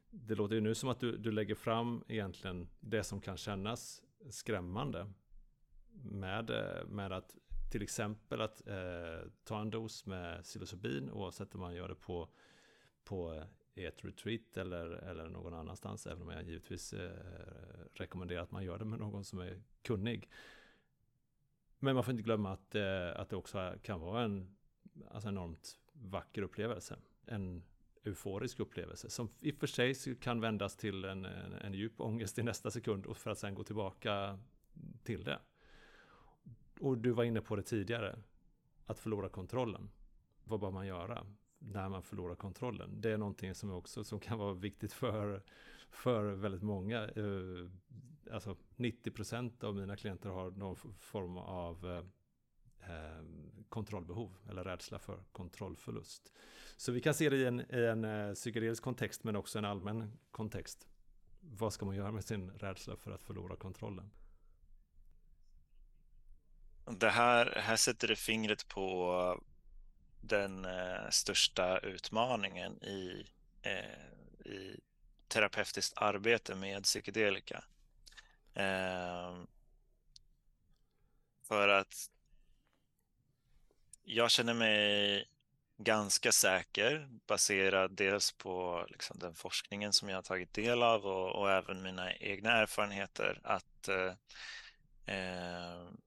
det 0.09 0.35
låter 0.35 0.55
ju 0.55 0.61
nu 0.61 0.75
som 0.75 0.89
att 0.89 0.99
du, 0.99 1.17
du 1.17 1.31
lägger 1.31 1.55
fram 1.55 2.03
egentligen 2.07 2.69
det 2.79 3.03
som 3.03 3.21
kan 3.21 3.37
kännas 3.37 4.03
skrämmande. 4.29 5.13
Med, 6.03 6.51
med 6.87 7.11
att 7.11 7.35
till 7.71 7.81
exempel 7.81 8.41
att 8.41 8.67
eh, 8.67 9.29
ta 9.43 9.61
en 9.61 9.69
dos 9.69 10.05
med 10.05 10.43
psilocybin 10.43 11.11
oavsett 11.11 11.55
om 11.55 11.61
man 11.61 11.75
gör 11.75 11.87
det 11.87 11.95
på, 11.95 12.29
på 13.03 13.43
i 13.77 13.85
ett 13.85 14.05
retreat 14.05 14.57
eller, 14.57 14.85
eller 14.85 15.29
någon 15.29 15.53
annanstans. 15.53 16.07
Även 16.07 16.21
om 16.21 16.29
jag 16.29 16.43
givetvis 16.43 16.93
eh, 16.93 17.11
rekommenderar 17.93 18.41
att 18.41 18.51
man 18.51 18.63
gör 18.63 18.77
det 18.77 18.85
med 18.85 18.99
någon 18.99 19.23
som 19.23 19.39
är 19.39 19.61
kunnig. 19.81 20.29
Men 21.79 21.95
man 21.95 22.03
får 22.03 22.11
inte 22.11 22.23
glömma 22.23 22.51
att, 22.51 22.75
eh, 22.75 23.19
att 23.19 23.29
det 23.29 23.35
också 23.35 23.75
kan 23.81 23.99
vara 23.99 24.23
en 24.23 24.55
alltså 25.11 25.29
enormt 25.29 25.79
vacker 25.93 26.41
upplevelse. 26.41 26.99
En 27.25 27.63
euforisk 28.03 28.59
upplevelse 28.59 29.09
som 29.09 29.29
i 29.39 29.51
och 29.51 29.55
för 29.55 29.67
sig 29.67 30.15
kan 30.15 30.41
vändas 30.41 30.75
till 30.75 31.05
en, 31.05 31.25
en, 31.25 31.53
en 31.53 31.73
djup 31.73 32.01
ångest 32.01 32.39
i 32.39 32.43
nästa 32.43 32.71
sekund 32.71 33.05
och 33.05 33.17
för 33.17 33.31
att 33.31 33.39
sen 33.39 33.55
gå 33.55 33.63
tillbaka 33.63 34.39
till 35.03 35.23
det. 35.23 35.39
Och 36.79 36.97
du 36.97 37.11
var 37.11 37.23
inne 37.23 37.41
på 37.41 37.55
det 37.55 37.63
tidigare, 37.63 38.19
att 38.85 38.99
förlora 38.99 39.29
kontrollen. 39.29 39.89
Vad 40.43 40.59
bör 40.59 40.71
man 40.71 40.87
göra 40.87 41.27
när 41.59 41.89
man 41.89 42.03
förlorar 42.03 42.35
kontrollen? 42.35 43.01
Det 43.01 43.11
är 43.11 43.17
någonting 43.17 43.55
som 43.55 43.71
också 43.71 44.03
som 44.03 44.19
kan 44.19 44.37
vara 44.37 44.53
viktigt 44.53 44.93
för, 44.93 45.43
för 45.89 46.23
väldigt 46.23 46.63
många. 46.63 47.03
Eh, 47.03 47.69
alltså 48.31 48.55
90% 48.75 49.63
av 49.63 49.75
mina 49.75 49.95
klienter 49.95 50.29
har 50.29 50.51
någon 50.51 50.75
form 50.99 51.37
av 51.37 51.85
eh, 51.85 52.03
eh, 52.89 53.23
kontrollbehov 53.69 54.37
eller 54.49 54.63
rädsla 54.63 54.99
för 54.99 55.23
kontrollförlust. 55.31 56.33
Så 56.77 56.91
vi 56.91 57.01
kan 57.01 57.13
se 57.13 57.29
det 57.29 57.37
i 57.37 57.45
en, 57.45 57.59
i 57.59 57.85
en 57.85 58.03
eh, 58.03 58.33
psykedelisk 58.33 58.83
kontext 58.83 59.23
men 59.23 59.35
också 59.35 59.59
en 59.59 59.65
allmän 59.65 60.17
kontext. 60.31 60.87
Vad 61.39 61.73
ska 61.73 61.85
man 61.85 61.95
göra 61.95 62.11
med 62.11 62.25
sin 62.25 62.51
rädsla 62.51 62.95
för 62.95 63.11
att 63.11 63.23
förlora 63.23 63.55
kontrollen? 63.55 64.11
Det 66.85 67.09
här, 67.09 67.53
här 67.55 67.75
sätter 67.75 68.07
det 68.07 68.15
fingret 68.15 68.67
på 68.67 69.41
den 70.27 70.65
eh, 70.65 71.09
största 71.09 71.79
utmaningen 71.79 72.83
i, 72.83 73.25
eh, 73.61 74.51
i 74.51 74.79
terapeutiskt 75.27 75.97
arbete 75.97 76.55
med 76.55 76.83
psykedelika. 76.83 77.63
Eh, 78.53 79.35
för 81.47 81.67
att 81.69 82.09
jag 84.03 84.31
känner 84.31 84.53
mig 84.53 85.25
ganska 85.77 86.31
säker 86.31 87.07
baserad 87.27 87.91
dels 87.91 88.31
på 88.31 88.85
liksom, 88.89 89.19
den 89.19 89.35
forskningen 89.35 89.93
som 89.93 90.09
jag 90.09 90.17
har 90.17 90.21
tagit 90.21 90.53
del 90.53 90.83
av 90.83 91.05
och, 91.05 91.35
och 91.35 91.51
även 91.51 91.81
mina 91.81 92.13
egna 92.13 92.51
erfarenheter 92.51 93.39
att 93.43 93.87
eh, 93.87 94.13
ehm, 95.05 95.97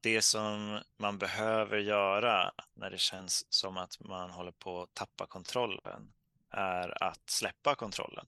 det 0.00 0.22
som 0.22 0.80
man 0.96 1.18
behöver 1.18 1.78
göra 1.78 2.52
när 2.74 2.90
det 2.90 2.98
känns 2.98 3.52
som 3.52 3.76
att 3.76 4.00
man 4.00 4.30
håller 4.30 4.52
på 4.52 4.82
att 4.82 4.94
tappa 4.94 5.26
kontrollen 5.26 6.12
är 6.50 7.02
att 7.04 7.30
släppa 7.30 7.74
kontrollen. 7.74 8.26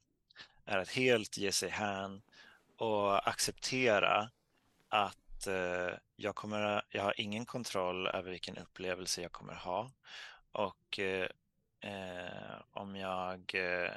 Är 0.65 0.79
att 0.79 0.89
helt 0.89 1.37
ge 1.37 1.53
sig 1.53 1.69
hän 1.71 2.23
och 2.77 3.29
acceptera 3.29 4.31
att 4.89 5.47
eh, 5.47 5.95
jag, 6.17 6.35
kommer, 6.35 6.83
jag 6.89 7.03
har 7.03 7.21
ingen 7.21 7.47
kontroll 7.47 8.07
över 8.07 8.31
vilken 8.31 8.59
upplevelse 8.59 9.23
jag 9.23 9.33
kommer 9.33 9.55
ha. 9.55 9.91
Och 10.53 10.99
eh, 10.99 11.29
eh, 11.81 12.61
om 12.73 12.97
jag 12.97 13.55
eh, 13.55 13.93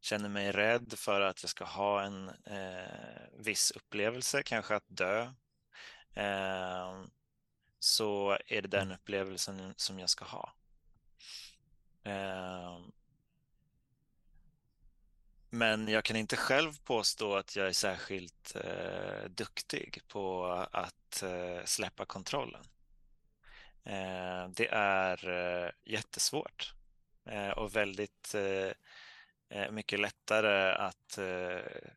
känner 0.00 0.28
mig 0.28 0.52
rädd 0.52 0.92
för 0.96 1.20
att 1.20 1.42
jag 1.42 1.50
ska 1.50 1.64
ha 1.64 2.02
en 2.02 2.28
eh, 2.28 3.22
viss 3.38 3.70
upplevelse, 3.70 4.42
kanske 4.42 4.76
att 4.76 4.84
dö, 4.88 5.32
så 7.78 8.38
är 8.46 8.62
det 8.62 8.68
den 8.68 8.82
mm. 8.82 8.94
upplevelsen 8.94 9.74
som 9.76 9.98
jag 9.98 10.10
ska 10.10 10.24
ha. 10.24 10.54
Men 15.50 15.88
jag 15.88 16.04
kan 16.04 16.16
inte 16.16 16.36
själv 16.36 16.72
påstå 16.84 17.36
att 17.36 17.56
jag 17.56 17.68
är 17.68 17.72
särskilt 17.72 18.56
eh, 18.56 19.30
duktig 19.30 20.02
på 20.08 20.46
att 20.72 21.22
eh, 21.22 21.64
släppa 21.64 22.04
kontrollen. 22.04 22.64
Eh, 23.84 24.48
det 24.48 24.68
är 24.72 25.28
eh, 25.28 25.70
jättesvårt 25.84 26.74
eh, 27.24 27.48
och 27.50 27.76
väldigt 27.76 28.34
eh, 28.34 28.70
mycket 29.70 30.00
lättare 30.00 30.72
att 30.72 31.18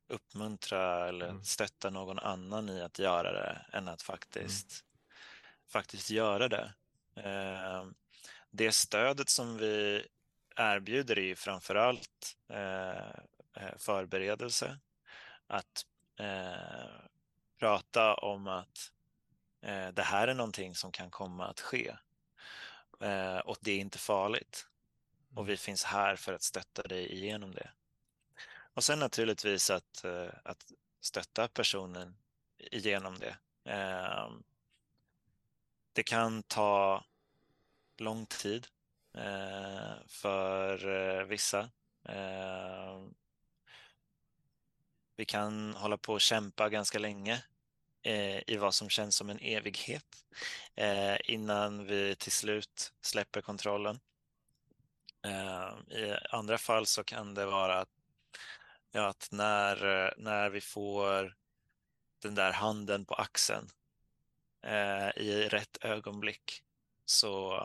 uppmuntra 0.08 1.08
eller 1.08 1.30
mm. 1.30 1.44
stötta 1.44 1.90
någon 1.90 2.20
annan 2.20 2.70
i 2.70 2.82
att 2.82 3.00
göra 3.00 3.32
det 3.32 3.78
än 3.78 3.88
att 3.88 4.02
faktiskt, 4.02 4.72
mm. 4.72 5.62
faktiskt 5.68 6.10
göra 6.10 6.48
det. 6.48 6.74
det 8.52 8.72
stödet 8.72 9.30
som 9.30 9.58
vi 9.58 10.08
erbjuder 10.56 11.20
är 11.20 11.36
framförallt 11.36 12.38
Eh, 13.56 13.78
förberedelse. 13.78 14.78
Att 15.48 15.86
eh, 16.20 17.08
prata 17.60 18.14
om 18.14 18.48
att 18.48 18.92
eh, 19.62 19.88
det 19.88 20.02
här 20.02 20.28
är 20.28 20.34
någonting 20.34 20.76
som 20.76 20.92
kan 20.92 21.10
komma 21.10 21.48
att 21.48 21.60
ske. 21.60 21.96
Eh, 23.02 23.38
och 23.38 23.58
det 23.62 23.72
är 23.72 23.80
inte 23.80 23.98
farligt. 23.98 24.68
Och 25.34 25.42
mm. 25.42 25.46
vi 25.46 25.58
finns 25.58 25.84
här 25.84 26.16
för 26.16 26.34
att 26.34 26.44
stötta 26.44 26.82
dig 26.82 27.14
igenom 27.14 27.52
det. 27.52 27.72
Och 28.74 28.84
sen 28.84 29.00
naturligtvis 29.00 29.70
att, 29.70 30.04
eh, 30.04 30.30
att 30.44 30.72
stötta 31.02 31.48
personen 31.48 32.16
igenom 32.58 33.20
det. 33.20 33.38
Eh, 33.72 34.32
det 35.94 36.04
kan 36.04 36.44
ta 36.44 37.06
lång 37.98 38.26
tid 38.26 38.68
för 40.08 41.24
vissa. 41.24 41.70
Vi 45.16 45.26
kan 45.26 45.76
hålla 45.76 45.98
på 45.98 46.14
och 46.14 46.22
kämpa 46.22 46.70
ganska 46.70 47.00
länge 47.00 47.44
eh, 48.04 48.50
i 48.50 48.58
vad 48.58 48.76
som 48.76 48.90
känns 48.90 49.16
som 49.16 49.30
en 49.30 49.40
evighet 49.40 50.26
eh, 50.76 51.16
innan 51.24 51.86
vi 51.86 52.16
till 52.16 52.32
slut 52.32 52.94
släpper 53.02 53.42
kontrollen. 53.42 54.00
Eh, 55.24 55.98
I 55.98 56.18
andra 56.30 56.58
fall 56.58 56.86
så 56.86 57.04
kan 57.04 57.34
det 57.34 57.46
vara 57.46 57.80
att, 57.80 57.90
ja, 58.92 59.08
att 59.08 59.30
när, 59.32 60.14
när 60.18 60.50
vi 60.50 60.62
får 60.62 61.36
den 62.20 62.36
där 62.36 62.52
handen 62.52 63.06
på 63.06 63.14
axeln 63.16 63.70
eh, 64.62 65.10
i 65.18 65.48
rätt 65.50 65.78
ögonblick 65.82 66.64
så 67.06 67.62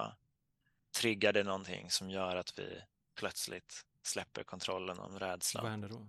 triggar 0.96 1.32
det 1.32 1.42
någonting 1.42 1.90
som 1.90 2.10
gör 2.10 2.36
att 2.36 2.58
vi 2.58 2.82
plötsligt 3.14 3.86
släpper 4.02 4.44
kontrollen 4.44 4.98
om 4.98 5.18
rädslan. 5.18 5.64
Vad 5.64 5.70
händer 5.70 5.88
då? 5.88 6.08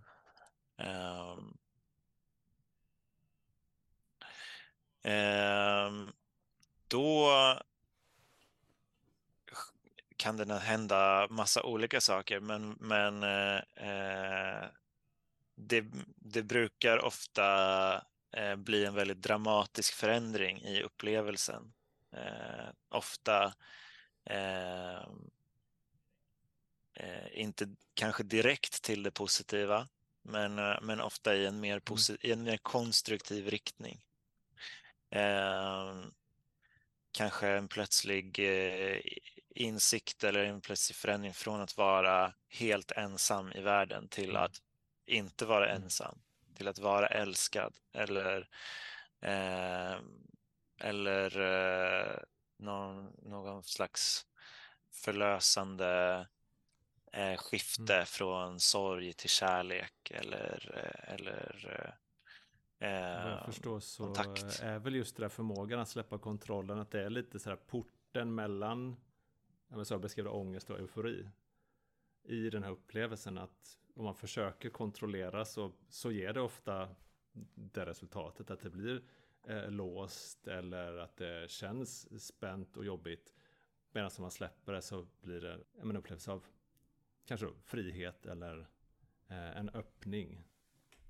Um, 0.84 1.58
um, 5.14 6.14
då 6.88 7.32
kan 10.20 10.38
det 10.38 10.59
hända 10.59 11.28
massa 11.30 11.63
olika 11.63 12.01
saker, 12.01 12.39
men, 12.39 12.78
men 12.80 13.24
eh, 13.24 14.65
det, 15.55 15.86
det, 16.15 16.43
brukar 16.43 17.05
ofta 17.05 17.93
eh, 18.32 18.55
bli 18.55 18.86
en 18.86 18.93
väldigt 18.93 19.22
dramatisk 19.22 19.93
förändring 19.93 20.61
i 20.61 20.84
upplevelsen. 20.84 21.74
Eh, 22.11 22.70
ofta 22.89 23.53
ehm, 24.26 25.30
eh, 26.93 27.39
inte 27.39 27.76
kanske 27.93 28.24
direkt 28.24 28.82
till 28.82 29.03
det 29.03 29.11
positiva, 29.11 29.88
men, 30.22 30.59
eh, 30.59 30.82
men 30.82 31.01
ofta 31.01 31.36
i 31.36 31.45
en 31.45 31.59
mer, 31.59 31.72
mm. 31.72 31.82
posit- 31.82 32.26
i 32.26 32.32
en 32.32 32.43
mer 32.43 32.57
konstruktiv 32.57 33.47
riktning. 33.47 34.05
Eh, 35.09 35.93
kanske 37.11 37.47
en 37.47 37.67
plötslig 37.67 38.39
eh, 38.39 39.01
insikt 39.60 40.24
eller 40.24 40.43
en 40.43 40.62
plötslig 40.62 40.95
förändring 40.95 41.34
från 41.34 41.62
att 41.62 41.78
vara 41.78 42.34
helt 42.49 42.91
ensam 42.91 43.51
i 43.51 43.62
världen 43.62 44.07
till 44.07 44.30
mm. 44.30 44.43
att 44.43 44.62
inte 45.05 45.45
vara 45.45 45.70
mm. 45.70 45.84
ensam, 45.84 46.20
till 46.55 46.68
att 46.68 46.80
vara 46.80 47.07
älskad 47.07 47.74
eller, 47.93 48.49
eh, 49.22 49.95
eller 50.80 51.39
eh, 51.39 52.18
någon, 52.57 53.14
någon 53.22 53.64
slags 53.64 54.26
förlösande 54.91 56.28
eh, 57.14 57.38
skifte 57.38 57.93
mm. 57.93 58.05
från 58.05 58.60
sorg 58.60 59.14
till 59.14 59.30
kärlek 59.30 60.12
eller, 60.12 60.72
eh, 60.76 61.14
eller 61.14 61.95
eh, 62.80 62.89
jag 62.89 63.45
förstår 63.45 63.80
så 63.80 64.03
kontakt. 64.03 64.60
är 64.60 64.80
väl 64.80 64.95
just 64.95 65.16
det 65.16 65.22
där 65.24 65.30
förmågan 65.30 65.80
att 65.80 65.89
släppa 65.89 66.18
kontrollen, 66.18 66.80
att 66.80 66.91
det 66.91 67.03
är 67.03 67.10
lite 67.10 67.39
så 67.39 67.49
här 67.49 67.57
porten 67.57 68.36
mellan, 68.36 68.95
jag 69.70 69.88
så 69.88 69.99
beskrev 69.99 70.28
ångest 70.28 70.70
och 70.70 70.80
eufori. 70.80 71.30
I 72.24 72.49
den 72.49 72.63
här 72.63 72.72
upplevelsen 72.72 73.38
att 73.38 73.80
om 73.95 74.03
man 74.03 74.15
försöker 74.15 74.70
kontrollera 74.70 75.45
så, 75.45 75.72
så 75.89 76.11
ger 76.11 76.34
det 76.34 76.41
ofta 76.41 76.95
det 77.55 77.86
resultatet 77.86 78.51
att 78.51 78.59
det 78.59 78.70
blir 78.70 79.03
eh, 79.47 79.72
låst 79.72 80.47
eller 80.47 80.97
att 80.97 81.17
det 81.17 81.51
känns 81.51 82.24
spänt 82.26 82.78
och 82.78 82.86
jobbigt. 82.86 83.34
Medan 83.91 84.11
om 84.17 84.22
man 84.22 84.32
släpper 84.32 84.74
det 84.74 84.82
så 84.82 85.07
blir 85.22 85.41
det 85.41 85.63
en 85.82 85.95
upplevelse 85.95 86.32
av 86.32 86.45
kanske 87.26 87.45
då, 87.45 87.53
frihet 87.63 88.26
eller 88.26 88.59
eh, 89.28 89.57
en 89.57 89.70
öppning 89.70 90.43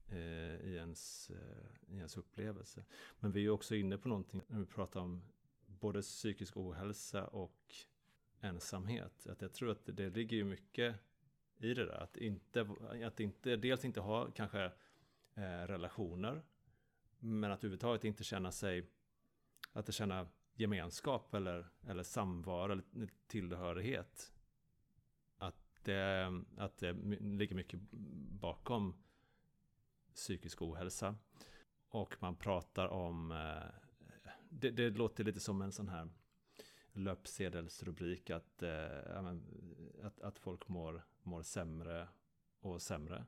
eh, 0.07 0.55
i, 0.55 0.75
ens, 0.75 1.29
eh, 1.29 1.93
i 1.93 1.97
ens 1.97 2.17
upplevelse. 2.17 2.85
Men 3.19 3.31
vi 3.31 3.45
är 3.45 3.49
också 3.49 3.75
inne 3.75 3.97
på 3.97 4.09
någonting 4.09 4.41
när 4.47 4.59
vi 4.59 4.65
pratar 4.65 4.99
om 4.99 5.23
både 5.65 6.01
psykisk 6.01 6.57
ohälsa 6.57 7.27
och 7.27 7.75
ensamhet. 8.41 9.27
Att 9.27 9.41
jag 9.41 9.53
tror 9.53 9.71
att 9.71 9.85
det 9.85 10.09
ligger 10.09 10.37
ju 10.37 10.43
mycket 10.43 10.95
i 11.57 11.73
det 11.73 11.85
där. 11.85 12.03
Att 12.03 12.17
inte, 12.17 12.67
att 13.05 13.19
inte 13.19 13.55
dels 13.55 13.85
inte 13.85 13.99
ha 13.99 14.31
kanske 14.31 14.63
eh, 15.35 15.67
relationer. 15.67 16.41
Men 17.19 17.51
att 17.51 17.59
överhuvudtaget 17.59 18.03
inte 18.03 18.23
känna 18.23 18.51
sig, 18.51 18.89
att 19.73 19.85
det 19.85 19.91
känna 19.91 20.27
gemenskap 20.53 21.33
eller, 21.33 21.69
eller 21.87 22.03
samvaro 22.03 22.71
eller 22.71 22.83
tillhörighet. 23.27 24.33
Att 25.37 25.83
det, 25.83 26.31
att 26.57 26.77
det 26.77 26.93
ligger 27.19 27.55
mycket 27.55 27.79
bakom 28.41 29.03
psykisk 30.13 30.61
ohälsa. 30.61 31.15
Och 31.89 32.15
man 32.19 32.35
pratar 32.35 32.87
om, 32.87 33.31
eh, 33.31 33.89
det, 34.49 34.71
det 34.71 34.89
låter 34.89 35.23
lite 35.23 35.39
som 35.39 35.61
en 35.61 35.71
sån 35.71 35.89
här 35.89 36.09
löpsedelsrubrik 36.93 38.29
att, 38.29 38.63
eh, 38.63 39.17
att, 40.03 40.21
att 40.21 40.39
folk 40.39 40.67
mår, 40.67 41.05
mår 41.23 41.41
sämre 41.41 42.07
och 42.59 42.81
sämre. 42.81 43.25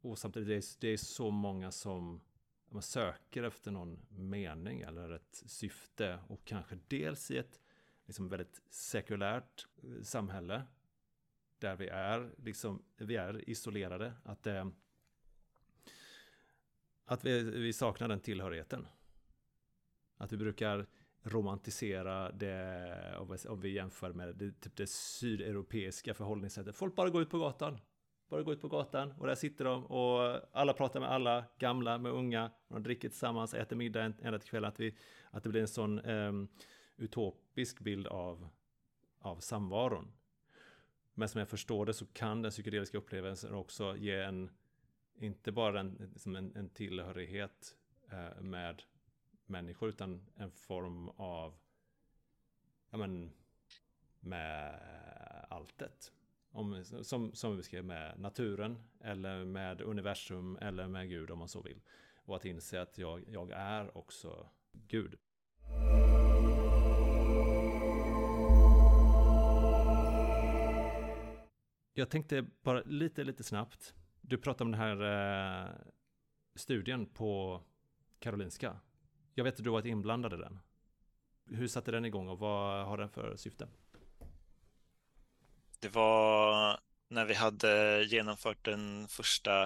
Och 0.00 0.18
samtidigt, 0.18 0.48
det 0.48 0.54
är, 0.54 0.80
det 0.80 0.88
är 0.88 0.96
så 0.96 1.30
många 1.30 1.70
som 1.70 2.20
man 2.68 2.82
söker 2.82 3.42
efter 3.42 3.70
någon 3.70 4.06
mening 4.08 4.80
eller 4.80 5.10
ett 5.10 5.42
syfte 5.46 6.18
och 6.28 6.44
kanske 6.44 6.78
dels 6.88 7.30
i 7.30 7.38
ett 7.38 7.60
liksom 8.06 8.28
väldigt 8.28 8.62
sekulärt 8.70 9.66
eh, 9.82 10.02
samhälle 10.02 10.62
där 11.58 11.76
vi 11.76 11.88
är, 11.88 12.34
liksom, 12.36 12.82
vi 12.96 13.16
är 13.16 13.50
isolerade. 13.50 14.12
Att, 14.24 14.46
eh, 14.46 14.68
att 17.04 17.24
vi, 17.24 17.42
vi 17.42 17.72
saknar 17.72 18.08
den 18.08 18.20
tillhörigheten. 18.20 18.86
Att 20.16 20.32
vi 20.32 20.36
brukar 20.36 20.86
romantisera 21.22 22.32
det, 22.32 23.46
om 23.48 23.60
vi 23.60 23.68
jämför 23.68 24.12
med 24.12 24.36
det, 24.36 24.60
typ 24.60 24.76
det 24.76 24.86
sydeuropeiska 24.90 26.14
förhållningssättet. 26.14 26.76
Folk 26.76 26.94
bara 26.94 27.10
går 27.10 27.22
ut 27.22 27.30
på 27.30 27.38
gatan. 27.38 27.78
Bara 28.28 28.42
går 28.42 28.54
ut 28.54 28.60
på 28.60 28.68
gatan 28.68 29.12
och 29.18 29.26
där 29.26 29.34
sitter 29.34 29.64
de 29.64 29.86
och 29.86 30.40
alla 30.52 30.72
pratar 30.72 31.00
med 31.00 31.10
alla, 31.10 31.44
gamla 31.58 31.98
med 31.98 32.12
unga. 32.12 32.50
De 32.68 32.82
dricker 32.82 33.08
tillsammans, 33.08 33.54
äter 33.54 33.76
middag 33.76 34.02
ända 34.22 34.38
till 34.38 34.50
kvällen. 34.50 34.68
Att, 34.68 34.80
vi, 34.80 34.96
att 35.30 35.42
det 35.42 35.48
blir 35.48 35.60
en 35.60 35.68
sån 35.68 35.98
um, 35.98 36.48
utopisk 36.96 37.80
bild 37.80 38.06
av, 38.06 38.48
av 39.18 39.36
samvaron. 39.36 40.12
Men 41.14 41.28
som 41.28 41.38
jag 41.38 41.48
förstår 41.48 41.86
det 41.86 41.94
så 41.94 42.06
kan 42.06 42.42
den 42.42 42.50
psykedeliska 42.50 42.98
upplevelsen 42.98 43.54
också 43.54 43.96
ge 43.96 44.20
en, 44.20 44.50
inte 45.18 45.52
bara 45.52 45.80
en, 45.80 46.08
liksom 46.12 46.36
en, 46.36 46.56
en 46.56 46.68
tillhörighet 46.68 47.76
eh, 48.12 48.42
med 48.42 48.82
människor 49.52 49.88
utan 49.88 50.26
en 50.36 50.50
form 50.50 51.08
av, 51.08 51.54
ja 52.90 52.98
men, 52.98 53.32
med 54.20 54.80
alltet. 55.48 56.12
Om, 56.50 56.84
som, 56.84 57.34
som 57.34 57.56
vi 57.56 57.62
skrev 57.62 57.84
med 57.84 58.20
naturen 58.20 58.78
eller 59.00 59.44
med 59.44 59.80
universum 59.80 60.58
eller 60.60 60.88
med 60.88 61.08
Gud 61.08 61.30
om 61.30 61.38
man 61.38 61.48
så 61.48 61.62
vill. 61.62 61.80
Och 62.24 62.36
att 62.36 62.44
inse 62.44 62.82
att 62.82 62.98
jag, 62.98 63.24
jag 63.28 63.50
är 63.50 63.96
också 63.96 64.48
Gud. 64.72 65.18
Jag 71.94 72.10
tänkte 72.10 72.46
bara 72.62 72.82
lite, 72.82 73.24
lite 73.24 73.44
snabbt. 73.44 73.94
Du 74.20 74.38
pratade 74.38 74.64
om 74.64 74.70
den 74.70 74.80
här 74.80 75.64
eh, 75.64 75.70
studien 76.54 77.06
på 77.06 77.62
Karolinska. 78.18 78.80
Jag 79.34 79.44
vet 79.44 79.54
att 79.54 79.64
du 79.64 79.70
varit 79.70 79.86
inblandad 79.86 80.32
i 80.32 80.36
den. 80.36 80.60
Hur 81.46 81.68
satte 81.68 81.90
den 81.90 82.04
igång 82.04 82.28
och 82.28 82.38
vad 82.38 82.86
har 82.86 82.98
den 82.98 83.10
för 83.10 83.36
syfte? 83.36 83.68
Det 85.80 85.88
var 85.88 86.80
när 87.08 87.24
vi 87.24 87.34
hade 87.34 88.02
genomfört 88.04 88.64
den 88.64 89.08
första 89.08 89.62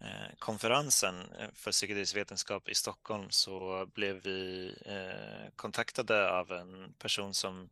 eh, 0.00 0.34
konferensen 0.38 1.32
eh, 1.38 1.48
för 1.54 1.72
psykedelisk 1.72 2.16
vetenskap 2.16 2.68
i 2.68 2.74
Stockholm 2.74 3.30
så 3.30 3.86
blev 3.94 4.22
vi 4.22 4.74
eh, 4.86 5.50
kontaktade 5.56 6.30
av 6.30 6.52
en 6.52 6.94
person 6.98 7.34
som 7.34 7.70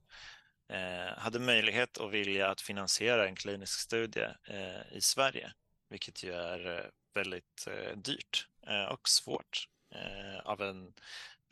eh, 0.68 1.18
hade 1.18 1.38
möjlighet 1.38 1.96
och 1.96 2.14
vilja 2.14 2.50
att 2.50 2.60
finansiera 2.60 3.28
en 3.28 3.36
klinisk 3.36 3.80
studie 3.80 4.28
eh, 4.44 4.96
i 4.96 5.00
Sverige, 5.00 5.52
vilket 5.88 6.22
ju 6.22 6.32
är 6.32 6.90
väldigt 7.14 7.68
dyrt 7.94 8.48
och 8.90 9.08
svårt 9.08 9.68
Eh, 9.96 10.40
av 10.44 10.62
en 10.62 10.92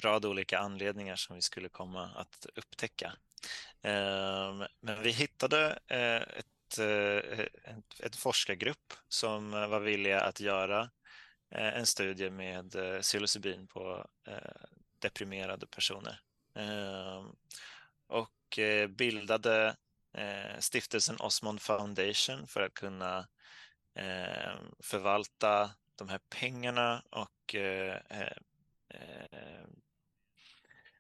rad 0.03 0.25
olika 0.25 0.59
anledningar 0.59 1.17
som 1.17 1.37
vi 1.37 1.43
skulle 1.43 1.69
komma 1.69 2.11
att 2.17 2.47
upptäcka. 2.55 3.13
Eh, 3.83 4.67
men 4.81 5.03
vi 5.03 5.11
hittade 5.11 5.79
eh, 5.87 6.39
ett, 6.39 6.79
eh, 6.79 7.41
ett, 7.71 8.01
ett 8.01 8.17
forskargrupp 8.17 8.93
som 9.09 9.51
var 9.51 9.81
villiga 9.81 10.21
att 10.21 10.41
göra 10.41 10.91
eh, 11.51 11.79
en 11.79 11.87
studie 11.87 12.31
med 12.31 12.75
eh, 12.75 13.01
psilocybin 13.01 13.67
på 13.67 14.07
eh, 14.27 14.67
deprimerade 14.99 15.67
personer. 15.67 16.21
Ehm, 16.55 17.27
och 18.07 18.59
bildade 18.89 19.77
stiftelsen 20.59 21.17
Osmond 21.21 21.63
Foundation 21.63 22.47
för 22.47 22.61
att 22.61 22.75
kunna 22.75 23.29
förvalta 24.81 25.71
de 25.97 26.09
här 26.09 26.21
pengarna 26.29 27.03
och 27.11 27.55
eh, 27.55 28.01
eh, 28.11 28.37
eh, 28.89 29.67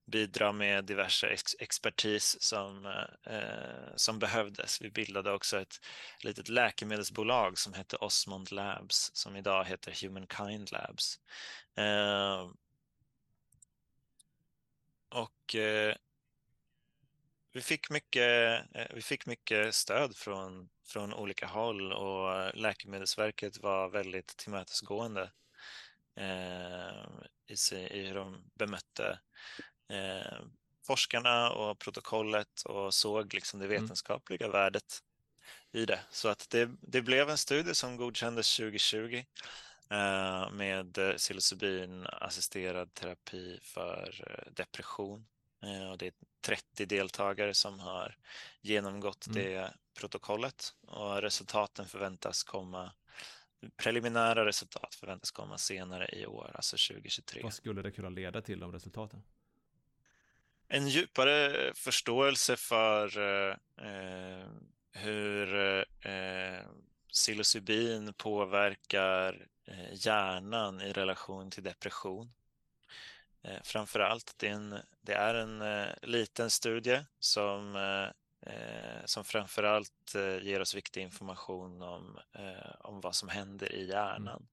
bidra 0.06 0.52
med 0.52 0.84
diverse 0.84 1.26
ex 1.26 1.56
expertis 1.58 2.36
som, 2.42 2.86
eh, 3.26 3.96
som 3.96 4.18
behövdes. 4.18 4.80
Vi 4.82 4.90
bildade 4.90 5.32
också 5.32 5.60
ett 5.60 5.80
litet 6.20 6.48
läkemedelsbolag 6.48 7.58
som 7.58 7.72
hette 7.72 7.96
Osmond 7.96 8.52
Labs 8.52 9.10
som 9.14 9.36
idag 9.36 9.64
heter 9.64 10.02
Humankind 10.02 10.72
Labs. 10.72 11.20
Eh, 11.76 12.50
och 15.08 15.54
eh, 15.54 15.96
vi 17.54 17.60
fick 17.60 17.90
mycket, 17.90 18.60
eh, 18.74 18.86
vi 18.94 19.02
fick 19.02 19.26
mycket 19.26 19.74
stöd 19.74 20.16
från, 20.16 20.68
från 20.86 21.14
olika 21.14 21.46
håll 21.46 21.92
och 21.92 22.54
Läkemedelsverket 22.54 23.62
var 23.62 23.88
väldigt 23.88 24.36
tillmötesgående 24.36 25.30
eh, 26.16 27.06
i, 27.46 27.74
i 27.74 28.06
hur 28.06 28.14
de 28.14 28.50
bemötte 28.54 29.18
eh, 29.88 30.38
forskarna 30.86 31.50
och 31.50 31.78
protokollet 31.78 32.62
och 32.62 32.94
såg 32.94 33.34
liksom 33.34 33.60
det 33.60 33.66
mm. 33.66 33.82
vetenskapliga 33.82 34.46
mm. 34.46 34.52
värdet 34.52 35.02
i 35.72 35.86
det. 35.86 36.00
Så 36.10 36.28
att 36.28 36.50
det, 36.50 36.70
det 36.80 37.02
blev 37.02 37.30
en 37.30 37.38
studie 37.38 37.74
som 37.74 37.96
godkändes 37.96 38.56
2020 38.56 39.24
eh, 39.90 40.50
med 40.50 40.98
psilocybin-assisterad 41.16 42.94
terapi 42.94 43.58
för 43.62 44.24
eh, 44.26 44.52
depression. 44.52 45.26
Eh, 45.64 45.90
och 45.90 45.98
det 45.98 46.06
är 46.06 46.12
30 46.40 46.86
deltagare 46.86 47.54
som 47.54 47.80
har 47.80 48.16
genomgått 48.60 49.26
mm. 49.26 49.42
det 49.42 49.74
protokollet 49.98 50.74
och 50.80 51.22
resultaten 51.22 51.86
förväntas 51.86 52.42
komma 52.42 52.92
preliminära 53.76 54.46
resultat 54.46 54.94
förväntas 54.94 55.30
komma 55.30 55.58
senare 55.58 56.08
i 56.12 56.26
år, 56.26 56.50
alltså 56.54 56.76
2023. 56.92 57.40
Vad 57.42 57.54
skulle 57.54 57.82
det 57.82 57.90
kunna 57.90 58.08
leda 58.08 58.42
till, 58.42 58.60
de 58.60 58.72
resultaten? 58.72 59.22
en 60.68 60.88
djupare 60.88 61.72
förståelse 61.74 62.56
för 62.56 63.18
eh, 63.18 64.46
hur 64.92 65.54
eh, 66.00 66.66
psilocybin 67.12 68.14
påverkar 68.16 69.48
eh, 69.66 70.06
hjärnan 70.06 70.80
i 70.80 70.92
relation 70.92 71.50
till 71.50 71.62
depression. 71.62 72.32
Eh, 73.44 73.62
framför 73.62 74.00
allt, 74.00 74.34
det 74.36 74.48
är 74.48 74.52
en, 74.52 74.78
det 75.00 75.14
är 75.14 75.34
en 75.34 75.62
eh, 75.62 75.88
liten 76.02 76.50
studie 76.50 77.04
som 77.18 77.76
eh, 77.76 78.08
eh, 78.46 79.04
som 79.04 79.24
framförallt 79.24 80.14
eh, 80.14 80.38
ger 80.46 80.60
oss 80.60 80.74
viktig 80.74 81.02
information 81.02 81.82
om, 81.82 82.18
eh, 82.32 82.74
om 82.80 83.00
vad 83.00 83.14
som 83.14 83.28
händer 83.28 83.72
i 83.72 83.88
hjärnan. 83.88 84.46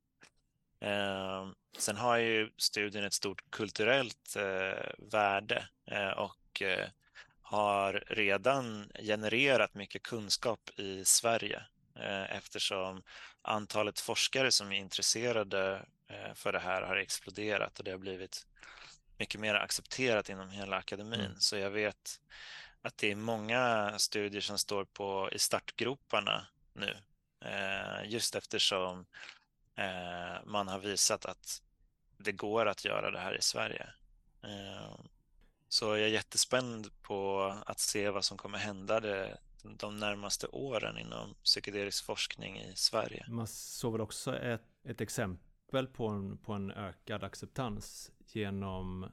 Mm. 0.84 1.56
sen 1.78 1.98
har 1.98 2.18
ju 2.18 2.52
studien 2.58 3.04
ett 3.04 3.14
stort 3.14 3.52
kulturellt 3.52 4.36
värde 4.98 5.68
och 6.16 6.64
har 7.42 7.94
redan 8.08 8.92
genererat 9.00 9.74
mycket 9.74 10.04
kunskap 10.04 10.70
i 10.76 11.06
Sverige 11.06 11.64
eftersom 12.30 13.04
antalet 13.42 14.00
forskare 14.00 14.52
som 14.52 14.72
är 14.72 14.78
intresserade 14.78 15.86
för 16.34 16.52
det 16.52 16.60
här 16.60 16.82
har 16.82 16.96
exploderat 16.96 17.80
och 17.80 17.86
det 17.86 17.92
har 17.92 17.98
blivit 17.98 18.46
mycket 19.22 19.42
mer 19.42 19.56
accepterat 19.56 20.30
inom 20.30 20.50
hela 20.50 20.78
akademin. 20.78 21.20
Mm. 21.20 21.40
Så 21.40 21.58
jag 21.58 21.72
vet 21.72 22.22
att 22.82 22.98
det 22.98 23.12
är 23.12 23.16
många 23.16 23.94
studier 23.98 24.42
som 24.42 24.58
står 24.58 24.86
på, 24.86 25.30
i 25.32 25.40
startgroparna 25.40 26.48
nu. 26.74 26.98
Eh, 27.46 28.10
just 28.10 28.36
eftersom 28.36 29.06
eh, 29.76 30.46
man 30.46 30.68
har 30.68 30.80
visat 30.80 31.26
att 31.26 31.62
det 32.18 32.32
går 32.32 32.66
att 32.66 32.86
göra 32.86 33.12
det 33.12 33.20
här 33.20 33.38
i 33.38 33.42
Sverige. 33.42 33.90
Eh, 34.44 35.00
så 35.70 35.86
jag 35.86 36.00
är 36.00 36.08
jättespänd 36.08 37.02
på 37.02 37.42
att 37.66 37.80
se 37.80 38.10
vad 38.10 38.26
som 38.26 38.38
kommer 38.38 38.58
hända 38.58 39.00
det, 39.00 39.38
de 39.64 40.00
närmaste 40.00 40.48
åren 40.48 40.98
inom 40.98 41.36
psykedelisk 41.44 42.06
forskning 42.06 42.60
i 42.60 42.76
Sverige. 42.76 43.26
Man 43.28 43.48
såg 43.48 43.92
väl 43.92 44.02
också 44.02 44.38
ett, 44.38 44.62
ett 44.84 45.02
exempel 45.02 45.51
på 45.94 46.08
en, 46.08 46.38
på 46.38 46.54
en 46.54 46.72
ökad 46.72 47.24
acceptans 47.24 48.12
genom 48.26 49.12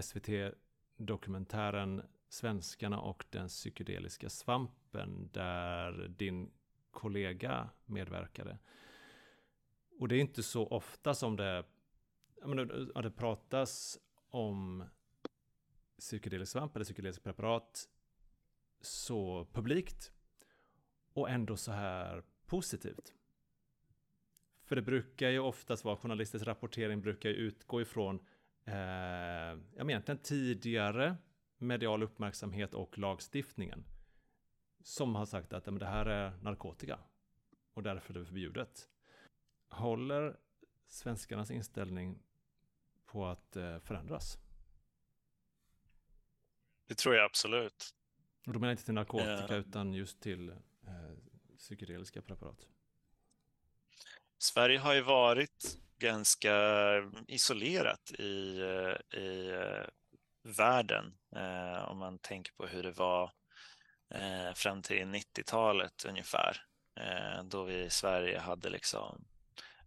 SVT-dokumentären 0.00 2.02
Svenskarna 2.28 3.00
och 3.00 3.24
den 3.30 3.48
psykedeliska 3.48 4.30
svampen 4.30 5.30
där 5.32 6.08
din 6.08 6.50
kollega 6.90 7.70
medverkade. 7.84 8.58
Och 9.98 10.08
det 10.08 10.16
är 10.16 10.20
inte 10.20 10.42
så 10.42 10.66
ofta 10.66 11.14
som 11.14 11.36
det, 11.36 11.64
menar, 12.44 13.02
det 13.02 13.10
pratas 13.10 13.98
om 14.30 14.84
psykedelisk 15.98 16.52
svamp 16.52 16.76
eller 16.76 16.84
psykedeliska 16.84 17.22
preparat 17.22 17.88
så 18.80 19.46
publikt 19.52 20.12
och 21.12 21.30
ändå 21.30 21.56
så 21.56 21.72
här 21.72 22.22
positivt. 22.46 23.14
För 24.66 24.76
det 24.76 24.82
brukar 24.82 25.30
ju 25.30 25.38
oftast 25.38 25.84
vara, 25.84 25.96
journalistisk 25.96 26.46
rapportering 26.46 27.00
brukar 27.00 27.28
ju 27.28 27.34
utgå 27.34 27.80
ifrån 27.80 28.26
eh, 28.64 28.74
ja, 28.74 29.84
egentligen 29.84 30.18
tidigare 30.18 31.16
medial 31.58 32.02
uppmärksamhet 32.02 32.74
och 32.74 32.98
lagstiftningen. 32.98 33.84
Som 34.82 35.14
har 35.14 35.26
sagt 35.26 35.52
att 35.52 35.66
men 35.66 35.78
det 35.78 35.86
här 35.86 36.06
är 36.06 36.30
narkotika 36.42 36.98
och 37.74 37.82
därför 37.82 38.14
är 38.14 38.18
det 38.18 38.24
förbjudet. 38.24 38.88
Håller 39.68 40.36
svenskarnas 40.86 41.50
inställning 41.50 42.22
på 43.04 43.26
att 43.26 43.56
eh, 43.56 43.78
förändras? 43.78 44.38
Det 46.86 46.94
tror 46.94 47.14
jag 47.14 47.24
absolut. 47.24 47.94
Och 48.46 48.52
då 48.52 48.58
menar 48.58 48.68
jag 48.68 48.72
inte 48.72 48.84
till 48.84 48.94
narkotika 48.94 49.54
uh, 49.54 49.60
utan 49.60 49.92
just 49.92 50.20
till 50.20 50.48
eh, 50.48 50.56
psykedeliska 51.58 52.22
preparat. 52.22 52.68
Sverige 54.38 54.78
har 54.78 54.94
ju 54.94 55.00
varit 55.00 55.78
ganska 55.98 56.54
isolerat 57.28 58.10
i, 58.10 58.60
eh, 58.60 59.20
i 59.20 59.50
eh, 59.50 59.86
världen 60.42 61.16
eh, 61.36 61.90
om 61.90 61.98
man 61.98 62.18
tänker 62.18 62.52
på 62.52 62.66
hur 62.66 62.82
det 62.82 62.92
var 62.92 63.32
fram 64.54 64.82
till 64.82 65.04
90-talet 65.04 66.04
ungefär. 66.04 66.62
Då 67.44 67.62
vi 67.62 67.82
i 67.82 67.90
Sverige 67.90 68.38
hade 68.38 68.70
liksom, 68.70 69.24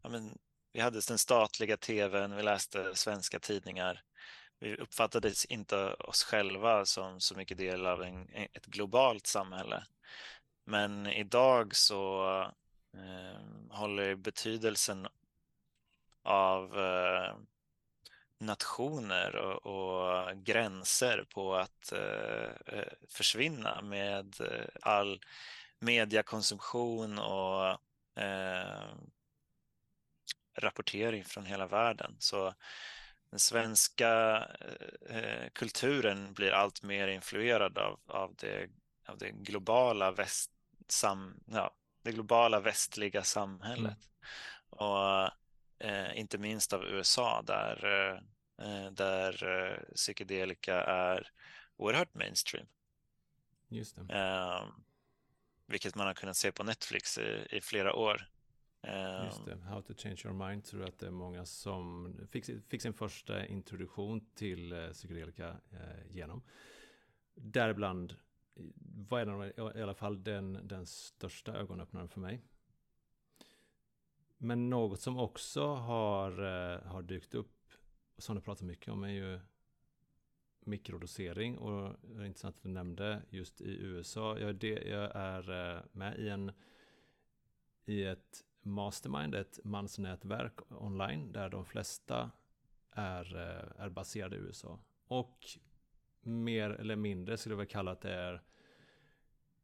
ja, 0.04 0.10
men, 0.10 0.38
vi 0.74 0.80
hade 0.80 1.02
den 1.08 1.18
statliga 1.18 1.78
tvn, 1.78 2.36
vi 2.36 2.44
läste 2.44 2.96
svenska 2.96 3.40
tidningar. 3.40 4.02
Vi 4.60 4.76
uppfattades 4.76 5.46
inte 5.46 5.94
oss 5.94 6.24
själva 6.24 6.86
som 6.86 7.20
så 7.20 7.36
mycket 7.36 7.58
del 7.58 7.86
av 7.86 8.04
en, 8.04 8.30
ett 8.54 8.66
globalt 8.66 9.28
samhälle. 9.28 9.84
Men 10.66 11.08
idag 11.08 11.76
så 11.76 12.24
Eh, 13.00 13.40
håller 13.70 14.16
betydelsen 14.16 15.08
av 16.24 16.80
eh, 16.80 17.36
nationer 18.38 19.36
och, 19.36 19.66
och 19.66 20.38
gränser 20.38 21.26
på 21.34 21.56
att 21.56 21.92
eh, 21.92 22.52
eh 22.66 22.94
försvinna 23.08 23.82
med 23.82 24.36
all 24.82 25.22
mediakonsumtion 25.80 27.20
och 27.20 27.70
eh, 28.24 28.96
rapportering 30.58 31.24
från 31.24 31.46
hela 31.46 31.68
världen. 31.68 32.16
Så 32.20 32.54
den 33.30 33.40
svenska 33.40 34.38
eh, 35.10 35.50
kulturen 35.54 36.34
blir 36.34 36.52
allt 36.52 36.84
mer 36.84 37.08
influerad 37.08 37.78
av, 37.78 38.00
av, 38.08 38.36
det, 38.36 38.70
av 39.06 39.18
det, 39.18 39.32
globala 39.32 40.12
väst, 40.12 40.52
sam, 40.88 41.40
ja, 41.46 41.72
det 42.02 42.12
globala 42.12 42.60
västliga 42.60 43.24
samhället. 43.24 43.80
Mm. 43.80 44.70
Och 44.70 45.32
eh, 45.80 46.20
inte 46.20 46.38
minst 46.38 46.74
av 46.74 46.84
USA 46.84 47.42
där, 47.42 47.86
eh, 48.58 48.92
där 48.92 49.44
eh, 49.44 49.96
psykedelika 49.96 50.84
är 50.84 51.32
oerhört 51.78 52.14
mainstream. 52.14 52.68
Just 53.68 53.96
det. 53.96 54.14
Ehm, 54.14 54.84
vilket 55.68 55.96
man 55.96 56.08
har 56.08 56.14
kunnat 56.14 56.38
se 56.38 56.52
på 56.52 56.64
Netflix 56.64 57.18
i, 57.18 57.48
i 57.52 57.62
flera 57.62 57.94
år. 57.94 58.30
Just 59.26 59.46
det, 59.46 59.56
How 59.56 59.82
to 59.82 59.94
change 59.98 60.22
your 60.26 60.48
mind 60.48 60.66
tror 60.66 60.82
jag 60.82 60.90
att 60.90 61.00
det 61.00 61.08
är 61.08 61.12
många 61.12 61.46
som 61.46 62.14
fick, 62.32 62.46
fick 62.70 62.82
sin 62.82 62.94
första 62.94 63.46
introduktion 63.46 64.26
till 64.36 64.72
eh, 64.72 64.90
psykedelika 64.90 65.50
eh, 65.50 66.08
genom. 66.10 66.44
Däribland 67.36 68.16
var 69.10 69.26
den, 69.26 69.78
i 69.78 69.82
alla 69.82 69.94
fall 69.94 70.24
den, 70.24 70.68
den 70.68 70.86
största 70.86 71.54
ögonöppnaren 71.54 72.10
för 72.10 72.20
mig. 72.20 72.42
Men 74.38 74.70
något 74.70 75.02
som 75.02 75.18
också 75.18 75.66
har, 75.66 76.32
eh, 76.32 76.82
har 76.82 77.02
dykt 77.02 77.34
upp, 77.34 77.74
som 78.18 78.36
du 78.36 78.42
pratar 78.42 78.66
mycket 78.66 78.94
om, 78.94 79.04
är 79.04 79.10
ju 79.10 79.40
mikrodosering. 80.60 81.58
Och 81.58 81.96
det 82.02 82.22
är 82.22 82.26
intressant 82.26 82.56
att 82.56 82.64
du 82.64 82.70
nämnde 82.70 83.22
just 83.30 83.62
i 83.62 83.78
USA. 83.78 84.40
Jag, 84.40 84.56
det, 84.56 84.68
jag 84.68 85.12
är 85.16 85.76
eh, 85.76 85.82
med 85.92 86.20
i, 86.20 86.30
en, 86.30 86.52
i 87.86 88.04
ett 88.04 88.46
mastermind, 88.62 89.36
ett 89.36 89.60
mansnätverk 89.64 90.72
online, 90.72 91.32
där 91.32 91.50
de 91.50 91.66
flesta 91.66 92.32
är, 92.92 93.36
eh, 93.36 93.84
är 93.84 93.90
baserade 93.90 94.36
i 94.36 94.40
USA. 94.40 94.80
Och 95.08 95.48
mer 96.22 96.70
eller 96.70 96.96
mindre 96.96 97.38
skulle 97.38 97.54
jag 97.54 97.58
väl 97.58 97.68
kalla 97.68 97.92
att 97.92 98.02
det 98.02 98.14
är 98.14 98.42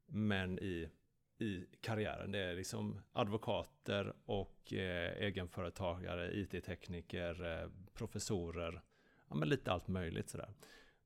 män 0.06 0.60
i 0.60 0.90
i 1.38 1.66
karriären. 1.82 2.32
Det 2.32 2.40
är 2.40 2.56
liksom 2.56 3.02
advokater 3.14 4.14
och 4.26 4.74
eh, 4.74 5.24
egenföretagare, 5.24 6.38
IT-tekniker, 6.38 7.62
eh, 7.62 7.70
professorer, 7.94 8.82
ja 9.30 9.36
men 9.36 9.50
lite 9.50 9.72
allt 9.72 9.88
möjligt 9.88 10.30
sådär. 10.30 10.54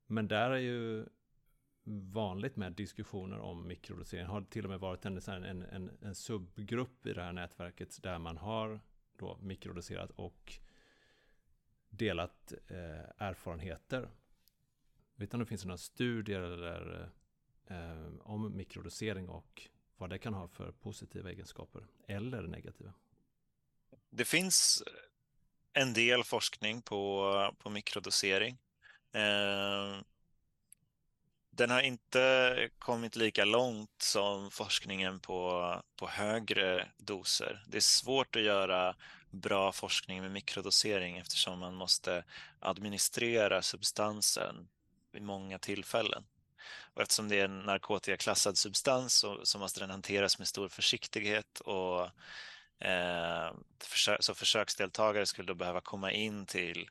Men 0.06 0.28
där 0.28 0.50
är 0.50 0.56
ju 0.56 1.06
vanligt 2.12 2.56
med 2.56 2.72
diskussioner 2.72 3.38
om 3.38 3.68
mikrodosering. 3.68 4.26
Har 4.26 4.42
till 4.42 4.64
och 4.64 4.70
med 4.70 4.80
varit 4.80 5.06
en, 5.06 5.18
en, 5.28 5.62
en, 5.62 5.90
en 6.02 6.14
subgrupp 6.14 7.06
i 7.06 7.12
det 7.12 7.22
här 7.22 7.32
nätverket 7.32 8.02
där 8.02 8.18
man 8.18 8.36
har 8.36 8.80
då 9.16 9.38
mikrodoserat 9.40 10.10
och 10.10 10.54
delat 11.90 12.52
eh, 12.68 13.26
erfarenheter. 13.26 14.08
Vet 15.20 15.34
om 15.34 15.40
det 15.40 15.46
finns 15.46 15.64
några 15.64 15.78
studier 15.78 16.40
eller, 16.40 17.10
eh, 17.70 18.06
om 18.20 18.56
mikrodosering 18.56 19.28
och 19.28 19.68
vad 19.96 20.10
det 20.10 20.18
kan 20.18 20.34
ha 20.34 20.48
för 20.48 20.72
positiva 20.72 21.30
egenskaper 21.30 21.86
eller 22.06 22.42
negativa. 22.42 22.92
Det 24.10 24.24
finns 24.24 24.82
en 25.72 25.92
del 25.92 26.24
forskning 26.24 26.82
på, 26.82 27.54
på 27.58 27.70
mikrodosering. 27.70 28.58
Eh, 29.12 30.00
den 31.50 31.70
har 31.70 31.80
inte 31.80 32.70
kommit 32.78 33.16
lika 33.16 33.44
långt 33.44 34.02
som 34.02 34.50
forskningen 34.50 35.20
på, 35.20 35.74
på 35.96 36.08
högre 36.08 36.88
doser. 36.98 37.64
Det 37.68 37.76
är 37.76 37.80
svårt 37.80 38.36
att 38.36 38.42
göra 38.42 38.96
bra 39.30 39.72
forskning 39.72 40.20
med 40.20 40.30
mikrodosering 40.30 41.16
eftersom 41.16 41.58
man 41.58 41.74
måste 41.74 42.24
administrera 42.58 43.62
substansen 43.62 44.68
vid 45.12 45.22
många 45.22 45.58
tillfällen. 45.58 46.24
Och 46.94 47.02
eftersom 47.02 47.28
det 47.28 47.40
är 47.40 47.44
en 47.44 47.60
narkotikaklassad 47.60 48.58
substans 48.58 49.14
så, 49.14 49.46
så 49.46 49.58
måste 49.58 49.80
den 49.80 49.90
hanteras 49.90 50.38
med 50.38 50.48
stor 50.48 50.68
försiktighet 50.68 51.60
och 51.60 52.04
eh, 52.86 53.52
så 54.20 54.34
försöksdeltagare 54.34 55.26
skulle 55.26 55.46
då 55.46 55.54
behöva 55.54 55.80
komma 55.80 56.12
in 56.12 56.46
till 56.46 56.88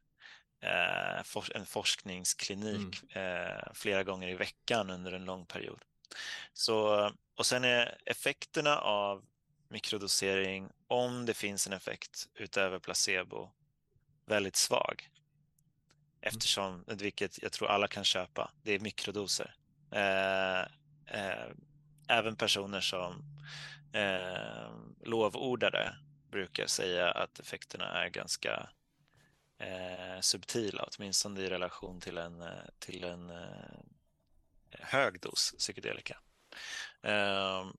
eh, 0.62 1.24
for 1.24 1.56
en 1.56 1.66
forskningsklinik 1.66 3.04
mm. 3.16 3.48
eh, 3.48 3.74
flera 3.74 4.04
gånger 4.04 4.28
i 4.28 4.36
veckan 4.36 4.90
under 4.90 5.12
en 5.12 5.26
lång 5.26 5.46
period. 5.46 5.82
Så, 6.54 7.12
och 7.36 7.46
sen 7.46 7.64
är 7.64 7.98
effekterna 8.06 8.78
av 8.78 9.26
mikrodosering, 9.70 10.70
om 10.88 11.26
det 11.26 11.34
finns 11.34 11.68
en 11.68 11.74
effekt 11.74 12.28
utöver 12.36 12.80
placebo, 12.80 13.50
väldigt 14.26 14.56
svag. 14.56 15.10
Mm. 16.22 16.28
Eftersom, 16.28 16.84
vilket 16.88 17.44
jag 17.44 17.52
tror 17.52 17.68
alla 17.68 17.88
kan 17.88 18.04
köpa, 18.04 18.52
det 18.64 18.72
är 18.72 18.80
mikrodoser. 18.80 19.56
Eh, 19.92 20.62
eh, 21.06 21.52
även 22.08 22.36
personer 22.36 22.82
som 22.82 23.24
eh, 23.94 24.72
lovordare 25.04 25.96
brukar 26.32 26.68
säga 26.68 27.12
att 27.12 27.40
effekterna 27.40 28.04
är 28.04 28.10
ganska 28.10 28.70
eh, 29.60 30.20
subtila, 30.22 30.90
åtminstone 30.98 31.42
i 31.42 31.50
relation 31.50 32.02
till 32.02 32.18
en, 32.18 32.44
till 32.80 33.04
en 33.04 33.30
eh, 33.30 33.80
hög 34.72 35.20
dos 35.22 35.56
psykedelika. 35.58 36.18
Ehm, 37.02 37.74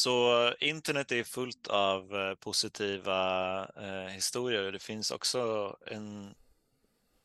Eh, 0.00 0.02
så 0.02 0.54
internet 0.60 1.12
är 1.12 1.24
fullt 1.24 1.66
av 1.68 2.16
eh, 2.16 2.34
positiva 2.34 3.58
eh, 3.76 4.12
historier. 4.12 4.72
Det 4.72 4.82
finns 4.82 5.10
också 5.10 5.76
en 5.86 6.34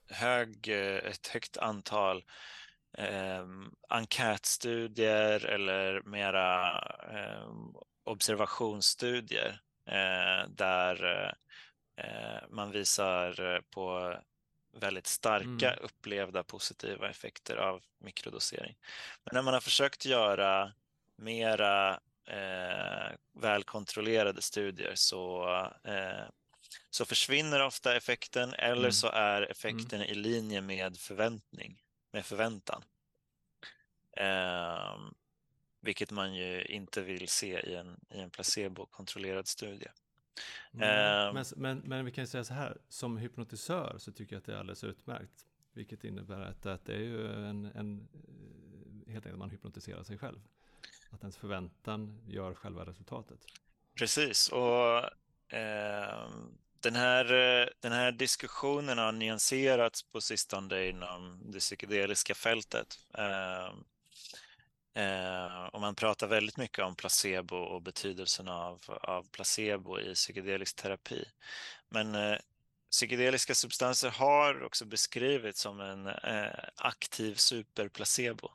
hög, 0.10 0.68
ett 0.68 1.28
högt 1.28 1.58
antal 1.58 2.24
eh, 2.98 3.46
enkätstudier 3.90 5.46
eller 5.46 6.02
mera 6.02 6.80
eh, 7.14 7.50
observationsstudier 8.04 9.62
eh, 9.88 10.50
där 10.50 11.28
eh, 11.98 12.44
man 12.50 12.72
visar 12.72 13.62
på 13.72 14.16
väldigt 14.80 15.08
starka 15.08 15.74
mm. 15.74 15.80
upplevda 15.86 16.44
positiva 16.44 17.10
effekter 17.10 17.58
av 17.58 17.82
mikrodosering. 18.00 18.76
Men 19.24 19.36
när 19.36 19.42
man 19.42 19.54
har 19.54 19.62
försökt 19.62 20.06
göra 20.06 20.74
mera 21.18 22.00
eh, 22.26 23.16
välkontrollerade 23.34 24.42
studier 24.42 24.92
så, 24.96 25.50
eh, 25.84 26.26
så 26.90 27.06
försvinner 27.06 27.66
ofta 27.66 27.96
effekten 27.96 28.54
eller 28.54 28.80
mm. 28.80 28.92
så 28.92 29.08
är 29.08 29.42
effekten 29.42 30.02
mm. 30.02 30.12
i 30.12 30.16
linje 30.16 30.62
med 30.62 30.98
förväntning 30.98 31.82
med 32.12 32.26
förväntan. 32.26 32.84
Eh, 34.18 34.98
vilket 35.82 36.12
man 36.12 36.36
ju 36.36 36.66
inte 36.66 37.02
vill 37.02 37.28
se 37.28 37.60
i 37.60 37.76
en, 37.76 38.00
i 38.10 38.20
en 38.20 38.30
placebo-kontrollerad 38.30 39.48
studie. 39.48 39.88
Mm. 40.74 41.34
men, 41.34 41.46
men, 41.56 41.78
men, 41.78 42.06
vi 42.06 42.12
kan 42.12 42.24
ju 42.24 42.28
säga 42.28 42.44
så 42.44 42.54
här, 42.54 42.78
som 42.90 43.18
hypnotisör 43.18 43.96
så 43.98 44.12
tycker 44.12 44.36
jag 44.36 44.40
att 44.40 44.46
det 44.46 44.54
är 44.54 44.58
alldeles 44.58 44.84
utmärkt. 44.84 45.46
Vilket 45.74 46.04
innebär 46.04 46.42
att, 46.42 46.66
att 46.66 46.86
det 46.86 46.94
är 46.94 47.00
ju 47.00 47.46
en, 47.46 47.66
en 47.66 48.08
eh, 49.08 49.14
helt 49.14 49.26
enkelt 49.26 49.40
man 49.40 49.50
hypnotiserar 49.50 50.04
sig 50.04 50.18
själv. 50.18 50.40
Att 51.16 51.22
ens 51.22 51.38
förväntan 51.38 52.22
gör 52.28 52.54
själva 52.54 52.86
resultatet. 52.86 53.40
Precis, 53.98 54.48
och 54.48 54.98
eh, 55.54 56.30
den 56.80 56.96
här, 56.96 57.26
den 57.80 57.92
här 57.92 58.12
diskussionen 58.12 58.98
har 58.98 59.12
nyanserats 59.12 60.04
på 60.04 60.22
sistone 60.22 60.88
inom 60.88 61.42
det 61.52 61.60
psykedeliska 61.60 62.36
fältet. 62.36 63.00
Eh, 63.18 63.66
eh, 65.04 65.66
och 65.66 65.82
man 65.82 65.96
pratar 65.96 66.28
väldigt 66.28 66.58
mycket 66.58 66.86
om 66.86 66.96
placebo 66.96 67.56
och 67.56 67.82
betydelsen 67.82 68.48
av, 68.48 68.82
av 68.88 69.24
placebo 69.32 70.00
i 70.00 70.14
psykedelisk 70.14 70.76
terapi. 70.76 71.26
Men 71.90 72.16
eh, 72.16 72.38
psykedeliska 72.92 73.56
substanser 73.56 74.10
har 74.10 74.64
också 74.64 74.86
beskrivits 74.86 75.62
som 75.62 75.80
en 75.80 76.08
eh, 76.08 76.60
aktiv 76.76 77.36
superplacebo. 77.36 78.52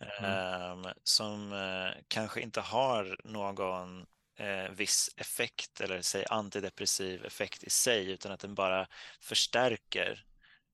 Mm. 0.00 0.24
Ehm, 0.24 0.92
som 1.04 1.52
eh, 1.52 2.02
kanske 2.08 2.40
inte 2.40 2.60
har 2.60 3.20
någon 3.24 4.06
eh, 4.36 4.70
viss 4.70 5.10
effekt 5.16 5.80
eller 5.80 6.02
säg 6.02 6.24
antidepressiv 6.30 7.24
effekt 7.24 7.64
i 7.64 7.70
sig 7.70 8.10
utan 8.10 8.32
att 8.32 8.40
den 8.40 8.54
bara 8.54 8.86
förstärker 9.20 10.24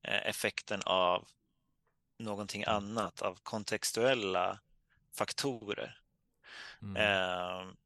eh, 0.02 0.28
effekten 0.28 0.82
av 0.82 1.28
någonting 2.18 2.62
mm. 2.62 2.74
annat, 2.74 3.22
av 3.22 3.38
kontextuella 3.42 4.60
faktorer. 5.12 5.98
Mm. 6.82 7.76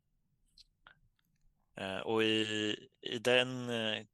Eh, 1.76 1.98
och 1.98 2.22
i, 2.22 2.76
i 3.00 3.18
den 3.18 3.70
eh, 3.70 4.04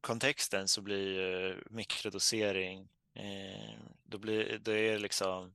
kontexten 0.00 0.68
så 0.68 0.82
blir 0.82 1.62
mikrodosering, 1.70 2.88
eh, 3.14 3.78
då, 4.02 4.18
blir, 4.18 4.58
då 4.58 4.72
är 4.72 4.98
liksom, 4.98 5.54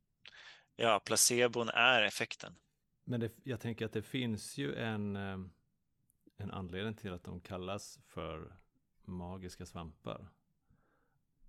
ja, 0.77 1.01
placebon 1.05 1.69
är 1.69 2.01
effekten. 2.01 2.55
Men 3.03 3.19
det, 3.19 3.31
jag 3.43 3.59
tänker 3.59 3.85
att 3.85 3.93
det 3.93 4.01
finns 4.01 4.57
ju 4.57 4.75
en, 4.75 5.15
ehm, 5.15 5.49
en 6.37 6.51
anledning 6.51 6.93
till 6.93 7.13
att 7.13 7.23
de 7.23 7.41
kallas 7.41 7.99
för 8.05 8.55
magiska 9.05 9.65
svampar. 9.65 10.27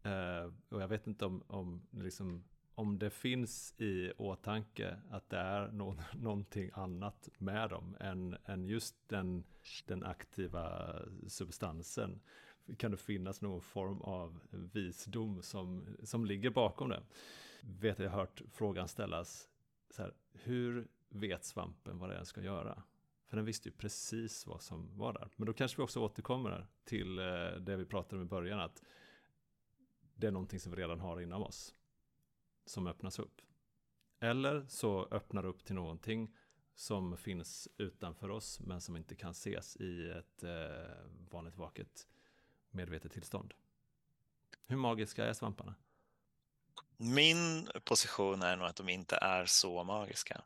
Uh, 0.06 0.52
och 0.68 0.82
jag 0.82 0.88
vet 0.88 1.06
inte 1.06 1.24
om, 1.24 1.42
om, 1.46 1.88
liksom, 1.90 2.44
om 2.74 2.98
det 2.98 3.10
finns 3.10 3.74
i 3.80 4.12
åtanke 4.16 5.00
att 5.10 5.30
det 5.30 5.36
är 5.36 5.68
no 5.72 5.98
någonting 6.14 6.70
annat 6.74 7.28
med 7.38 7.70
dem 7.70 7.96
än, 8.00 8.36
än 8.44 8.64
just 8.64 9.08
den, 9.08 9.44
den 9.86 10.04
aktiva 10.04 10.94
substansen. 11.26 12.20
Kan 12.76 12.90
det 12.90 12.96
finnas 12.96 13.40
någon 13.40 13.62
form 13.62 14.00
av 14.00 14.40
visdom 14.50 15.42
som, 15.42 15.96
som 16.02 16.24
ligger 16.24 16.50
bakom 16.50 16.88
det? 16.88 17.02
Vet 17.60 17.98
jag 17.98 18.10
hört 18.10 18.42
frågan 18.50 18.88
ställas, 18.88 19.48
så 19.90 20.02
här, 20.02 20.14
hur 20.32 20.88
vet 21.08 21.44
svampen 21.44 21.98
vad 21.98 22.10
den 22.10 22.26
ska 22.26 22.42
göra. 22.42 22.82
För 23.26 23.36
den 23.36 23.46
visste 23.46 23.68
ju 23.68 23.74
precis 23.74 24.46
vad 24.46 24.62
som 24.62 24.98
var 24.98 25.12
där. 25.12 25.28
Men 25.36 25.46
då 25.46 25.52
kanske 25.52 25.76
vi 25.76 25.82
också 25.82 26.00
återkommer 26.00 26.66
till 26.84 27.18
eh, 27.18 27.24
det 27.60 27.76
vi 27.76 27.84
pratade 27.84 28.16
om 28.16 28.22
i 28.22 28.28
början, 28.28 28.60
att 28.60 28.82
det 30.14 30.26
är 30.26 30.30
någonting 30.30 30.60
som 30.60 30.72
vi 30.72 30.78
redan 30.82 31.00
har 31.00 31.20
inom 31.20 31.42
oss, 31.42 31.74
som 32.64 32.86
öppnas 32.86 33.18
upp. 33.18 33.40
Eller 34.20 34.66
så 34.68 35.08
öppnar 35.10 35.42
det 35.42 35.48
upp 35.48 35.64
till 35.64 35.74
någonting 35.74 36.36
som 36.74 37.16
finns 37.16 37.68
utanför 37.76 38.30
oss, 38.30 38.60
men 38.60 38.80
som 38.80 38.96
inte 38.96 39.14
kan 39.14 39.30
ses 39.30 39.76
i 39.76 40.10
ett 40.10 40.42
eh, 40.42 41.06
vanligt 41.30 41.56
vaket 41.56 42.08
medvetet 42.70 43.12
tillstånd. 43.12 43.54
Hur 44.66 44.76
magiska 44.76 45.26
är 45.26 45.32
svamparna? 45.32 45.74
Min 47.00 47.68
position 47.84 48.42
är 48.42 48.56
nog 48.56 48.66
att 48.66 48.76
de 48.76 48.88
inte 48.88 49.16
är 49.16 49.46
så 49.46 49.84
magiska. 49.84 50.40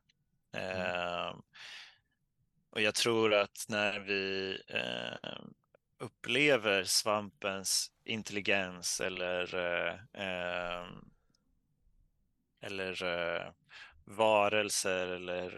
Mm. 0.53 0.81
Eh, 0.81 1.35
och 2.71 2.81
jag 2.81 2.95
tror 2.95 3.35
att 3.35 3.67
när 3.69 4.01
vi 4.01 4.59
eh, 4.69 5.41
upplever 5.99 6.85
svampens 6.85 7.91
intelligens 8.05 9.01
eller, 9.01 9.55
eh, 10.13 10.87
eller 12.61 13.05
eh, 13.05 13.53
varelser 14.05 15.07
eller 15.07 15.51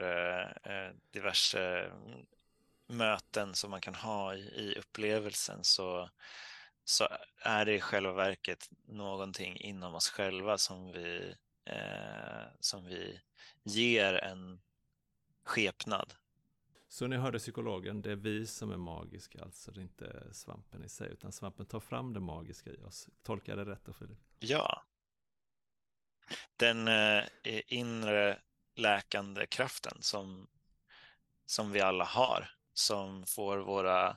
eh, 0.65 0.91
diverse 1.11 1.91
möten 2.87 3.55
som 3.55 3.71
man 3.71 3.81
kan 3.81 3.95
ha 3.95 4.35
i, 4.35 4.41
i 4.41 4.75
upplevelsen 4.79 5.65
så, 5.65 6.11
så 6.85 7.09
är 7.39 7.64
det 7.64 7.74
i 7.74 7.80
själva 7.80 8.12
verket 8.12 8.70
någonting 8.87 9.57
inom 9.57 9.95
oss 9.95 10.09
själva 10.09 10.59
som 10.59 10.93
vi, 10.93 11.35
eh, 11.64 12.47
som 12.61 12.85
vi 12.85 13.20
ger 13.62 14.14
en 14.14 14.61
skepnad. 15.45 16.14
Så 16.89 17.07
ni 17.07 17.16
hörde 17.16 17.39
psykologen, 17.39 18.03
det 18.03 18.12
är 18.12 18.16
vi 18.16 18.47
som 18.47 18.70
är 18.70 18.76
magiska, 18.76 19.43
alltså 19.43 19.70
det 19.70 19.80
är 19.80 19.82
inte 19.82 20.35
svampen 20.35 20.85
i 20.85 20.89
sig, 20.89 21.11
utan 21.12 21.32
svampen 21.32 21.66
tar 21.66 21.80
fram 21.80 22.12
det 22.12 22.20
magiska 22.20 22.70
i 22.70 22.82
oss. 22.82 23.09
Tolkar 23.22 23.57
jag 23.57 23.66
det 23.66 23.72
rätt 23.72 23.85
då, 23.85 23.93
Filip? 23.93 24.18
Ja. 24.39 24.85
Den 26.57 26.89
eh, 26.89 27.24
inre 27.66 28.39
läkande 28.74 29.47
kraften 29.47 29.97
som, 30.01 30.47
som 31.47 31.72
vi 31.72 31.80
alla 31.80 32.05
har, 32.05 32.51
som 32.72 33.26
får 33.26 33.59
våra 33.59 34.16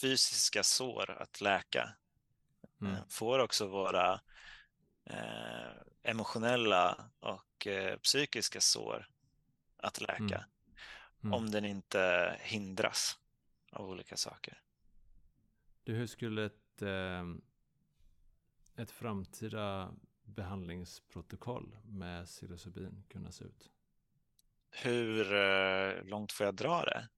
fysiska 0.00 0.62
sår 0.62 1.10
att 1.10 1.40
läka, 1.40 1.94
mm. 2.80 2.94
Eh, 2.94 3.00
får 3.08 3.38
också 3.38 3.66
våra 3.66 4.20
eh, 5.04 5.70
emotionella 6.02 7.10
och 7.20 7.66
eh, 7.66 7.98
psykiska 7.98 8.60
sår 8.60 9.08
att 9.76 10.00
läka. 10.00 10.18
Mm. 10.22 10.44
Mm. 11.22 11.32
Om 11.32 11.50
den 11.50 11.64
inte 11.64 12.36
hindras 12.40 13.18
av 13.70 13.90
olika 13.90 14.16
saker. 14.16 14.60
Du, 15.84 15.94
hur 15.94 16.06
skulle 16.06 16.44
ett, 16.44 16.82
eh, 16.82 17.24
ett 18.76 18.90
framtida 18.90 19.94
behandlingsprotokoll 20.24 21.76
med 21.84 22.26
psilocybin 22.26 23.04
kunna 23.08 23.32
se 23.32 23.44
ut? 23.44 23.70
Hur 24.70 25.34
eh, 25.34 26.04
långt 26.04 26.32
får 26.32 26.46
jag 26.46 26.54
dra 26.54 26.84
det? 26.84 27.08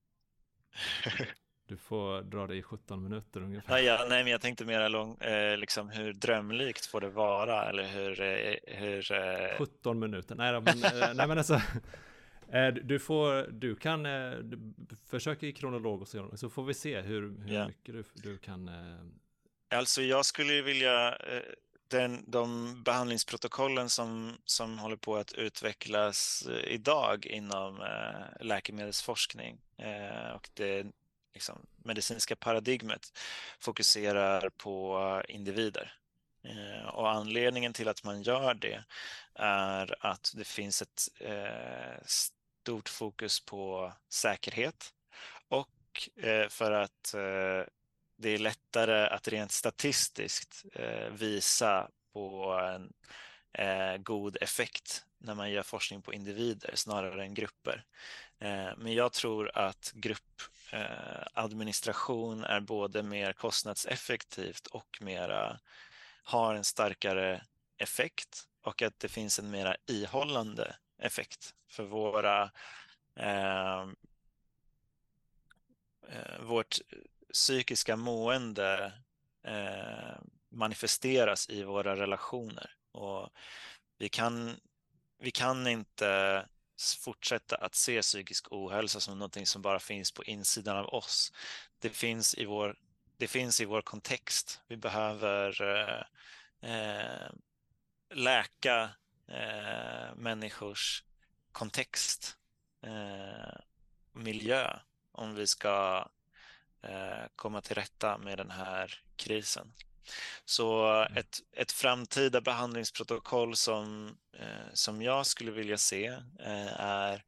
Du 1.69 1.77
får 1.77 2.21
dra 2.21 2.47
det 2.47 2.55
i 2.55 2.63
17 2.63 3.03
minuter 3.03 3.41
ungefär. 3.41 3.73
Nej, 3.73 3.83
ja, 3.85 4.05
nej 4.09 4.23
men 4.23 4.31
jag 4.31 4.41
tänkte 4.41 4.65
mer 4.65 4.89
lång, 4.89 5.17
eh, 5.17 5.57
liksom 5.57 5.89
hur 5.89 6.13
drömlikt 6.13 6.85
får 6.85 7.01
det 7.01 7.09
vara 7.09 7.69
eller 7.69 7.83
hur... 7.83 8.21
Eh, 8.21 8.77
hur 8.77 9.11
eh... 9.11 9.57
17 9.57 9.99
minuter, 9.99 10.35
nej, 10.35 10.53
då, 10.53 10.61
men, 10.61 10.83
eh, 10.83 11.13
nej 11.13 11.27
men 11.27 11.37
alltså. 11.37 11.61
Eh, 12.51 12.67
du 12.67 12.99
får, 12.99 13.51
du 13.51 13.75
kan 13.75 14.05
eh, 14.05 14.31
försöka 15.09 15.45
i 15.45 15.53
kronologisk 15.53 16.15
ordning 16.15 16.37
så 16.37 16.49
får 16.49 16.63
vi 16.63 16.73
se 16.73 17.01
hur, 17.01 17.21
hur 17.21 17.51
yeah. 17.51 17.67
mycket 17.67 17.95
du, 17.95 18.03
du 18.13 18.37
kan. 18.37 18.71
Alltså 19.75 20.01
jag 20.01 20.25
skulle 20.25 20.61
vilja 20.61 21.17
den, 21.87 22.23
de 22.27 22.75
behandlingsprotokollen 22.83 23.89
som, 23.89 24.37
som 24.45 24.79
håller 24.79 24.95
på 24.95 25.15
att 25.15 25.33
utvecklas 25.33 26.47
idag 26.63 27.25
inom 27.25 27.79
läkemedelsforskning 28.39 29.61
och 30.35 30.49
det 30.53 30.85
liksom, 31.39 31.65
medicinska 31.83 32.35
paradigmet 32.35 33.19
fokuserar 33.59 34.49
på 34.49 35.23
individer. 35.27 35.93
Eh, 36.43 36.87
och 36.87 37.11
anledningen 37.11 37.73
till 37.73 37.87
att 37.87 38.03
man 38.03 38.21
gör 38.21 38.53
det 38.53 38.83
är 39.35 40.05
att 40.05 40.31
det 40.35 40.47
finns 40.47 40.81
ett 40.81 41.01
eh, 41.19 42.03
stort 42.05 42.89
fokus 42.89 43.39
på 43.45 43.93
säkerhet 44.09 44.93
och 45.47 46.09
eh, 46.23 46.47
för 46.49 46.71
att 46.71 47.13
eh, 47.13 47.67
det 48.17 48.29
är 48.29 48.37
lättare 48.37 49.07
att 49.07 49.27
rent 49.27 49.51
statistiskt 49.51 50.65
eh, 50.73 51.09
visa 51.09 51.89
på 52.13 52.53
en 52.53 52.93
eh, 53.53 53.97
god 53.97 54.37
effekt 54.41 55.05
när 55.17 55.35
man 55.35 55.51
gör 55.51 55.63
forskning 55.63 56.01
på 56.01 56.13
individer 56.13 56.71
snarare 56.75 57.23
än 57.23 57.33
grupper. 57.33 57.85
Men 58.77 58.93
jag 58.93 59.13
tror 59.13 59.57
att 59.57 59.91
grupp 59.95 60.41
Eh, 60.71 61.23
administration 61.33 62.43
är 62.43 62.59
både 62.59 63.03
mer 63.03 63.33
kostnadseffektivt 63.33 64.67
och 64.67 64.97
mera 65.01 65.59
har 66.23 66.55
en 66.55 66.63
starkare 66.63 67.41
effekt 67.77 68.47
och 68.61 68.81
att 68.81 68.99
det 68.99 69.09
finns 69.09 69.39
en 69.39 69.51
mera 69.51 69.75
ihållande 69.85 70.75
effekt 71.01 71.53
för 71.69 71.83
våra 71.83 72.51
ehm, 73.15 73.95
eh, 76.07 76.39
vårt 76.41 76.77
psykiska 77.33 77.95
mående 77.95 78.93
eh, 79.43 80.17
manifesteras 80.49 81.49
i 81.49 81.63
våra 81.63 81.95
relationer. 81.95 82.71
Och 82.91 83.29
vi 83.97 84.09
kan, 84.09 84.55
vi 85.19 85.31
kan 85.31 85.67
inte 85.67 86.45
fortsätta 86.99 87.55
att 87.55 87.75
se 87.75 88.01
psykisk 88.01 88.51
ohälsa 88.51 88.99
som 88.99 89.19
någonting 89.19 89.45
som 89.45 89.61
bara 89.61 89.79
finns 89.79 90.11
på 90.11 90.23
insidan 90.23 90.77
av 90.77 90.85
oss. 90.85 91.33
Det 91.79 91.89
finns 91.89 92.35
i 92.35 92.45
vår, 92.45 92.75
det 93.17 93.27
finns 93.27 93.61
i 93.61 93.65
vår 93.65 93.81
kontext. 93.81 94.61
Vi 94.67 94.77
behöver 94.77 95.61
eh, 95.61 96.03
eh 96.71 97.31
läka 98.13 98.89
eh, 99.27 100.15
människors 100.15 101.03
kontext, 101.51 102.37
eh, 102.81 103.59
miljö, 104.11 104.79
om 105.11 105.35
vi 105.35 105.47
ska 105.47 106.07
eh, 106.81 107.25
komma 107.35 107.61
till 107.61 107.75
rätta 107.75 108.17
med 108.17 108.37
den 108.37 108.51
här 108.51 109.01
krisen. 109.15 109.73
Så 110.45 110.85
mm. 110.85 111.17
ett, 111.17 111.39
ett 111.55 111.71
framtida 111.71 112.41
behandlingsprotokoll 112.41 113.55
som, 113.55 114.17
eh, 114.33 114.73
som 114.73 115.01
jag 115.01 115.25
skulle 115.25 115.51
vilja 115.51 115.77
se 115.77 116.05
eh, 116.39 116.81
är 116.81 117.23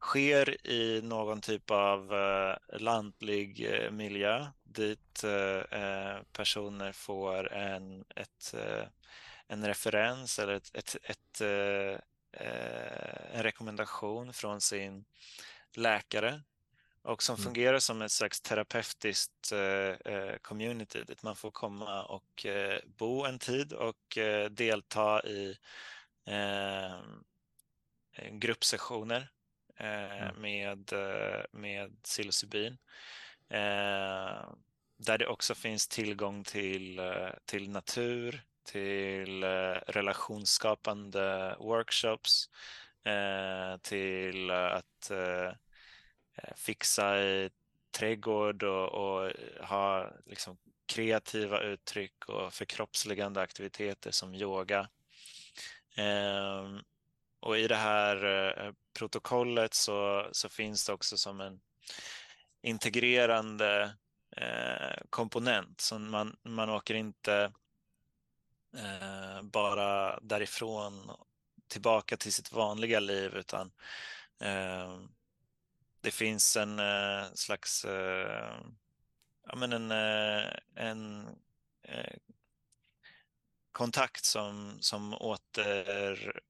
sker 0.00 0.66
i 0.66 1.00
någon 1.02 1.40
typ 1.40 1.70
av 1.70 2.14
eh, 2.14 2.78
lantlig 2.78 3.70
miljö 3.92 4.46
dit 4.62 5.24
personer 6.32 6.92
får 6.92 7.52
en, 7.52 8.04
ett, 8.16 8.54
en 9.46 9.66
referens 9.66 10.38
eller 10.38 10.52
ett, 10.52 10.70
ett, 10.74 10.96
ett 11.02 11.40
en 13.32 13.42
rekommendation 13.42 14.32
från 14.32 14.60
sin 14.60 15.04
läkare 15.76 16.40
och 17.02 17.22
som 17.22 17.34
mm. 17.34 17.44
fungerar 17.44 17.78
som 17.78 18.02
ett 18.02 18.12
slags 18.12 18.40
terapeutiskt 18.40 19.52
community 20.42 21.04
dit 21.04 21.22
man 21.22 21.36
får 21.36 21.50
komma 21.50 22.04
och 22.04 22.46
bo 22.86 23.24
en 23.24 23.38
tid 23.38 23.72
och 23.72 24.18
delta 24.50 25.26
i 25.26 25.56
gruppsessioner 28.30 29.30
Eh, 29.80 30.28
mm. 30.28 30.40
med, 30.40 30.92
eh, 30.92 31.44
med 31.52 32.02
psilocybin. 32.02 32.78
Eh, 33.48 34.50
där 34.96 35.18
det 35.18 35.26
också 35.26 35.54
finns 35.54 35.88
tillgång 35.88 36.44
till, 36.44 37.00
till 37.44 37.70
natur, 37.70 38.42
till 38.64 39.44
relationsskapande 39.86 41.56
workshops, 41.58 42.50
till 43.82 44.50
att 44.50 45.10
Eh, 46.36 46.54
fixa 46.56 47.22
i 47.22 47.50
trädgård 47.98 48.62
och, 48.62 48.88
och 48.88 49.26
eh, 49.26 49.64
ha 49.64 50.10
liksom 50.26 50.58
kreativa 50.86 51.60
uttryck 51.60 52.28
och 52.28 52.54
förkroppsligande 52.54 53.40
aktiviteter 53.40 54.10
som 54.10 54.34
yoga. 54.34 54.88
Ehm, 55.96 56.80
och 57.40 57.58
i 57.58 57.68
det 57.68 57.76
här 57.76 58.24
eh, 58.24 58.72
protokollet 58.98 59.74
så, 59.74 60.28
så 60.32 60.48
finns 60.48 60.86
det 60.86 60.92
också 60.92 61.16
som 61.16 61.40
en 61.40 61.60
integrerande 62.62 63.96
eh, 64.36 65.02
komponent. 65.10 65.80
Så 65.80 65.98
man, 65.98 66.36
man 66.42 66.70
åker 66.70 66.94
inte 66.94 67.52
eh, 68.76 69.42
bara 69.42 70.20
därifrån 70.20 71.10
tillbaka 71.68 72.16
till 72.16 72.32
sitt 72.32 72.52
vanliga 72.52 73.00
liv 73.00 73.34
utan 73.34 73.72
eh, 74.40 75.00
det 76.00 76.10
finns 76.10 76.56
en 76.56 76.78
eh, 76.78 77.24
slags 77.34 77.84
eh, 77.84 78.60
ja, 79.46 79.56
men 79.56 79.72
en, 79.72 79.90
en 80.74 81.26
kontakt 83.72 84.24
som, 84.24 84.78
som 84.80 85.14
åter 85.14 86.40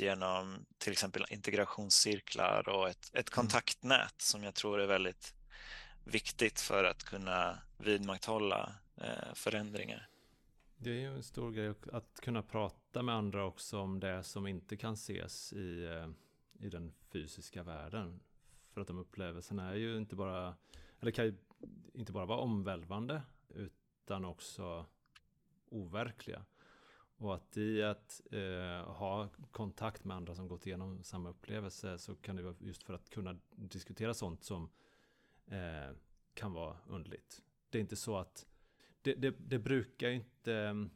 genom 0.00 0.66
till 0.78 0.92
exempel 0.92 1.24
integrationscirklar 1.30 2.68
och 2.68 2.88
ett, 2.88 3.10
ett 3.12 3.14
mm. 3.14 3.24
kontaktnät 3.34 4.14
som 4.22 4.42
jag 4.42 4.54
tror 4.54 4.80
är 4.80 4.86
väldigt 4.86 5.34
viktigt 6.04 6.60
för 6.60 6.84
att 6.84 7.04
kunna 7.04 7.58
vidmakthålla 7.78 8.74
eh, 8.96 9.34
förändringar. 9.34 10.08
Det 10.76 10.90
är 10.90 10.94
ju 10.94 11.14
en 11.16 11.22
stor 11.22 11.52
grej 11.52 11.74
att 11.92 12.20
kunna 12.22 12.42
prata 12.42 13.02
med 13.02 13.14
andra 13.14 13.44
också 13.44 13.78
om 13.78 14.00
det 14.00 14.24
som 14.24 14.46
inte 14.46 14.76
kan 14.76 14.94
ses 14.94 15.52
i, 15.52 15.84
eh, 15.84 16.08
i 16.58 16.68
den 16.68 16.92
fysiska 17.12 17.62
världen. 17.62 18.20
För 18.70 18.80
att 18.80 18.86
de 18.86 18.98
upplevelserna 18.98 19.70
är 19.70 19.74
ju 19.74 19.96
inte 19.96 20.16
bara, 20.16 20.56
eller 21.00 21.12
kan 21.12 21.24
ju 21.24 21.34
inte 21.92 22.12
bara 22.12 22.26
vara 22.26 22.40
omvälvande 22.40 23.22
utan 23.48 24.24
också 24.24 24.86
overkliga. 25.68 26.44
Och 27.16 27.34
att 27.34 27.56
i 27.56 27.82
att 27.82 28.20
eh, 28.30 28.92
ha 28.92 29.28
kontakt 29.50 30.04
med 30.04 30.16
andra 30.16 30.34
som 30.34 30.48
gått 30.48 30.66
igenom 30.66 31.04
samma 31.04 31.28
upplevelse 31.30 31.98
så 31.98 32.16
kan 32.16 32.36
det 32.36 32.42
vara 32.42 32.54
just 32.58 32.82
för 32.82 32.94
att 32.94 33.10
kunna 33.10 33.38
diskutera 33.50 34.14
sånt 34.14 34.44
som 34.44 34.70
eh, 35.46 35.96
kan 36.34 36.52
vara 36.52 36.76
underligt. 36.86 37.42
Det 37.70 37.78
är 37.78 37.80
inte 37.80 37.96
så 37.96 38.16
att 38.16 38.46
det, 39.02 39.14
det, 39.14 39.34
det 39.38 39.58
brukar 39.58 40.08
inte 40.08 40.88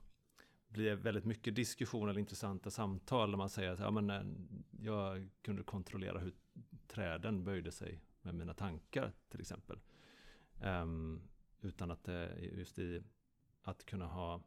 blir 0.73 0.95
väldigt 0.95 1.25
mycket 1.25 1.55
diskussion 1.55 2.09
eller 2.09 2.21
intressanta 2.21 2.71
samtal 2.71 3.31
när 3.31 3.39
man 3.39 3.51
säger 3.51 3.73
att 3.73 3.79
ja, 3.79 3.91
men, 3.91 4.11
eh, 4.11 4.23
jag 4.81 5.29
kunde 5.43 5.63
kontrollera 5.63 6.19
hur 6.19 6.33
träden 6.87 7.45
böjde 7.45 7.73
sig 7.73 8.01
med 8.23 8.35
mina 8.35 8.55
tankar 8.55 9.13
till 9.29 9.41
exempel. 9.41 9.79
Um, 10.63 11.23
utan 11.61 11.91
att 11.91 12.05
det 12.05 12.39
just 12.41 12.79
i 12.79 13.03
att 13.63 13.85
kunna 13.87 14.07
ha 14.07 14.43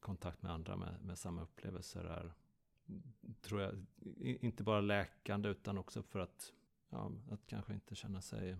kontakt 0.00 0.42
med 0.42 0.52
andra 0.52 0.76
med, 0.76 1.04
med 1.04 1.18
samma 1.18 1.42
upplevelser 1.42 2.04
är, 2.04 2.32
tror 3.40 3.60
jag, 3.60 3.86
inte 4.20 4.62
bara 4.62 4.80
läkande 4.80 5.48
utan 5.48 5.78
också 5.78 6.02
för 6.02 6.18
att, 6.18 6.52
ja, 6.88 7.12
att 7.30 7.46
kanske 7.46 7.74
inte 7.74 7.94
känna 7.94 8.20
sig 8.20 8.56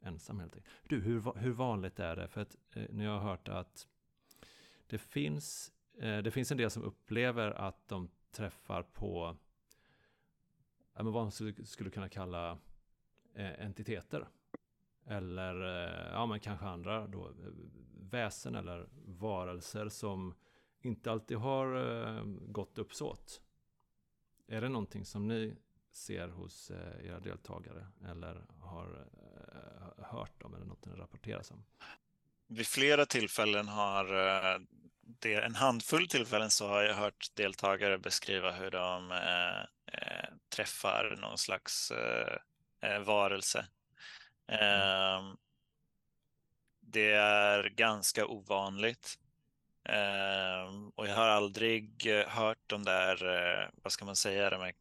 ensam 0.00 0.40
helt 0.40 0.56
enkelt. 0.56 0.74
Du, 0.88 1.00
hur, 1.00 1.38
hur 1.38 1.52
vanligt 1.52 2.00
är 2.00 2.16
det? 2.16 2.28
För 2.28 2.40
att 2.40 2.56
eh, 2.70 2.84
när 2.90 3.04
jag 3.04 3.18
har 3.18 3.28
hört 3.30 3.48
att 3.48 3.88
det 4.90 4.98
finns, 4.98 5.72
eh, 5.98 6.18
det 6.18 6.30
finns 6.30 6.50
en 6.50 6.58
del 6.58 6.70
som 6.70 6.82
upplever 6.82 7.50
att 7.50 7.88
de 7.88 8.10
träffar 8.30 8.82
på 8.82 9.36
vad 10.92 11.12
man 11.12 11.30
skulle, 11.64 11.90
kunna 11.90 12.08
kalla 12.08 12.58
eh, 13.34 13.64
entiteter. 13.66 14.28
Eller 15.06 15.62
eh, 15.62 16.12
ja, 16.12 16.26
men 16.26 16.40
kanske 16.40 16.66
andra 16.66 17.06
då, 17.06 17.28
eh, 17.28 17.32
väsen 18.10 18.54
eller 18.54 18.88
varelser 19.06 19.88
som 19.88 20.34
inte 20.80 21.10
alltid 21.12 21.36
har 21.36 21.76
eh, 21.76 22.24
gott 22.26 22.78
uppsåt. 22.78 23.42
Är 24.46 24.60
det 24.60 24.68
någonting 24.68 25.04
som 25.04 25.28
ni 25.28 25.56
ser 25.90 26.28
hos 26.28 26.70
eh, 26.70 27.06
era 27.06 27.20
deltagare 27.20 27.86
eller 28.04 28.46
har 28.60 29.06
eh, 30.84 30.96
rapporteras 30.96 31.50
om? 31.50 31.64
Vid 32.46 32.66
flera 32.66 33.06
tillfällen 33.06 33.68
har 33.68 34.04
eh, 34.04 34.60
det, 35.18 35.34
en 35.34 35.54
handfull 35.54 36.08
tillfällen 36.08 36.50
så 36.50 36.68
har 36.68 36.82
jag 36.82 36.94
hört 36.94 37.26
deltagare 37.34 37.98
beskriva 37.98 38.52
hur 38.52 38.70
de 38.70 39.12
eh, 39.12 40.34
träffar 40.48 41.16
någon 41.20 41.38
slags 41.38 41.90
eh, 42.80 43.00
varelse. 43.00 43.66
Eh, 44.48 45.22
det 46.80 47.12
är 47.12 47.68
ganska 47.68 48.26
ovanligt. 48.26 49.18
Uh, 49.88 50.88
och 50.94 51.08
jag 51.08 51.14
har 51.14 51.28
aldrig 51.28 52.06
uh, 52.06 52.28
hört 52.28 52.58
de 52.66 52.84
där, 52.84 53.70
vad 53.82 53.92
ska 53.92 54.04
man 54.04 54.16
säga, 54.16 54.50
de 54.50 54.60
här 54.60 54.72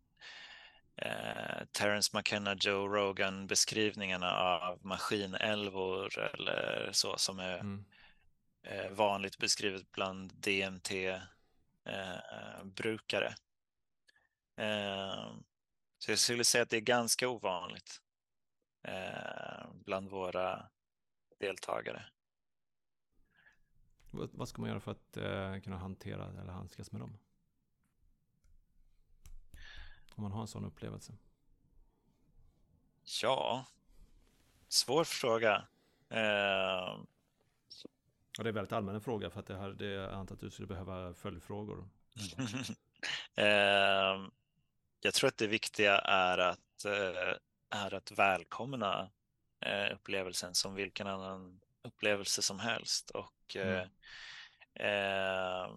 Terence 1.72 2.18
McKenna, 2.18 2.56
Joe 2.60 2.88
Rogan 2.88 3.48
beskrivningarna 3.48 4.38
av 4.38 4.86
maskinälvor 4.86 6.20
eller 6.20 6.90
så 6.92 7.18
som 7.18 7.40
är 7.40 7.54
mm. 7.54 7.86
Vanligt 8.92 9.38
beskrivet 9.38 9.92
bland 9.92 10.34
DMT-brukare. 10.34 11.26
Ehm, 14.56 15.44
så 15.98 16.12
jag 16.12 16.20
skulle 16.20 16.44
säga 16.44 16.62
att 16.62 16.70
det 16.70 16.78
är 16.78 16.82
ganska 16.82 17.30
ovanligt 17.30 18.02
bland 19.74 20.10
våra 20.10 20.70
deltagare. 21.40 22.06
Vad 24.12 24.50
ska 24.50 24.62
man 24.62 24.70
göra 24.70 24.80
för 24.80 24.92
att 24.92 25.18
eh, 25.18 25.60
kunna 25.60 25.78
hantera 25.78 26.42
eller 26.42 26.52
handskas 26.52 26.92
med 26.92 27.02
dem? 27.02 27.18
Om 30.16 30.24
man 30.24 30.32
har 30.32 30.42
en 30.42 30.48
sån 30.48 30.66
upplevelse. 30.66 31.14
Ja, 33.22 33.66
svår 34.68 35.04
fråga. 35.04 35.68
Eh... 38.40 38.42
Och 38.42 38.44
det 38.44 38.50
är 38.50 38.54
väldigt 38.54 38.74
allmän 38.74 39.02
fråga 39.02 39.30
för 39.30 39.40
att 39.40 39.48
det 39.48 39.58
här, 39.58 39.70
det, 39.70 39.86
jag 39.86 40.14
antar 40.14 40.36
att 40.36 40.42
du 40.42 40.50
skulle 40.50 40.68
behöva 40.68 41.14
följdfrågor. 41.14 41.90
eh, 43.36 44.28
jag 45.02 45.14
tror 45.14 45.28
att 45.28 45.38
det 45.38 45.48
viktiga 45.48 45.98
är 46.00 46.38
att, 46.38 46.86
eh, 46.86 47.36
är 47.70 47.94
att 47.94 48.12
välkomna 48.12 49.10
eh, 49.60 49.94
upplevelsen 49.94 50.56
som 50.56 50.76
vilken 50.76 51.08
annan 51.08 51.60
upplevelse 51.82 52.42
som 52.42 52.60
helst 52.60 53.10
och 53.10 53.56
mm. 53.56 53.90
eh, 54.74 55.74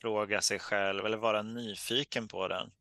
fråga 0.00 0.40
sig 0.40 0.58
själv 0.58 1.06
eller 1.06 1.16
vara 1.16 1.42
nyfiken 1.42 2.28
på 2.28 2.48
den 2.48 2.72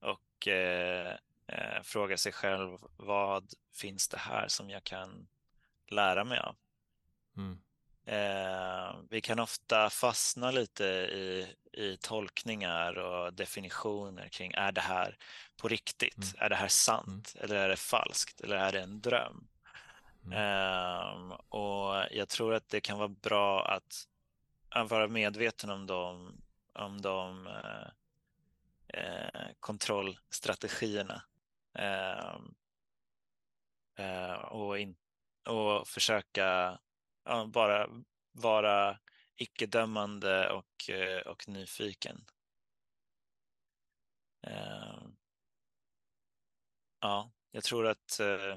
och 0.00 0.48
eh, 0.48 1.16
eh, 1.46 1.82
fråga 1.82 2.16
sig 2.16 2.32
själv 2.32 2.78
vad 2.96 3.52
finns 3.72 4.08
det 4.08 4.18
här 4.18 4.48
som 4.48 4.70
jag 4.70 4.84
kan 4.84 5.28
lära 5.86 6.24
mig 6.24 6.38
av. 6.38 6.56
Mm. 7.36 7.58
Eh, 8.04 8.96
vi 9.10 9.20
kan 9.20 9.38
ofta 9.38 9.90
fastna 9.90 10.50
lite 10.50 10.84
i, 10.84 11.54
i 11.72 11.96
tolkningar 11.96 12.98
och 12.98 13.34
definitioner 13.34 14.28
kring 14.28 14.52
är 14.52 14.72
det 14.72 14.80
här 14.80 15.16
på 15.56 15.68
riktigt? 15.68 16.16
Mm. 16.16 16.28
Är 16.38 16.48
det 16.48 16.56
här 16.56 16.68
sant? 16.68 17.34
Mm. 17.36 17.44
Eller 17.44 17.56
är 17.56 17.68
det 17.68 17.76
falskt? 17.76 18.40
Eller 18.40 18.56
är 18.56 18.72
det 18.72 18.80
en 18.80 19.00
dröm? 19.00 19.48
Um, 20.24 21.32
och 21.32 22.04
jag 22.10 22.28
tror 22.28 22.54
att 22.54 22.68
det 22.68 22.80
kan 22.80 22.98
vara 22.98 23.08
bra 23.08 23.66
att, 23.66 24.04
att 24.68 24.90
vara 24.90 25.08
medveten 25.08 25.70
om 25.70 25.86
de, 25.86 26.36
om 26.72 27.00
de 27.00 27.46
uh, 27.46 27.88
uh, 28.98 29.50
kontrollstrategierna. 29.60 31.22
Um, 31.78 32.54
uh, 34.00 34.32
och, 34.32 34.78
in, 34.78 34.96
och 35.46 35.88
försöka 35.88 36.78
bara 37.52 37.88
vara 38.32 38.98
icke-dömande 39.36 40.50
och, 40.50 40.90
eh, 40.90 41.20
och 41.20 41.48
nyfiken. 41.48 42.24
Ehm. 44.46 45.16
Ja, 47.00 47.32
jag 47.50 47.64
tror 47.64 47.86
att 47.86 48.20
eh, 48.20 48.56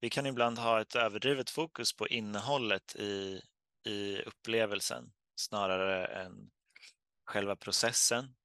vi 0.00 0.10
kan 0.10 0.26
ibland 0.26 0.58
ha 0.58 0.80
ett 0.80 0.94
överdrivet 0.94 1.50
fokus 1.50 1.96
på 1.96 2.08
innehållet 2.08 2.96
i, 2.96 3.42
i 3.84 4.22
upplevelsen 4.22 5.12
snarare 5.34 6.06
än 6.06 6.50
själva 7.24 7.56
processen 7.56 8.36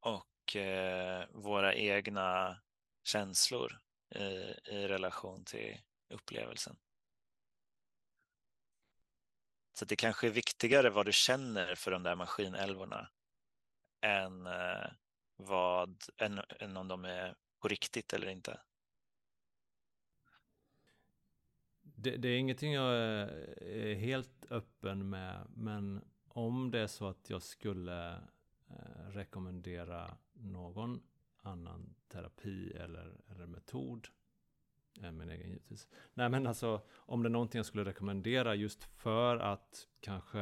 och 0.00 0.56
eh, 0.56 1.26
våra 1.30 1.74
egna 1.74 2.60
känslor 3.04 3.78
i, 4.14 4.20
i 4.70 4.88
relation 4.88 5.44
till 5.44 5.80
upplevelsen. 6.08 6.76
Så 9.72 9.84
det 9.84 9.96
kanske 9.96 10.26
är 10.26 10.30
viktigare 10.30 10.90
vad 10.90 11.06
du 11.06 11.12
känner 11.12 11.74
för 11.74 11.90
de 11.90 12.02
där 12.02 12.16
maskinälvorna 12.16 13.08
än, 14.00 14.46
eh, 14.46 14.90
vad, 15.36 16.02
än, 16.18 16.40
än 16.60 16.76
om 16.76 16.88
de 16.88 17.04
är 17.04 17.34
på 17.58 17.68
riktigt 17.68 18.12
eller 18.12 18.28
inte. 18.28 18.60
Det, 21.82 22.16
det, 22.16 22.28
är 22.28 22.38
ingenting 22.38 22.72
jag 22.72 22.94
eh, 22.94 23.28
är 23.60 23.94
helt 23.94 24.46
öppen 24.50 25.10
med, 25.10 25.46
men 25.54 26.04
om 26.24 26.70
det 26.70 26.80
är 26.80 26.86
så 26.86 27.08
att 27.08 27.30
jag 27.30 27.42
skulle 27.42 28.12
eh, 28.70 29.08
rekommendera 29.08 30.16
någon 30.32 31.02
annan 31.42 31.94
terapi 32.08 32.72
eller, 32.72 33.20
eller 33.30 33.46
metod, 33.46 34.08
Eh, 35.02 35.12
min 35.12 35.30
egen 35.30 35.48
givetvis. 35.48 35.88
Nej 36.14 36.28
men 36.28 36.46
alltså, 36.46 36.80
om 36.90 37.22
det 37.22 37.28
är 37.28 37.30
någonting 37.30 37.58
jag 37.58 37.66
skulle 37.66 37.84
rekommendera 37.84 38.54
just 38.54 38.84
för 38.84 39.36
att 39.36 39.88
kanske 40.00 40.40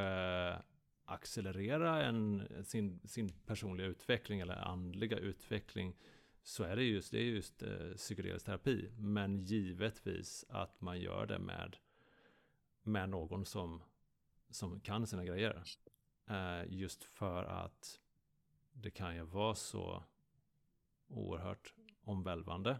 accelerera 1.05 2.03
en, 2.03 2.47
sin, 2.65 2.99
sin 3.05 3.29
personliga 3.45 3.87
utveckling 3.87 4.39
eller 4.39 4.55
andliga 4.55 5.17
utveckling 5.17 5.95
så 6.43 6.63
är 6.63 6.75
det 6.75 6.83
just, 6.83 7.11
det 7.11 7.19
är 7.19 7.23
just 7.23 7.63
eh, 7.63 7.91
psykedelisk 7.95 8.45
terapi. 8.45 8.91
Men 8.97 9.39
givetvis 9.39 10.45
att 10.49 10.81
man 10.81 10.99
gör 10.99 11.25
det 11.25 11.39
med, 11.39 11.77
med 12.83 13.09
någon 13.09 13.45
som, 13.45 13.83
som 14.49 14.79
kan 14.79 15.07
sina 15.07 15.25
grejer. 15.25 15.63
Eh, 16.27 16.63
just 16.67 17.03
för 17.03 17.43
att 17.43 17.99
det 18.73 18.91
kan 18.91 19.15
ju 19.15 19.23
vara 19.23 19.55
så 19.55 20.03
oerhört 21.07 21.73
omvälvande, 22.01 22.79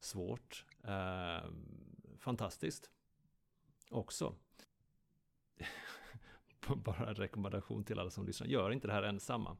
svårt, 0.00 0.64
eh, 0.84 1.50
fantastiskt 2.18 2.90
också. 3.90 4.34
Bara 6.76 7.08
en 7.08 7.14
rekommendation 7.14 7.84
till 7.84 7.98
alla 7.98 8.10
som 8.10 8.26
lyssnar, 8.26 8.46
gör 8.46 8.70
inte 8.70 8.86
det 8.86 8.92
här 8.92 9.02
ensamma. 9.02 9.56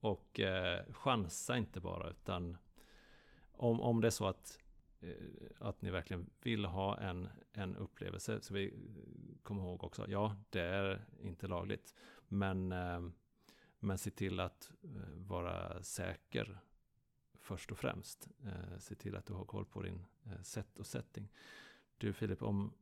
Och 0.00 0.40
eh, 0.40 0.84
chansa 0.92 1.56
inte 1.56 1.80
bara, 1.80 2.10
utan 2.10 2.56
om, 3.52 3.80
om 3.80 4.00
det 4.00 4.08
är 4.08 4.10
så 4.10 4.26
att, 4.26 4.58
eh, 5.00 5.10
att 5.58 5.82
ni 5.82 5.90
verkligen 5.90 6.30
vill 6.42 6.64
ha 6.64 6.98
en, 6.98 7.28
en 7.52 7.76
upplevelse, 7.76 8.40
så 8.40 8.54
vi 8.54 8.74
kommer 9.42 9.62
ihåg 9.62 9.84
också, 9.84 10.04
ja, 10.08 10.36
det 10.50 10.60
är 10.60 11.04
inte 11.20 11.46
lagligt. 11.46 11.94
Men, 12.28 12.72
eh, 12.72 13.00
men 13.78 13.98
se 13.98 14.10
till 14.10 14.40
att 14.40 14.72
eh, 14.82 15.14
vara 15.14 15.82
säker 15.82 16.60
först 17.44 17.72
och 17.72 17.78
främst. 17.78 18.28
Eh, 18.46 18.78
se 18.78 18.94
till 18.94 19.16
att 19.16 19.26
du 19.26 19.32
har 19.32 19.44
koll 19.44 19.64
på 19.64 19.82
din 19.82 20.06
eh, 20.26 20.42
sätt 20.42 20.78
och 20.78 20.86
setting. 20.86 21.28
Du 21.98 22.12
Filip, 22.12 22.42
om 22.42 22.74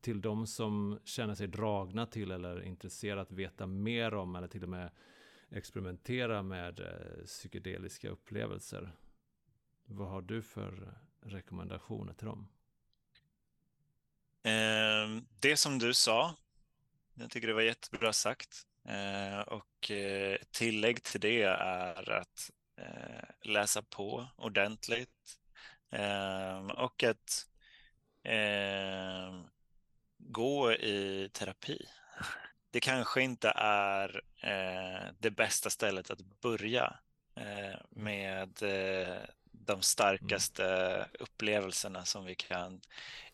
till 0.00 0.20
de 0.20 0.46
som 0.46 1.00
känner 1.04 1.34
sig 1.34 1.46
dragna 1.46 2.06
till 2.06 2.30
eller 2.30 2.62
intresserade 2.62 3.22
att 3.22 3.32
veta 3.32 3.66
mer 3.66 4.14
om 4.14 4.36
eller 4.36 4.48
till 4.48 4.62
och 4.62 4.68
med 4.68 4.90
experimentera 5.48 6.42
med 6.42 6.80
eh, 6.80 7.24
psykedeliska 7.24 8.08
upplevelser. 8.08 8.92
Vad 9.84 10.08
har 10.08 10.22
du 10.22 10.42
för 10.42 10.98
rekommendationer 11.20 12.12
till 12.12 12.26
dem? 12.26 12.48
Eh, 14.42 15.22
det 15.40 15.56
som 15.56 15.78
du 15.78 15.94
sa, 15.94 16.36
jag 17.14 17.30
tycker 17.30 17.48
det 17.48 17.54
var 17.54 17.62
jättebra 17.62 18.12
sagt. 18.12 18.66
Eh, 18.84 19.40
och 19.40 19.90
eh, 19.90 20.36
tillägg 20.50 21.02
till 21.02 21.20
det 21.20 21.42
är 21.42 22.10
att 22.10 22.50
Eh, 22.80 23.50
läsa 23.50 23.82
på 23.82 24.26
ordentligt 24.36 25.38
ehm, 25.90 26.70
och 26.70 27.02
att 27.02 27.46
ehm, 28.24 29.44
gå 30.18 30.72
i 30.72 31.30
terapi 31.32 31.86
det 32.70 32.80
kanske 32.80 33.22
inte 33.22 33.52
är 33.56 34.22
eh, 34.42 35.12
det 35.18 35.30
bästa 35.30 35.70
stället 35.70 36.10
att 36.10 36.40
börja 36.40 36.96
eh, 37.34 37.80
med 37.90 38.62
eh, 38.62 39.18
de 39.52 39.82
starkaste 39.82 40.66
mm. 40.66 41.08
upplevelserna 41.18 42.04
som 42.04 42.24
vi 42.24 42.34
kan 42.34 42.80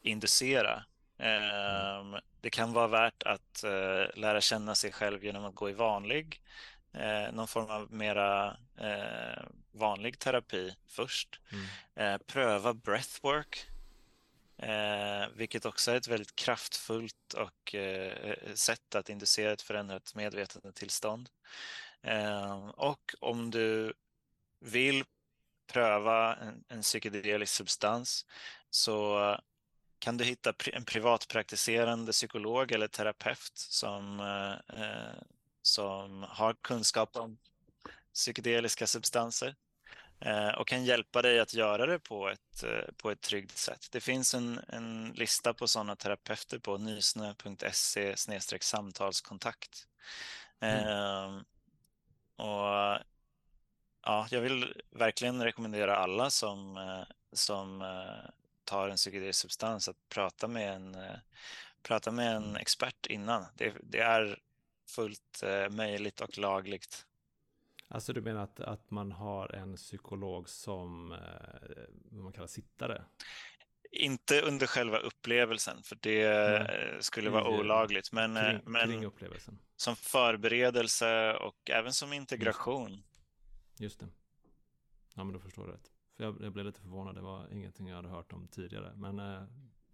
inducera. 0.03 0.85
Mm. 1.19 2.21
Det 2.41 2.51
kan 2.51 2.73
vara 2.73 2.87
värt 2.87 3.23
att 3.23 3.65
eh, 3.65 4.19
lära 4.21 4.41
känna 4.41 4.75
sig 4.75 4.93
själv 4.93 5.25
genom 5.25 5.45
att 5.45 5.55
gå 5.55 5.71
i 5.71 5.73
vanlig, 5.73 6.41
eh, 6.97 7.33
någon 7.33 7.49
form 7.49 7.71
av 7.71 7.93
mera 7.93 8.57
eh, 8.79 9.43
vanlig 9.73 10.19
terapi 10.19 10.75
först. 10.87 11.41
Mm. 11.95 12.21
pröva 12.27 12.75
breathwork 12.75 13.67
Eh, 14.59 15.29
vilket 15.35 15.67
också 15.67 15.91
är 15.91 15.97
ett 15.97 16.09
väldigt 16.09 16.37
kraftfullt 16.37 17.35
och, 17.35 17.75
eh, 17.75 18.37
sätt 18.55 18.95
att 18.95 19.09
inducera 19.09 19.53
ett 19.53 19.63
förändrat 19.63 20.15
medvetandetillstånd. 20.15 21.29
Eh, 22.03 22.69
och 22.69 23.15
om 23.21 23.51
du 23.51 23.93
vill 24.61 25.05
pröva 25.73 26.37
en, 26.37 26.65
en 26.69 26.83
psykedelisk 26.83 27.55
substans 27.55 28.27
så 28.71 29.37
kan 29.99 30.17
du 30.17 30.25
hitta 30.25 30.55
en 30.73 30.85
privatpraktiserande 30.85 32.13
psykolog 32.13 32.73
eller 32.73 32.89
terapeut 32.89 33.53
som, 33.55 34.21
eh, 34.21 34.81
eh, 34.83 35.23
som 35.67 36.23
har 36.29 36.55
kunskap 36.55 37.17
om 37.17 37.39
psykedeliska 38.15 38.87
substanser 38.87 39.55
eh, 40.21 40.49
och 40.49 40.69
kan 40.69 40.85
hjälpa 40.85 41.23
dig 41.23 41.41
att 41.41 41.55
göra 41.55 41.87
det 41.87 41.99
på 41.99 42.29
ett, 42.29 42.63
eh, 42.63 42.93
på 42.97 43.11
ett 43.11 43.21
tryggt 43.21 43.59
sätt. 43.59 43.89
Det 43.91 44.01
finns 44.01 44.35
en, 44.35 44.61
en 44.69 45.13
lista 45.15 45.55
på 45.55 45.69
sådana 45.69 45.97
terapeuter 45.97 46.59
på 46.59 46.79
nysnö.se 46.79 48.17
samtalskontakt. 48.61 49.89
Mm. 50.61 50.89
Eh, 50.89 51.43
och 52.37 53.01
ja, 54.03 54.27
jag 54.31 54.41
vill 54.41 54.83
verkligen 54.91 55.45
rekommendera 55.45 55.97
alla 55.97 56.31
som, 56.31 56.77
eh, 56.77 57.05
som 57.33 57.85
tar 58.65 58.89
en 58.89 58.97
psykedelisk 58.97 59.41
substans 59.41 59.89
att 59.89 60.09
prata 60.09 60.49
med 60.49 60.75
en, 60.75 60.97
prata 61.83 62.11
med 62.11 62.37
en 62.37 62.45
mm. 62.45 62.57
expert 62.57 63.07
innan. 63.07 63.47
Det, 63.55 63.75
det 63.83 64.01
är 64.01 64.39
fullt 64.87 65.43
möjligt 65.71 66.21
och 66.21 66.39
lagligt. 66.39 67.07
Alltså 67.89 68.13
du 68.13 68.21
menar 68.21 68.43
att, 68.43 68.61
att 68.61 68.91
man 68.91 69.13
har 69.13 69.55
en 69.55 69.77
psykolog 69.77 70.49
som 70.49 71.13
eh, 71.13 71.19
vad 72.11 72.25
man 72.25 72.33
kallar 72.33 72.47
sittare? 72.47 73.05
Inte 73.91 74.41
under 74.43 74.67
själva 74.67 74.99
upplevelsen, 74.99 75.83
för 75.83 75.99
det 76.01 76.23
mm. 76.23 77.03
skulle 77.03 77.31
vara 77.31 77.49
olagligt. 77.49 78.13
Men, 78.13 78.35
kring, 78.35 78.73
men 78.73 78.89
kring 78.89 79.05
upplevelsen. 79.05 79.59
som 79.77 79.97
förberedelse 79.97 81.35
och 81.35 81.71
även 81.71 81.93
som 81.93 82.13
integration. 82.13 83.03
Just, 83.79 84.01
det. 84.01 84.09
Ja, 85.15 85.25
men 85.25 85.33
då 85.33 85.41
förstår 85.41 85.67
du 85.67 85.73
rätt. 85.73 85.91
För 86.17 86.25
jag, 86.25 86.37
jag, 86.41 86.53
blev 86.53 86.67
lite 86.67 86.81
förvånad, 86.81 87.15
det 87.15 87.21
var 87.21 87.49
ingenting 87.53 87.89
jag 87.89 87.97
hade 87.97 88.09
hört 88.09 88.33
om 88.33 88.49
tidigare. 88.49 88.93
Men 88.97 89.19
eh, 89.19 89.43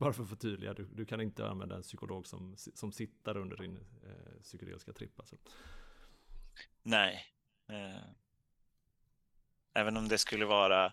bara 0.02 0.12
för 0.12 0.22
att 0.22 0.28
förtydliga, 0.28 0.74
du, 0.74 0.84
du, 0.84 1.04
kan 1.04 1.20
inte 1.20 1.48
använda 1.48 1.76
en 1.76 1.82
psykolog 1.82 2.26
som, 2.26 2.54
som 2.56 2.92
sitter 2.92 3.36
under 3.36 3.56
din 3.56 3.76
eh, 3.76 4.42
psykedeliska 4.42 4.92
tripp. 4.92 5.20
Alltså. 5.20 5.36
Nej, 6.82 7.32
Eh, 7.72 8.04
även 9.74 9.96
om 9.96 10.08
det 10.08 10.18
skulle 10.18 10.44
vara 10.44 10.92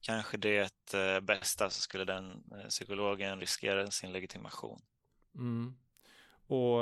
kanske 0.00 0.36
det 0.36 0.94
eh, 0.94 1.20
bästa 1.20 1.70
så 1.70 1.80
skulle 1.80 2.04
den 2.04 2.30
eh, 2.30 2.68
psykologen 2.68 3.40
riskera 3.40 3.90
sin 3.90 4.12
legitimation. 4.12 4.80
Mm. 5.34 5.74
Och 6.46 6.80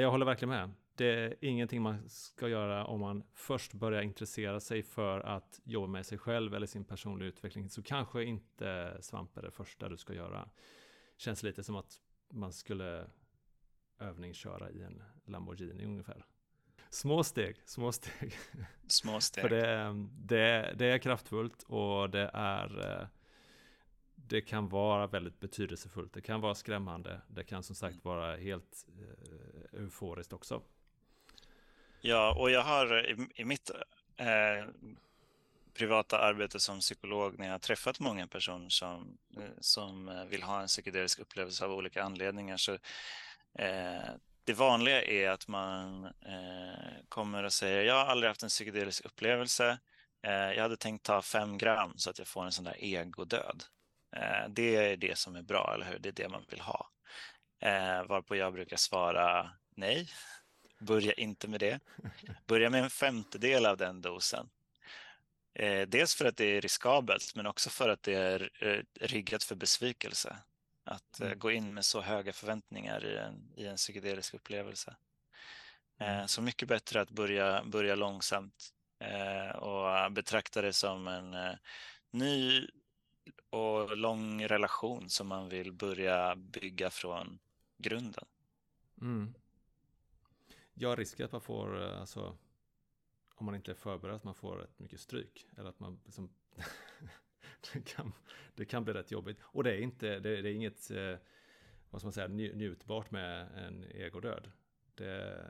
jag 0.00 0.10
håller 0.10 0.26
verkligen 0.26 0.50
med. 0.50 0.70
Det 0.94 1.06
är 1.06 1.34
ingenting 1.40 1.82
man 1.82 2.08
ska 2.08 2.48
göra 2.48 2.84
om 2.84 3.00
man 3.00 3.24
först 3.34 3.72
börjar 3.72 4.02
intressera 4.02 4.60
sig 4.60 4.82
för 4.82 5.20
att 5.20 5.60
jobba 5.64 5.86
med 5.86 6.06
sig 6.06 6.18
själv 6.18 6.54
eller 6.54 6.66
sin 6.66 6.84
personliga 6.84 7.28
utveckling. 7.28 7.70
Så 7.70 7.82
kanske 7.82 8.24
inte 8.24 8.98
svamp 9.00 9.36
är 9.36 9.42
det 9.42 9.50
första 9.50 9.88
du 9.88 9.96
ska 9.96 10.14
göra. 10.14 10.48
Känns 11.18 11.42
lite 11.42 11.64
som 11.64 11.76
att 11.76 12.00
man 12.30 12.52
skulle 12.52 13.06
övningsköra 13.98 14.70
i 14.70 14.82
en 14.82 15.02
Lamborghini 15.24 15.84
ungefär. 15.84 16.24
Små 16.90 17.24
steg, 17.24 17.62
små 17.64 17.92
steg. 17.92 18.34
Små 18.86 19.20
steg. 19.20 19.42
För 19.42 19.48
det, 19.48 19.94
det, 20.10 20.74
det 20.76 20.86
är 20.86 20.98
kraftfullt 20.98 21.62
och 21.62 22.10
det 22.10 22.30
är 22.34 23.00
eh, 23.00 23.06
det 24.14 24.40
kan 24.40 24.68
vara 24.68 25.06
väldigt 25.06 25.40
betydelsefullt. 25.40 26.12
Det 26.12 26.20
kan 26.20 26.40
vara 26.40 26.54
skrämmande. 26.54 27.20
Det 27.28 27.44
kan 27.44 27.62
som 27.62 27.76
sagt 27.76 28.04
vara 28.04 28.36
helt 28.36 28.86
uh, 29.00 29.80
euforiskt 29.80 30.32
också. 30.32 30.62
Ja, 32.00 32.36
och 32.38 32.50
jag 32.50 32.62
har 32.62 33.10
i, 33.10 33.28
i 33.34 33.44
mitt 33.44 33.70
eh, 34.16 34.68
privata 35.78 36.18
arbete 36.18 36.60
som 36.60 36.80
psykolog 36.80 37.38
när 37.38 37.46
jag 37.46 37.54
har 37.54 37.58
träffat 37.58 38.00
många 38.00 38.26
personer 38.26 38.68
som, 38.68 39.18
eh, 39.36 39.50
som 39.60 40.08
eh, 40.08 40.24
vill 40.24 40.42
ha 40.42 40.60
en 40.60 40.66
psykedelisk 40.66 41.18
upplevelse 41.18 41.64
av 41.64 41.72
olika 41.72 42.02
anledningar 42.02 42.56
så 42.56 42.72
eh, 43.58 44.10
det 44.44 44.54
vanliga 44.54 45.02
är 45.02 45.30
att 45.30 45.48
man 45.48 46.04
eh, 46.04 47.04
kommer 47.08 47.44
och 47.44 47.52
säger 47.52 47.82
jag 47.82 47.94
har 47.94 48.06
aldrig 48.06 48.30
haft 48.30 48.42
en 48.42 48.48
psykedelisk 48.48 49.04
upplevelse. 49.04 49.78
Eh, 50.22 50.32
jag 50.32 50.62
hade 50.62 50.76
tänkt 50.76 51.04
ta 51.04 51.22
fem 51.22 51.58
gram 51.58 51.92
så 51.96 52.10
att 52.10 52.18
jag 52.18 52.28
får 52.28 52.44
en 52.44 52.52
sån 52.52 52.64
där 52.64 52.76
egodöd. 52.78 53.64
Eh, 54.16 54.48
det 54.48 54.76
är 54.76 54.96
det 54.96 55.18
som 55.18 55.36
är 55.36 55.42
bra, 55.42 55.72
eller 55.74 55.86
hur? 55.86 55.98
Det 55.98 56.08
är 56.08 56.12
det 56.12 56.28
man 56.28 56.44
vill 56.50 56.60
ha. 56.60 56.90
Eh, 57.60 58.04
varpå 58.04 58.36
jag 58.36 58.52
brukar 58.52 58.76
svara 58.76 59.50
nej, 59.76 60.08
börja 60.80 61.12
inte 61.12 61.48
med 61.48 61.60
det. 61.60 61.80
Börja 62.46 62.70
med 62.70 62.82
en 62.82 62.90
femtedel 62.90 63.66
av 63.66 63.76
den 63.76 64.00
dosen. 64.02 64.48
Eh, 65.58 65.88
dels 65.88 66.14
för 66.14 66.24
att 66.24 66.36
det 66.36 66.44
är 66.44 66.60
riskabelt, 66.60 67.34
men 67.34 67.46
också 67.46 67.70
för 67.70 67.88
att 67.88 68.02
det 68.02 68.14
är 68.14 68.50
eh, 68.60 68.82
riggat 69.00 69.44
för 69.44 69.54
besvikelse. 69.54 70.36
Att 70.84 71.20
eh, 71.20 71.26
mm. 71.26 71.38
gå 71.38 71.50
in 71.50 71.74
med 71.74 71.84
så 71.84 72.00
höga 72.00 72.32
förväntningar 72.32 73.04
i 73.04 73.16
en, 73.16 73.52
i 73.56 73.66
en 73.66 73.76
psykedelisk 73.76 74.34
upplevelse. 74.34 74.96
Mm. 75.98 76.28
Så 76.28 76.42
mycket 76.42 76.68
bättre 76.68 77.00
att 77.00 77.10
börja, 77.10 77.64
börja 77.64 77.94
långsamt 77.94 78.74
och 79.54 80.12
betrakta 80.12 80.62
det 80.62 80.72
som 80.72 81.08
en 81.08 81.56
ny 82.10 82.66
och 83.50 83.96
lång 83.96 84.44
relation 84.44 85.10
som 85.10 85.26
man 85.26 85.48
vill 85.48 85.72
börja 85.72 86.36
bygga 86.36 86.90
från 86.90 87.38
grunden. 87.78 88.24
Mm. 89.00 89.34
Ja, 90.74 90.96
risken 90.96 91.26
att 91.26 91.32
man 91.32 91.40
får, 91.40 91.82
alltså, 91.82 92.36
om 93.40 93.46
man 93.46 93.54
inte 93.54 93.70
är 93.70 93.74
förberedd, 93.74 94.14
att 94.14 94.24
man 94.24 94.34
får 94.34 94.56
rätt 94.56 94.78
mycket 94.78 95.00
stryk. 95.00 95.48
Eller 95.56 95.68
att 95.68 95.80
man 95.80 96.00
liksom 96.04 96.30
det, 97.72 97.80
kan, 97.80 98.12
det 98.54 98.64
kan 98.64 98.84
bli 98.84 98.92
rätt 98.92 99.10
jobbigt. 99.10 99.38
Och 99.42 99.64
det 99.64 99.72
är 99.72 99.80
inte, 99.80 100.18
det, 100.18 100.42
det 100.42 100.50
är 100.50 100.54
inget, 100.54 100.90
eh, 100.90 101.16
vad 101.90 102.00
ska 102.00 102.06
man 102.06 102.12
säga, 102.12 102.28
njutbart 102.28 103.10
med 103.10 103.48
en 103.66 103.84
egodöd. 103.84 104.50
Det, 104.94 105.46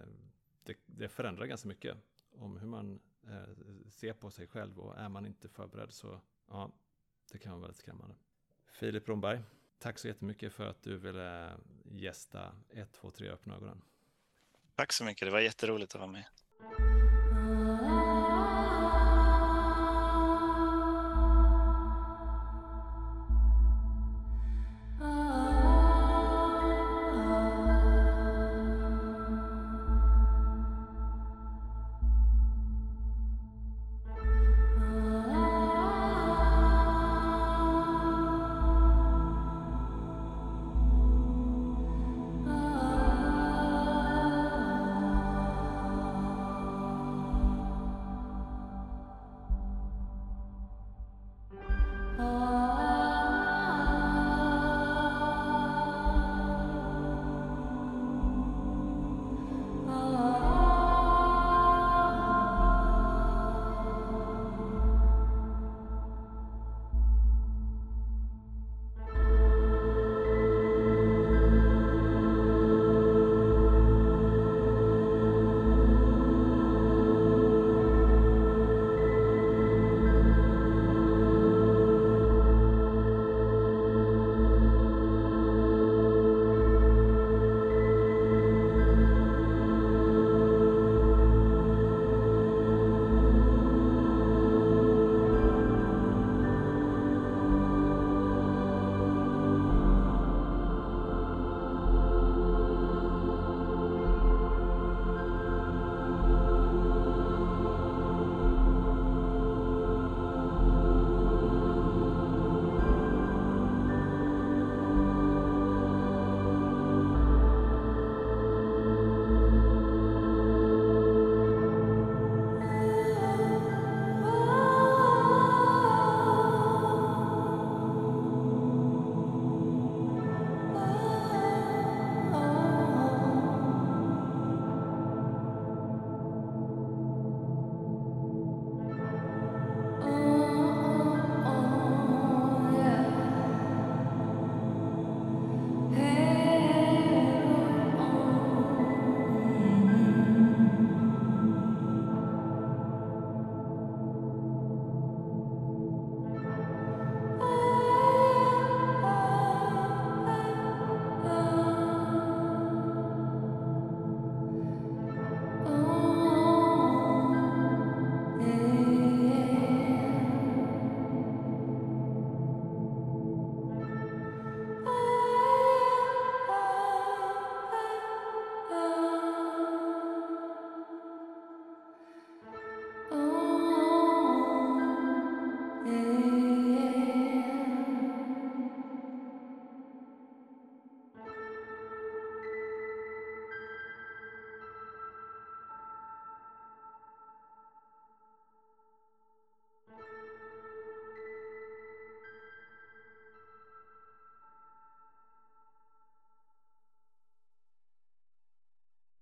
det, 0.62 0.77
det 0.86 1.09
förändrar 1.09 1.47
ganska 1.47 1.69
mycket 1.69 1.97
om 2.32 2.56
hur 2.56 2.69
man 2.69 3.01
eh, 3.27 3.90
ser 3.90 4.12
på 4.12 4.31
sig 4.31 4.47
själv 4.47 4.78
och 4.78 4.98
är 4.98 5.09
man 5.09 5.27
inte 5.27 5.48
förberedd 5.48 5.93
så, 5.93 6.20
ja, 6.48 6.73
det 7.32 7.39
kan 7.39 7.52
vara 7.52 7.60
väldigt 7.60 7.78
skrämmande. 7.78 8.15
Filip 8.73 9.05
Bromberg, 9.05 9.43
tack 9.78 9.98
så 9.98 10.09
jättemycket 10.09 10.52
för 10.52 10.66
att 10.66 10.82
du 10.82 10.97
ville 10.97 11.51
gästa 11.85 12.55
1, 12.70 12.93
2, 12.93 13.10
3 13.10 13.28
öppna 13.28 13.55
ögonen. 13.56 13.82
Tack 14.74 14.93
så 14.93 15.05
mycket, 15.05 15.27
det 15.27 15.32
var 15.32 15.40
jätteroligt 15.40 15.94
att 15.94 16.01
vara 16.01 16.10
med. 16.10 16.24